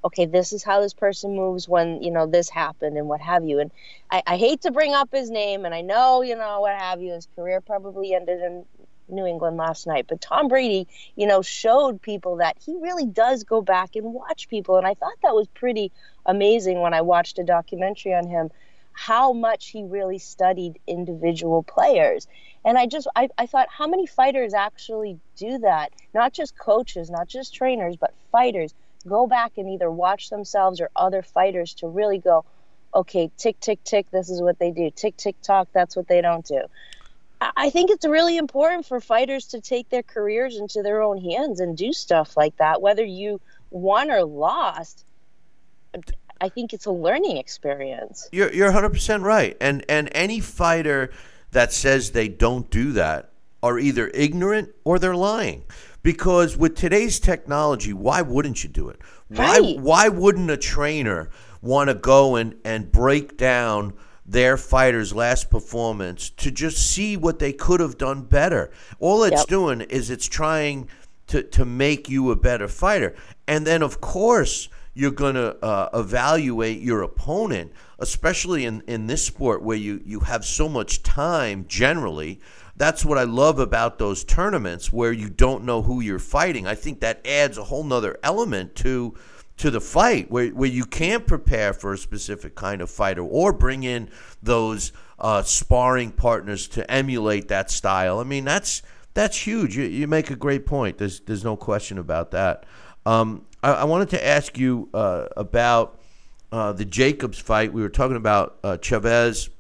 [0.05, 3.45] okay, this is how this person moves when, you know, this happened and what have
[3.45, 3.61] you.
[3.61, 3.71] And
[4.11, 7.01] I, I hate to bring up his name and I know, you know, what have
[7.01, 8.65] you, his career probably ended in
[9.09, 10.07] New England last night.
[10.09, 14.49] But Tom Brady, you know, showed people that he really does go back and watch
[14.49, 14.77] people.
[14.77, 15.93] And I thought that was pretty
[16.27, 18.51] amazing when I watched a documentary on him,
[18.93, 22.27] how much he really studied individual players.
[22.65, 25.93] And I just, I, I thought, how many fighters actually do that?
[26.15, 28.75] Not just coaches, not just trainers, but fighters
[29.07, 32.45] go back and either watch themselves or other fighters to really go,
[32.95, 34.91] okay, tick, tick, tick, this is what they do.
[34.91, 36.63] Tick, tick, tock, that's what they don't do.
[37.57, 41.59] I think it's really important for fighters to take their careers into their own hands
[41.59, 45.05] and do stuff like that, whether you won or lost.
[46.41, 48.29] I think it's a learning experience.
[48.31, 49.57] You're you're 100% right.
[49.61, 51.11] And and any fighter
[51.51, 53.32] that says they don't do that
[53.63, 55.65] are either ignorant or they're lying.
[56.03, 58.99] Because with today's technology, why wouldn't you do it?
[59.29, 59.79] Why Right.
[59.79, 61.31] why wouldn't a trainer
[61.61, 63.93] want to go and and break down
[64.27, 68.71] their fighter's last performance to just see what they could have done better?
[68.99, 69.47] All it's Yep.
[69.47, 70.89] doing is it's trying
[71.29, 73.15] to, to make you a better fighter.
[73.47, 79.25] And then, of course, you're going to uh, evaluate your opponent, especially in, in this
[79.25, 82.41] sport where you, you have so much time generally.
[82.77, 86.67] That's what I love about those tournaments where you don't know who you're fighting.
[86.67, 89.15] I think that adds a whole nother element to
[89.59, 93.53] to the fight where, where you can't prepare for a specific kind of fighter or
[93.53, 94.09] bring in
[94.43, 98.19] those uh, sparring partners to emulate that style.
[98.19, 98.83] I mean, that's
[99.15, 99.77] that's huge.
[99.77, 100.99] You, you make a great point.
[100.99, 102.65] There's there's no question about that.
[103.05, 106.01] Um, I, I wanted to ask you uh, about
[106.51, 107.73] uh, the Jacobs fight.
[107.73, 109.51] We were talking about uh, Chavez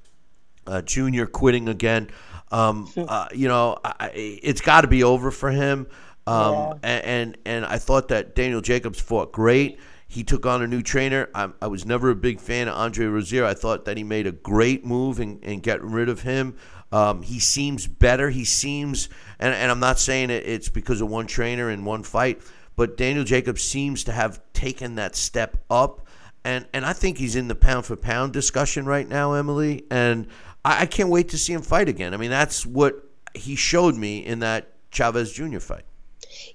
[0.66, 1.24] uh, Jr.
[1.24, 2.10] quitting again.
[2.52, 5.88] Um, uh, you know, I, it's got to be over for him.
[6.26, 6.72] Um, Yeah.
[6.84, 9.80] and, and and I thought that Daniel Jacobs fought great.
[10.06, 11.28] He took on a new trainer.
[11.34, 13.44] I, I was never a big fan of Andre Rozier.
[13.46, 16.56] I thought that he made a great move in, in getting rid of him.
[16.92, 18.28] Um, he seems better.
[18.28, 19.08] He seems,
[19.38, 22.42] and, and I'm not saying it, it's because of one trainer in one fight,
[22.76, 26.06] but Daniel Jacobs seems to have taken that step up.
[26.44, 29.86] And, and I think he's in the pound for pound discussion right now, Emily.
[29.90, 30.26] And
[30.64, 32.14] I, I can't wait to see him fight again.
[32.14, 35.58] I mean, that's what he showed me in that Chavez Jr.
[35.58, 35.84] fight.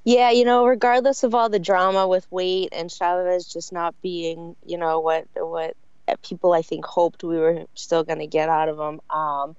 [0.03, 4.55] Yeah, you know, regardless of all the drama with weight and Chavez just not being,
[4.65, 5.75] you know, what what
[6.23, 9.55] people I think hoped we were still going to get out of him, um,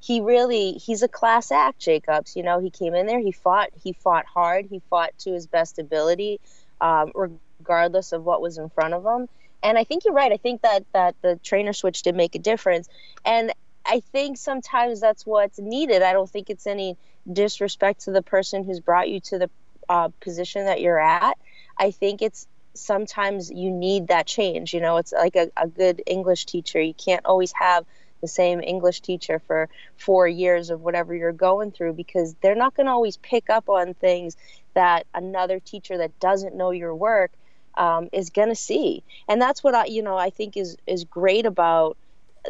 [0.00, 2.36] he really he's a class act, Jacobs.
[2.36, 5.46] You know, he came in there, he fought, he fought hard, he fought to his
[5.46, 6.40] best ability,
[6.80, 9.28] um, regardless of what was in front of him.
[9.62, 10.32] And I think you're right.
[10.32, 12.88] I think that that the trainer switch did make a difference,
[13.24, 13.52] and
[13.84, 16.02] I think sometimes that's what's needed.
[16.02, 16.96] I don't think it's any
[17.30, 19.50] disrespect to the person who's brought you to the
[19.88, 21.36] uh, position that you're at.
[21.76, 24.72] I think it's sometimes you need that change.
[24.72, 26.80] You know, it's like a, a good English teacher.
[26.80, 27.84] You can't always have
[28.20, 32.74] the same English teacher for four years of whatever you're going through because they're not
[32.74, 34.36] going to always pick up on things
[34.74, 37.32] that another teacher that doesn't know your work
[37.76, 39.02] um, is going to see.
[39.28, 41.96] And that's what I, you know, I think is is great about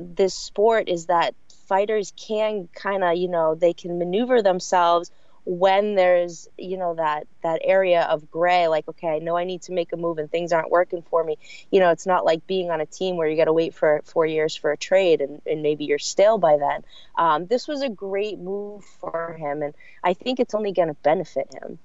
[0.00, 1.34] this sport is that
[1.66, 5.10] fighters can kind of, you know, they can maneuver themselves
[5.44, 9.60] when there's you know that that area of gray like okay i know i need
[9.60, 11.36] to make a move and things aren't working for me.
[11.70, 14.02] You know it's not like being on a team where you got to wait for
[14.04, 16.84] four years for a trade and, and maybe you're stale by then.
[17.18, 19.74] Um, this was a great move for him and
[20.04, 21.78] i think it's only going to benefit him.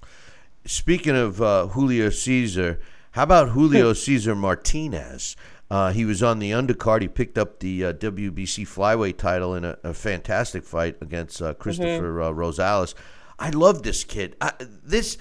[0.64, 2.78] Speaking of uh, julio cesar
[3.12, 5.34] how about julio cesar martinez
[5.70, 7.02] uh, he was on the undercard.
[7.02, 11.54] He picked up the uh, WBC flyweight title in a, a fantastic fight against uh,
[11.54, 12.38] Cristofer mm-hmm.
[12.38, 12.94] Rosales.
[13.38, 14.34] I love this kid.
[14.40, 15.18] I, this,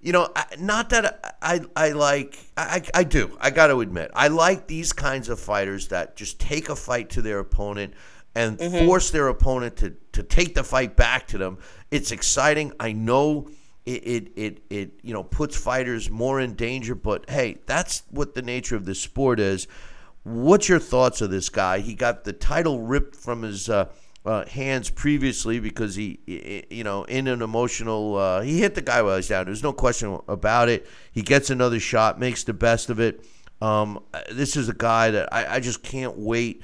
[0.00, 3.36] you know, I, not that I, I like, I, I do.
[3.40, 7.10] I got to admit, I like these kinds of fighters that just take a fight
[7.10, 7.94] to their opponent
[8.34, 8.86] and mm-hmm.
[8.86, 11.58] force their opponent to, to take the fight back to them.
[11.90, 12.72] It's exciting.
[12.80, 13.50] I know
[13.84, 18.34] it, it, it, it, you know, puts fighters more in danger, but hey, that's what
[18.34, 19.66] the nature of this sport is.
[20.22, 21.80] What's your thoughts of this guy?
[21.80, 23.68] He got the title ripped from his.
[23.68, 23.86] Uh,
[24.24, 26.20] uh, hands previously because he,
[26.70, 29.46] you know, in an emotional, uh, he hit the guy while he's down.
[29.46, 30.86] There's no question about it.
[31.12, 33.24] He gets another shot, makes the best of it.
[33.62, 36.62] Um, this is a guy that I, I just can't wait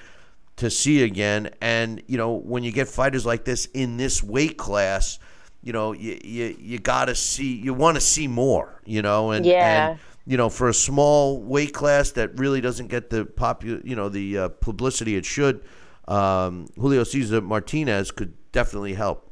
[0.56, 1.50] to see again.
[1.60, 5.18] And you know, when you get fighters like this in this weight class,
[5.62, 8.80] you know, you you, you got to see, you want to see more.
[8.84, 9.90] You know, and yeah.
[9.90, 13.96] And, you know, for a small weight class that really doesn't get the popu- you
[13.96, 15.62] know, the uh, publicity it should
[16.08, 19.22] um, Julio Cesar Martinez could definitely help.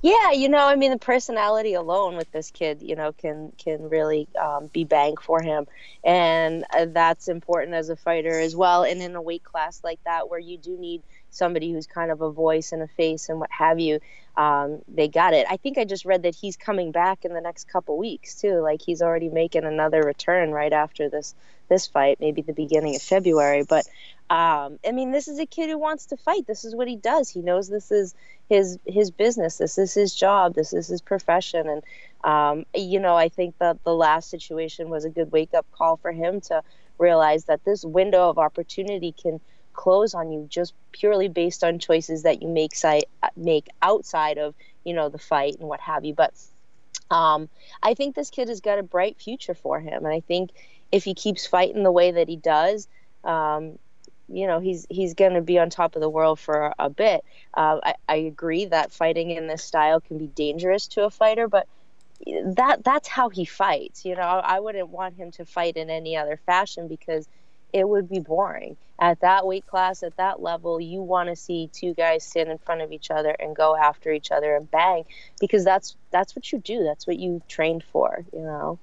[0.00, 3.88] Yeah, you know, I mean, the personality alone with this kid, you know, can can
[3.90, 5.66] really um, be bang for him,
[6.02, 8.84] and uh, that's important as a fighter as well.
[8.84, 11.02] And in a weight class like that, where you do need
[11.34, 14.00] somebody who's kind of a voice and a face and what have you,
[14.36, 15.46] um, they got it.
[15.48, 18.60] I think I just read that he's coming back in the next couple weeks too.
[18.60, 21.34] Like he's already making another return right after this
[21.68, 23.64] this fight, maybe the beginning of February.
[23.66, 23.86] But
[24.28, 26.46] um, I mean, this is a kid who wants to fight.
[26.46, 27.28] This is what he does.
[27.28, 28.14] He knows this is
[28.48, 29.58] his his business.
[29.58, 30.54] This is his job.
[30.54, 31.68] This is his profession.
[31.68, 31.82] And
[32.24, 35.96] um, you know, I think that the last situation was a good wake up call
[35.96, 36.62] for him to
[36.98, 39.40] realize that this window of opportunity can
[39.74, 43.04] close on you just purely based on choices that you make site
[43.36, 46.14] make outside of you know the fight and what have you.
[46.14, 46.34] But
[47.10, 47.48] um,
[47.82, 50.50] I think this kid has got a bright future for him, and I think
[50.90, 52.88] if he keeps fighting the way that he does.
[53.24, 53.78] Um,
[54.26, 56.90] you know he's he's going to be on top of the world for a, a
[56.90, 57.22] bit.
[57.52, 61.46] Uh, I, I agree that fighting in this style can be dangerous to a fighter,
[61.46, 61.66] but
[62.26, 64.04] that that's how he fights.
[64.04, 67.28] You know, I wouldn't want him to fight in any other fashion because
[67.74, 68.76] it would be boring.
[69.00, 72.58] At that weight class, at that level, you want to see two guys stand in
[72.58, 75.04] front of each other and go after each other and bang
[75.40, 76.84] because that's that's what you do.
[76.84, 78.24] That's what you trained for.
[78.32, 78.78] You know.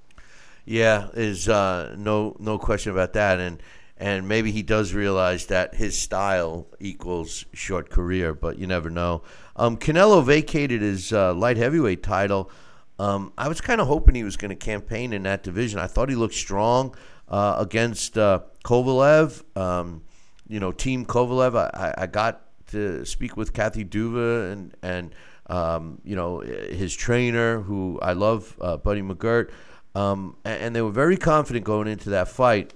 [0.66, 3.62] Yeah, is uh, no no question about that, and
[3.96, 9.22] and maybe he does realize that his style equals short career, but you never know.
[9.56, 12.50] Um, Canelo vacated his uh, light heavyweight title.
[12.98, 15.78] Um, I was kind of hoping he was going to campaign in that division.
[15.78, 16.94] I thought he looked strong
[17.28, 19.42] uh, against uh, Kovalev.
[19.56, 20.02] Um,
[20.48, 21.54] you know, Team Kovalev.
[21.56, 25.14] I, I got to speak with Kathy Duva and and
[25.46, 29.50] um, you know his trainer, who I love, uh, Buddy McGirt,
[29.94, 32.72] um, and, and they were very confident going into that fight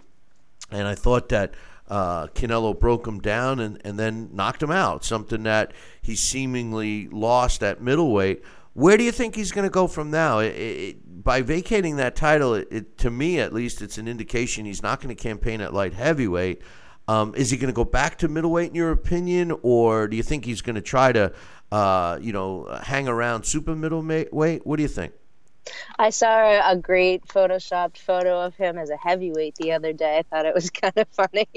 [0.70, 1.54] and I thought that
[1.88, 5.72] uh, Canelo broke him down and, and then knocked him out, something that
[6.02, 8.42] he seemingly lost at middleweight.
[8.76, 10.40] Where do you think he's going to go from now?
[10.40, 14.82] It, it, by vacating that title, it, to me at least, it's an indication he's
[14.82, 16.60] not going to campaign at light heavyweight.
[17.08, 20.22] Um, is he going to go back to middleweight, in your opinion, or do you
[20.22, 21.32] think he's going to try to,
[21.72, 24.34] uh, you know, hang around super middleweight?
[24.34, 25.14] What do you think?
[25.98, 30.18] I saw a great photoshopped photo of him as a heavyweight the other day.
[30.18, 31.48] I thought it was kind of funny.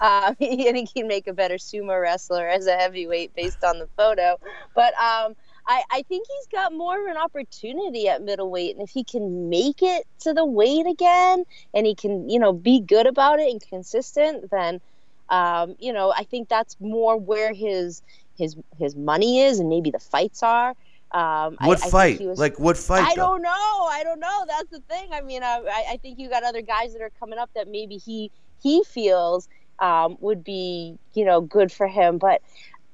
[0.00, 3.88] um, I think he'd make a better sumo wrestler as a heavyweight based on the
[3.94, 4.40] photo.
[4.74, 5.36] But um,
[5.70, 8.74] I, I think he's got more of an opportunity at middleweight.
[8.74, 12.52] And if he can make it to the weight again and he can, you know,
[12.52, 14.80] be good about it and consistent, then,
[15.28, 18.02] um, you know, I think that's more where his
[18.36, 20.74] his his money is and maybe the fights are.
[21.12, 22.20] Um, what I, fight?
[22.20, 23.06] I was, like what fight?
[23.06, 23.50] I don't know.
[23.50, 24.44] I don't know.
[24.48, 25.10] That's the thing.
[25.12, 27.96] I mean, I, I think you got other guys that are coming up that maybe
[27.96, 29.48] he he feels
[29.78, 32.18] um, would be you know good for him.
[32.18, 32.42] But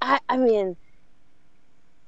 [0.03, 0.77] I, I mean,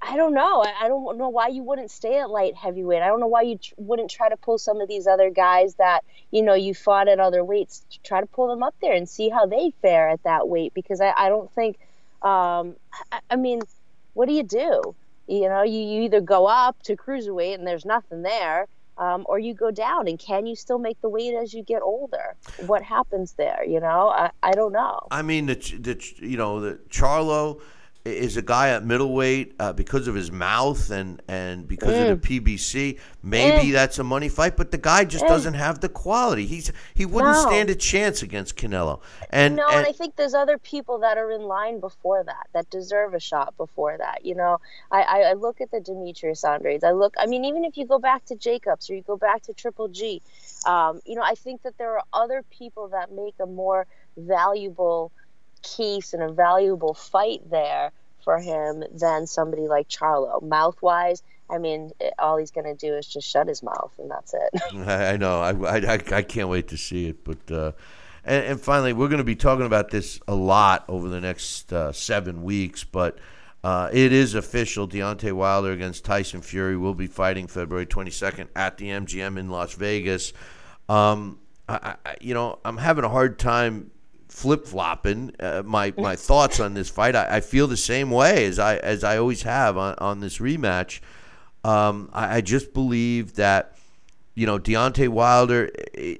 [0.00, 0.62] I don't know.
[0.62, 3.02] I, don't know why you wouldn't stay at light heavyweight.
[3.02, 5.74] I don't know why you tr- wouldn't try to pull some of these other guys
[5.74, 7.84] that you know you fought at other weights.
[8.04, 11.00] Try to pull them up there and see how they fare at that weight because
[11.00, 11.78] I, I don't think.
[12.22, 12.76] Um,
[13.12, 13.60] I, I mean,
[14.14, 14.94] what do you do?
[15.26, 18.66] You know, you, you either go up to cruiserweight and there's nothing there,
[18.96, 20.08] um, or you go down.
[20.08, 22.34] And can you still make the weight as you get older?
[22.66, 23.64] What happens there?
[23.64, 25.06] You know, I, I don't know.
[25.10, 27.60] I mean, the, the you know the Charlo
[28.08, 32.10] is a guy at middleweight uh, because of his mouth and and because Mm.
[32.10, 32.98] of the PBC.
[33.22, 36.46] Maybe that's a money fight, but the guy just doesn't have the quality.
[36.46, 37.40] He's he wouldn't No.
[37.48, 39.00] stand a chance against Canelo.
[39.30, 42.46] And no, and, and I think there's other people that are in line before that
[42.52, 44.24] that deserve a shot before that.
[44.24, 44.60] You know,
[44.90, 46.84] I, I, I look at the Demetrius Andrades.
[46.84, 47.14] I look.
[47.18, 49.88] I mean, even if you go back to Jacobs or you go back to Triple
[49.88, 50.22] G,
[50.66, 53.86] um, you know, I think that there are other people that make a more
[54.16, 55.12] valuable
[55.62, 57.90] case and a valuable fight there
[58.28, 60.42] for him than somebody like Charlo.
[60.42, 63.90] Mouth wise, I mean, it, all he's going to do is just shut his mouth,
[63.98, 64.62] and that's it.
[64.86, 65.40] I I know.
[65.40, 67.24] I, I, I- can't wait to see it.
[67.24, 67.72] But uh,
[68.26, 71.72] and, and finally, we're going to be talking about this a lot over the next
[71.72, 72.84] uh, seven weeks.
[72.84, 73.16] But
[73.64, 74.86] uh, it is official.
[74.86, 79.72] Deontay Wilder against Tyson Fury will be fighting February 22nd at the MGM in Las
[79.72, 80.34] Vegas.
[80.86, 83.90] Um, I, I, you know, I'm having a hard time
[84.38, 87.16] flip flopping uh, my my thoughts on this fight.
[87.16, 90.38] I, I feel the same way as I as I always have on, on this
[90.38, 91.00] rematch.
[91.64, 93.76] Um, I, I just believe that
[94.36, 95.70] you know Deontay Wilder.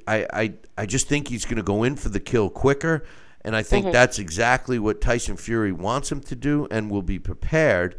[0.09, 3.05] I I, I just think he's going to go in for the kill quicker,
[3.43, 7.21] and I think that's exactly what Tyson Fury wants him to do, and will be
[7.21, 7.97] prepared.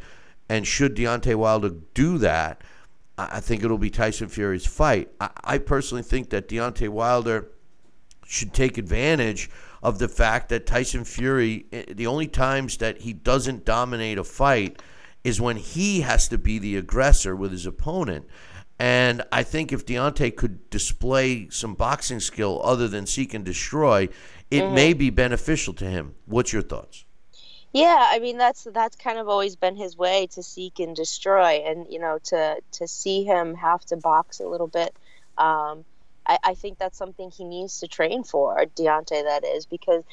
[0.50, 2.62] And should Deontay Wilder do that,
[3.18, 5.10] I I think it'll be Tyson Fury's fight.
[5.22, 7.52] I, I personally think that Deontay Wilder
[8.26, 9.50] should take advantage
[9.82, 14.24] of the fact that Tyson Fury, eh, the only times that he doesn't dominate a
[14.24, 14.82] fight
[15.24, 18.26] is when he has to be the aggressor with his opponent.
[18.78, 24.08] And I think if Deontay could display some boxing skill other than seek and destroy,
[24.50, 26.16] it may be beneficial to him.
[26.26, 27.04] What's your thoughts?
[27.74, 31.64] Yeah, I mean that's that's kind of always been his way to seek and destroy,
[31.66, 34.96] and you know to to see him have to box a little bit.
[35.38, 35.86] Um,
[36.26, 39.24] I, I think that's something he needs to train for, Deontay.
[39.24, 40.04] That is because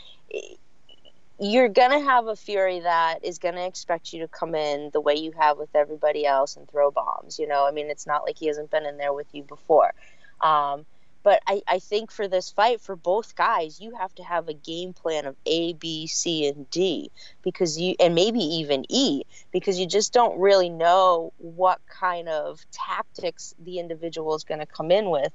[1.39, 5.15] you're gonna have a Fury that is gonna expect you to come in the way
[5.17, 7.39] you have with everybody else and throw bombs.
[7.39, 9.93] You know, I mean it's not like he hasn't been in there with you before.
[10.41, 10.87] Um,
[11.27, 14.55] but I, I think for this fight, for both guys, you have to have a
[14.55, 17.11] game plan of A, B, C, and D
[17.43, 22.65] because you, and maybe even E, because you just don't really know what kind of
[22.71, 25.33] tactics the individual is going to come in with,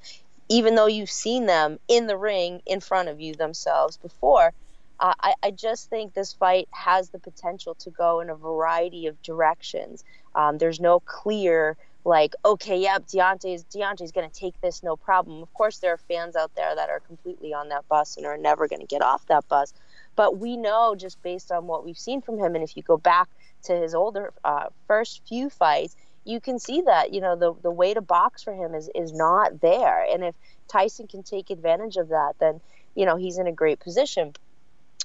[0.51, 4.51] even though you've seen them in the ring in front of you themselves before.
[4.99, 9.07] Uh, I, I just think this fight has the potential to go in a variety
[9.07, 10.03] of directions.
[10.35, 15.41] Um, there's no clear like, okay, yep, Deontay's Deontay's gonna take this no problem.
[15.41, 18.37] Of course, there are fans out there that are completely on that bus and are
[18.37, 19.73] never gonna get off that bus.
[20.17, 22.97] But we know just based on what we've seen from him, and if you go
[22.97, 23.29] back
[23.63, 27.71] to his older uh, first few fights, you can see that you know the the
[27.71, 30.05] way to box for him is is not there.
[30.11, 30.35] And if
[30.67, 32.61] Tyson can take advantage of that, then
[32.95, 34.33] you know he's in a great position.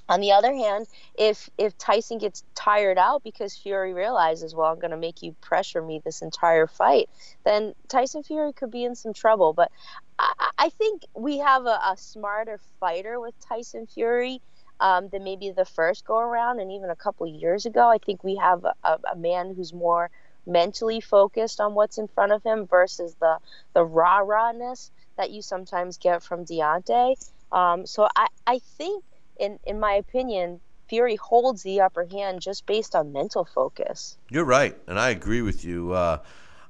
[0.09, 0.87] On the other hand,
[1.17, 5.35] if if Tyson gets tired out because Fury realizes, well, I'm going to make you
[5.41, 7.09] pressure me this entire fight,
[7.43, 9.51] then Tyson Fury could be in some trouble.
[9.51, 9.69] But
[10.17, 14.41] I, I think we have a, a smarter fighter with Tyson Fury
[14.79, 17.89] um, than maybe the first go around, and even a couple years ago.
[17.89, 20.09] I think we have a, a, a man who's more
[20.47, 23.37] mentally focused on what's in front of him versus the
[23.73, 27.15] the rah rahness that you sometimes get from Deontay.
[27.51, 29.03] Um, so I, I think
[29.37, 34.17] in in my opinion, Fury holds the upper hand just based on mental focus.
[34.29, 35.91] You're right, and I agree with you.
[35.91, 36.19] Uh,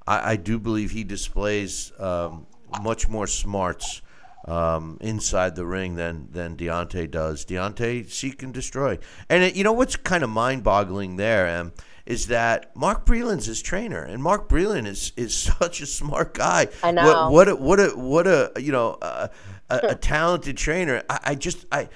[0.07, 2.47] I, I do believe he displays um,
[2.81, 4.01] much more smarts
[4.45, 7.45] um, inside the ring than than Deontay does.
[7.45, 8.97] Deontay seek and destroy,
[9.29, 11.73] and it, you know what's kind of mind-boggling there um,
[12.07, 16.69] is that Mark Breland's his trainer, and Mark Breland is is such a smart guy.
[16.81, 17.29] I know.
[17.29, 19.27] What, what a what a what a you know uh,
[19.69, 21.03] a, a talented trainer.
[21.09, 21.89] I, I just I.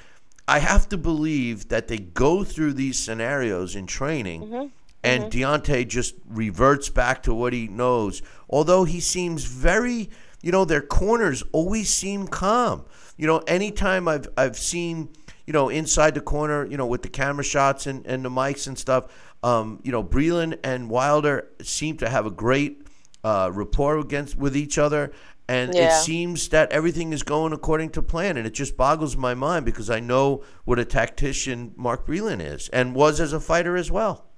[0.47, 4.71] I have to believe that they go through these scenarios in training,
[5.01, 8.21] and Deontay just reverts back to what he knows.
[8.49, 10.09] Although he seems very,
[10.41, 12.83] you know, their corners always seem calm.
[13.15, 15.09] You know, anytime I've I've seen,
[15.45, 18.67] you know, inside the corner, you know, with the camera shots and, and the mics
[18.67, 19.07] and stuff,
[19.43, 22.87] um, you know, Breland and Wilder seem to have a great
[23.23, 25.11] uh, rapport against with each other.
[25.47, 29.33] And it seems that everything is going according to plan, and it just boggles my
[29.33, 33.75] mind because I know what a tactician Mark Breland is and was as a fighter
[33.75, 34.31] as well.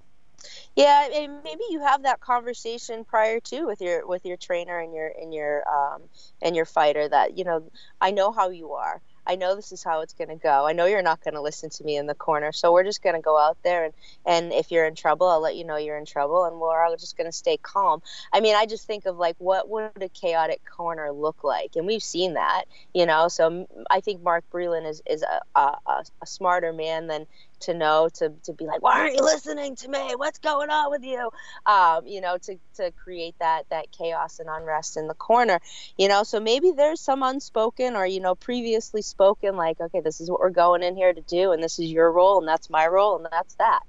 [0.75, 4.91] Yeah, and maybe you have that conversation prior to with your with your trainer and
[4.93, 6.01] your and your um
[6.41, 7.69] and your fighter that you know
[8.01, 8.99] I know how you are.
[9.25, 10.65] I know this is how it's going to go.
[10.65, 13.01] I know you're not going to listen to me in the corner, so we're just
[13.03, 13.93] going to go out there and
[14.25, 16.95] and if you're in trouble, I'll let you know you're in trouble, and we're all
[16.95, 18.01] just going to stay calm.
[18.31, 21.85] I mean, I just think of like what would a chaotic corner look like, and
[21.85, 23.27] we've seen that, you know.
[23.27, 25.77] So I think Mark Breland is is a, a,
[26.21, 27.27] a smarter man than
[27.63, 30.13] to know to, to be like why aren't you listening to me?
[30.15, 31.29] What's going on with you?
[31.65, 35.59] Um, you know to, to create that that chaos and unrest in the corner
[35.97, 36.23] you know?
[36.23, 40.39] So maybe there's some unspoken or you know previously spoken like okay this is what
[40.39, 43.17] we're going in here to do and this is your role and that's my role
[43.17, 43.81] and that's that.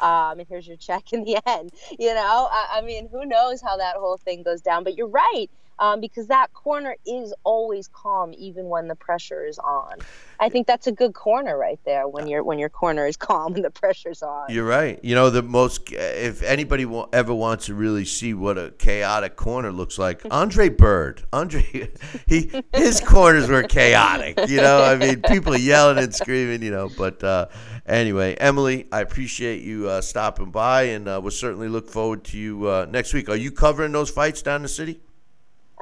[0.00, 2.48] Um, and here's your check in the end you know?
[2.50, 6.00] I, I mean who knows how that whole thing goes down but you're right um,
[6.00, 9.98] because that corner is always calm even when the pressure is on.
[10.40, 13.54] I think that's a good corner right there when your when your corner is calm
[13.54, 14.46] and the pressure's on.
[14.48, 14.98] You're right.
[15.02, 19.72] You know the most if anybody ever wants to really see what a chaotic corner
[19.72, 21.22] looks like, Andre Bird.
[21.32, 21.62] Andre
[22.26, 24.82] he his corners were chaotic, you know?
[24.82, 27.46] I mean, people yelling and screaming, you know, but uh,
[27.86, 32.38] anyway, Emily, I appreciate you uh, stopping by and uh, we'll certainly look forward to
[32.38, 33.28] you uh, next week.
[33.28, 35.00] Are you covering those fights down the city?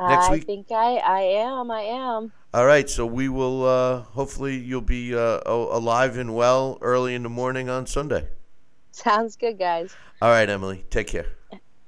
[0.08, 0.44] Next I week?
[0.46, 1.70] think I, I am.
[1.70, 2.32] I am.
[2.52, 3.64] All right, so we will.
[3.64, 8.28] Uh, hopefully, you'll be uh, alive and well early in the morning on Sunday.
[8.90, 9.94] Sounds good, guys.
[10.20, 10.84] All right, Emily.
[10.90, 11.26] Take care.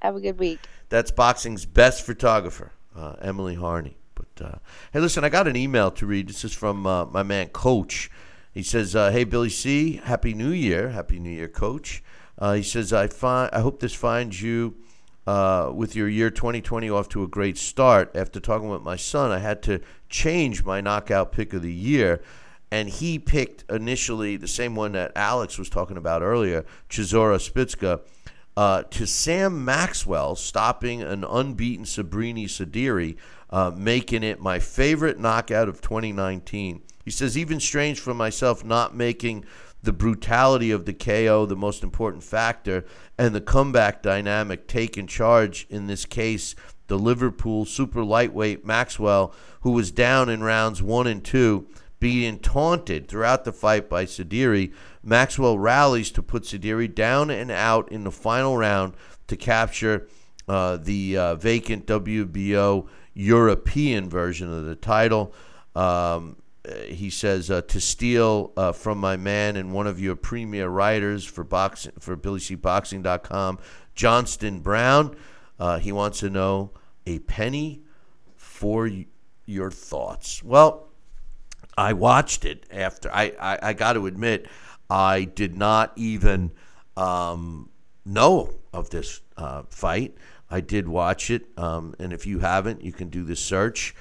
[0.01, 0.59] Have a good week.
[0.89, 3.97] That's boxing's best photographer, uh, Emily Harney.
[4.15, 4.55] But uh,
[4.93, 6.29] hey, listen, I got an email to read.
[6.29, 8.09] This is from uh, my man Coach.
[8.53, 12.03] He says, uh, "Hey Billy C, Happy New Year, Happy New Year, Coach."
[12.41, 14.75] he says, "I find I hope this finds you."
[15.25, 18.11] Uh, with your year 2020 off to a great start.
[18.13, 19.79] After talking with my son, I had to
[20.09, 22.21] change my knockout pick of the year.
[22.71, 28.01] And he picked initially the same one that Alex was talking about earlier, Chisora Szpilka,
[28.57, 33.15] uh, to Sam Maxwell stopping an unbeaten Sabrini Sediri,
[33.49, 36.81] uh, making it my favorite knockout of 2019.
[37.05, 39.45] He says, even strange for myself not making
[39.83, 42.85] the brutality of the KO the most important factor,
[43.17, 46.55] and the comeback dynamic taking charge in this case.
[46.87, 51.67] The Liverpool super lightweight Maxwell, who was down in rounds one and two,
[51.99, 54.73] being taunted throughout the fight by Sediri.
[55.03, 58.93] Maxwell rallies to put Sediri down and out in the final round
[59.27, 60.07] to capture
[60.47, 65.33] uh, the uh, vacant WBO European version of the title.
[65.75, 66.37] Um,
[66.85, 71.25] he says uh, to steal uh, from my man and one of your premier writers
[71.25, 73.59] for boxing for BillyCBoxing.com,
[73.95, 75.15] Johnston Brown.
[75.59, 76.71] Uh, he wants to know
[77.05, 77.81] a penny
[78.35, 79.05] for y-
[79.45, 80.41] your thoughts.
[80.41, 80.87] Well,
[81.77, 83.13] I watched it after.
[83.13, 84.47] I I, I got to admit,
[84.89, 86.51] I did not even
[86.95, 87.69] um,
[88.05, 90.15] know of this uh, fight.
[90.49, 93.95] I did watch it, um, and if you haven't, you can do the search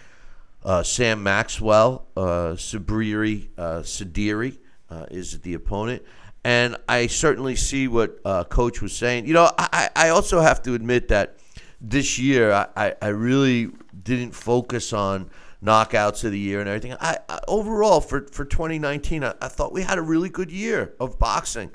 [0.64, 4.58] uh, Sam Maxwell, uh, Sabiri uh, Sediri
[4.90, 6.02] uh, is the opponent.
[6.44, 9.26] And I certainly see what uh, Coach was saying.
[9.26, 11.38] You know, I, I also have to admit that
[11.80, 13.70] this year I, I really
[14.02, 15.30] didn't focus on
[15.62, 16.96] knockouts of the year and everything.
[17.00, 20.94] I, I overall for, for 2019, I, I, thought we had a really good year
[20.98, 21.70] of boxing.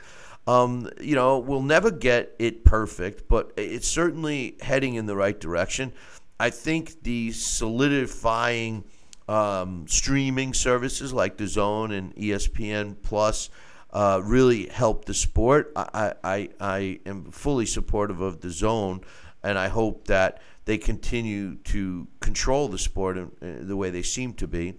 [0.45, 5.37] Um, you know, we'll never get it perfect, but it's certainly heading in the right
[5.37, 5.93] direction.
[6.39, 8.83] I think the solidifying
[9.27, 13.49] um, streaming services like DAZN and ESPN Plus
[13.91, 15.71] uh, really helped the sport.
[15.75, 19.03] I, I, I am fully supportive of DAZN,
[19.43, 24.03] and I hope that they continue to control the sport in, in the way they
[24.03, 24.75] seem to be.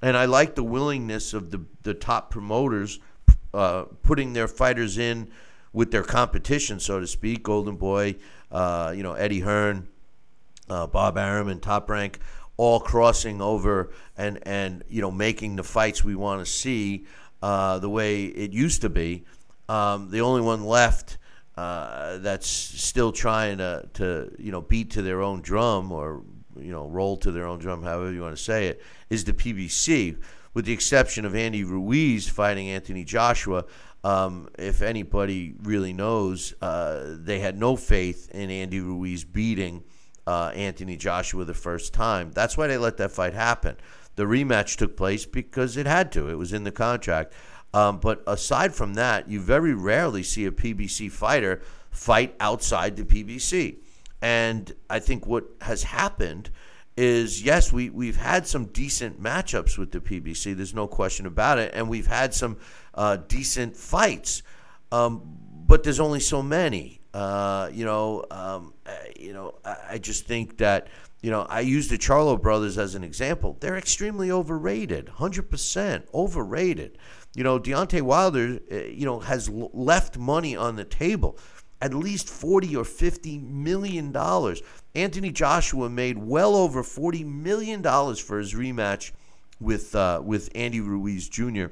[0.00, 2.98] And I like the willingness of the, the top promoters
[3.54, 5.30] uh, putting their fighters in
[5.72, 7.42] with their competition, so to speak.
[7.42, 8.16] Golden Boy,
[8.50, 9.88] uh, you know, Eddie Hearn,
[10.68, 12.18] uh, Bob Arum and Top Rank
[12.56, 17.06] all crossing over and and you know making the fights we want to see
[17.42, 19.24] uh, the way it used to be.
[19.68, 21.18] Um, the only one left
[21.56, 26.22] uh, that's still trying to to you know beat to their own drum or
[26.56, 29.32] you know roll to their own drum, however you want to say it, is the
[29.32, 30.18] PBC.
[30.54, 33.64] With the exception of Andy Ruiz fighting Anthony Joshua,
[34.04, 39.82] um, if anybody really knows, uh, they had no faith in Andy Ruiz beating
[40.26, 42.30] uh, Anthony Joshua the first time.
[42.32, 43.76] That's why they let that fight happen.
[44.16, 47.32] The rematch took place because it had to, it was in the contract.
[47.74, 53.04] Um, but aside from that, you very rarely see a PBC fighter fight outside the
[53.04, 53.76] PBC.
[54.20, 56.50] And I think what has happened
[56.96, 60.54] is yes, we, we've had some decent matchups with the PBC.
[60.54, 61.72] There's no question about it.
[61.74, 62.58] And we've had some
[62.94, 64.42] uh, decent fights.
[64.90, 65.22] Um,
[65.66, 67.00] but there's only so many.
[67.14, 70.88] Uh, you know, um, uh, you know, I, I just think that
[71.22, 73.56] you know I use the Charlo brothers as an example.
[73.60, 76.98] They're extremely overrated, hundred percent overrated.
[77.34, 81.38] You know, Deontay Wilder, uh, you know, has left money on the table,
[81.80, 84.62] at least forty or fifty million dollars.
[84.94, 89.12] Anthony Joshua made well over forty million dollars for his rematch
[89.60, 91.66] with uh, with Andy Ruiz Jr.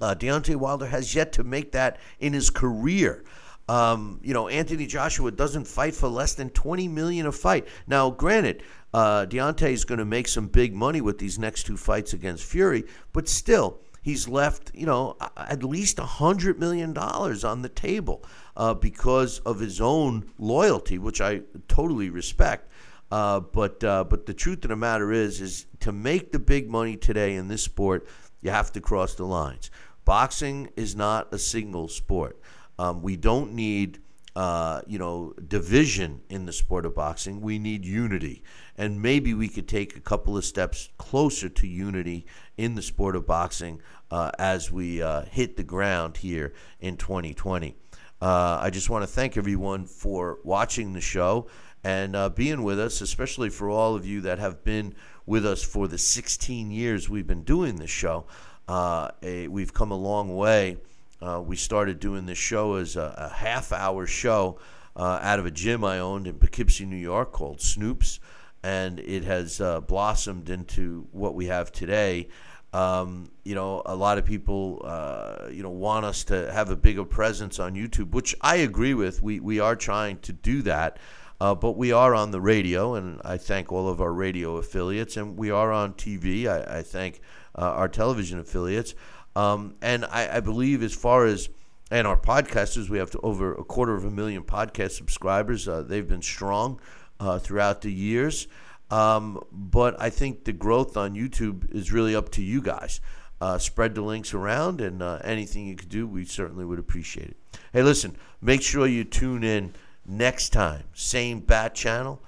[0.00, 3.24] Uh, Deontay Wilder has yet to make that in his career.
[3.68, 7.66] Um, you know, Anthony Joshua doesn't fight for less than 20 million a fight.
[7.86, 8.62] Now, granted,
[8.92, 12.44] uh, Deontay is going to make some big money with these next two fights against
[12.44, 18.22] Fury, but still, he's left, you know, at least $100 million on the table
[18.56, 22.70] uh, because of his own loyalty, which I totally respect.
[23.10, 26.68] Uh, but uh, but the truth of the matter is, is to make the big
[26.68, 28.06] money today in this sport,
[28.40, 29.70] you have to cross the lines.
[30.04, 32.38] Boxing is not a single sport.
[32.78, 34.00] Um, we don't need,
[34.36, 37.40] uh, you know, division in the sport of boxing.
[37.40, 38.42] We need unity,
[38.76, 42.26] and maybe we could take a couple of steps closer to unity
[42.56, 43.80] in the sport of boxing
[44.10, 47.76] uh, as we uh, hit the ground here in 2020.
[48.20, 51.46] Uh, I just want to thank everyone for watching the show
[51.84, 54.94] and uh, being with us, especially for all of you that have been
[55.26, 58.24] with us for the 16 years we've been doing this show.
[58.66, 60.78] Uh, a, we've come a long way.
[61.20, 64.58] Uh, we started doing this show as a, a half hour show
[64.96, 68.20] uh, out of a gym I owned in Poughkeepsie, New York called Snoop's,
[68.62, 72.28] and it has uh, blossomed into what we have today.
[72.72, 76.76] Um, you know, a lot of people, uh, you know, want us to have a
[76.76, 79.22] bigger presence on YouTube, which I agree with.
[79.22, 80.98] We we are trying to do that.
[81.40, 85.16] Uh, but we are on the radio, and I thank all of our radio affiliates,
[85.16, 86.46] and we are on TV.
[86.46, 87.20] I, I thank
[87.56, 88.94] uh, our television affiliates.
[89.36, 91.48] Um, and I, I, believe, as far as
[91.90, 95.68] and our podcasters, we have to, over a quarter of a million podcast subscribers.
[95.68, 96.80] Uh, they've been strong
[97.20, 98.48] uh, throughout the years.
[98.90, 103.00] Um, but I think the growth on YouTube is really up to you guys.
[103.40, 107.28] Uh, spread the links around, and uh, anything you could do, we certainly would appreciate
[107.28, 107.36] it.
[107.72, 109.74] Hey, listen, make sure you tune in
[110.06, 110.84] next time.
[110.94, 112.22] Same bat channel.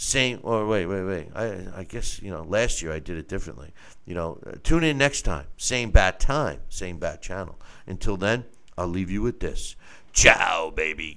[0.00, 1.26] Same, or wait, wait, wait.
[1.34, 3.72] I, I guess, you know, last year I did it differently.
[4.06, 5.46] You know, uh, tune in next time.
[5.56, 7.58] Same bat time, same bat channel.
[7.84, 8.44] Until then,
[8.78, 9.74] I'll leave you with this.
[10.12, 11.06] Ciao, baby.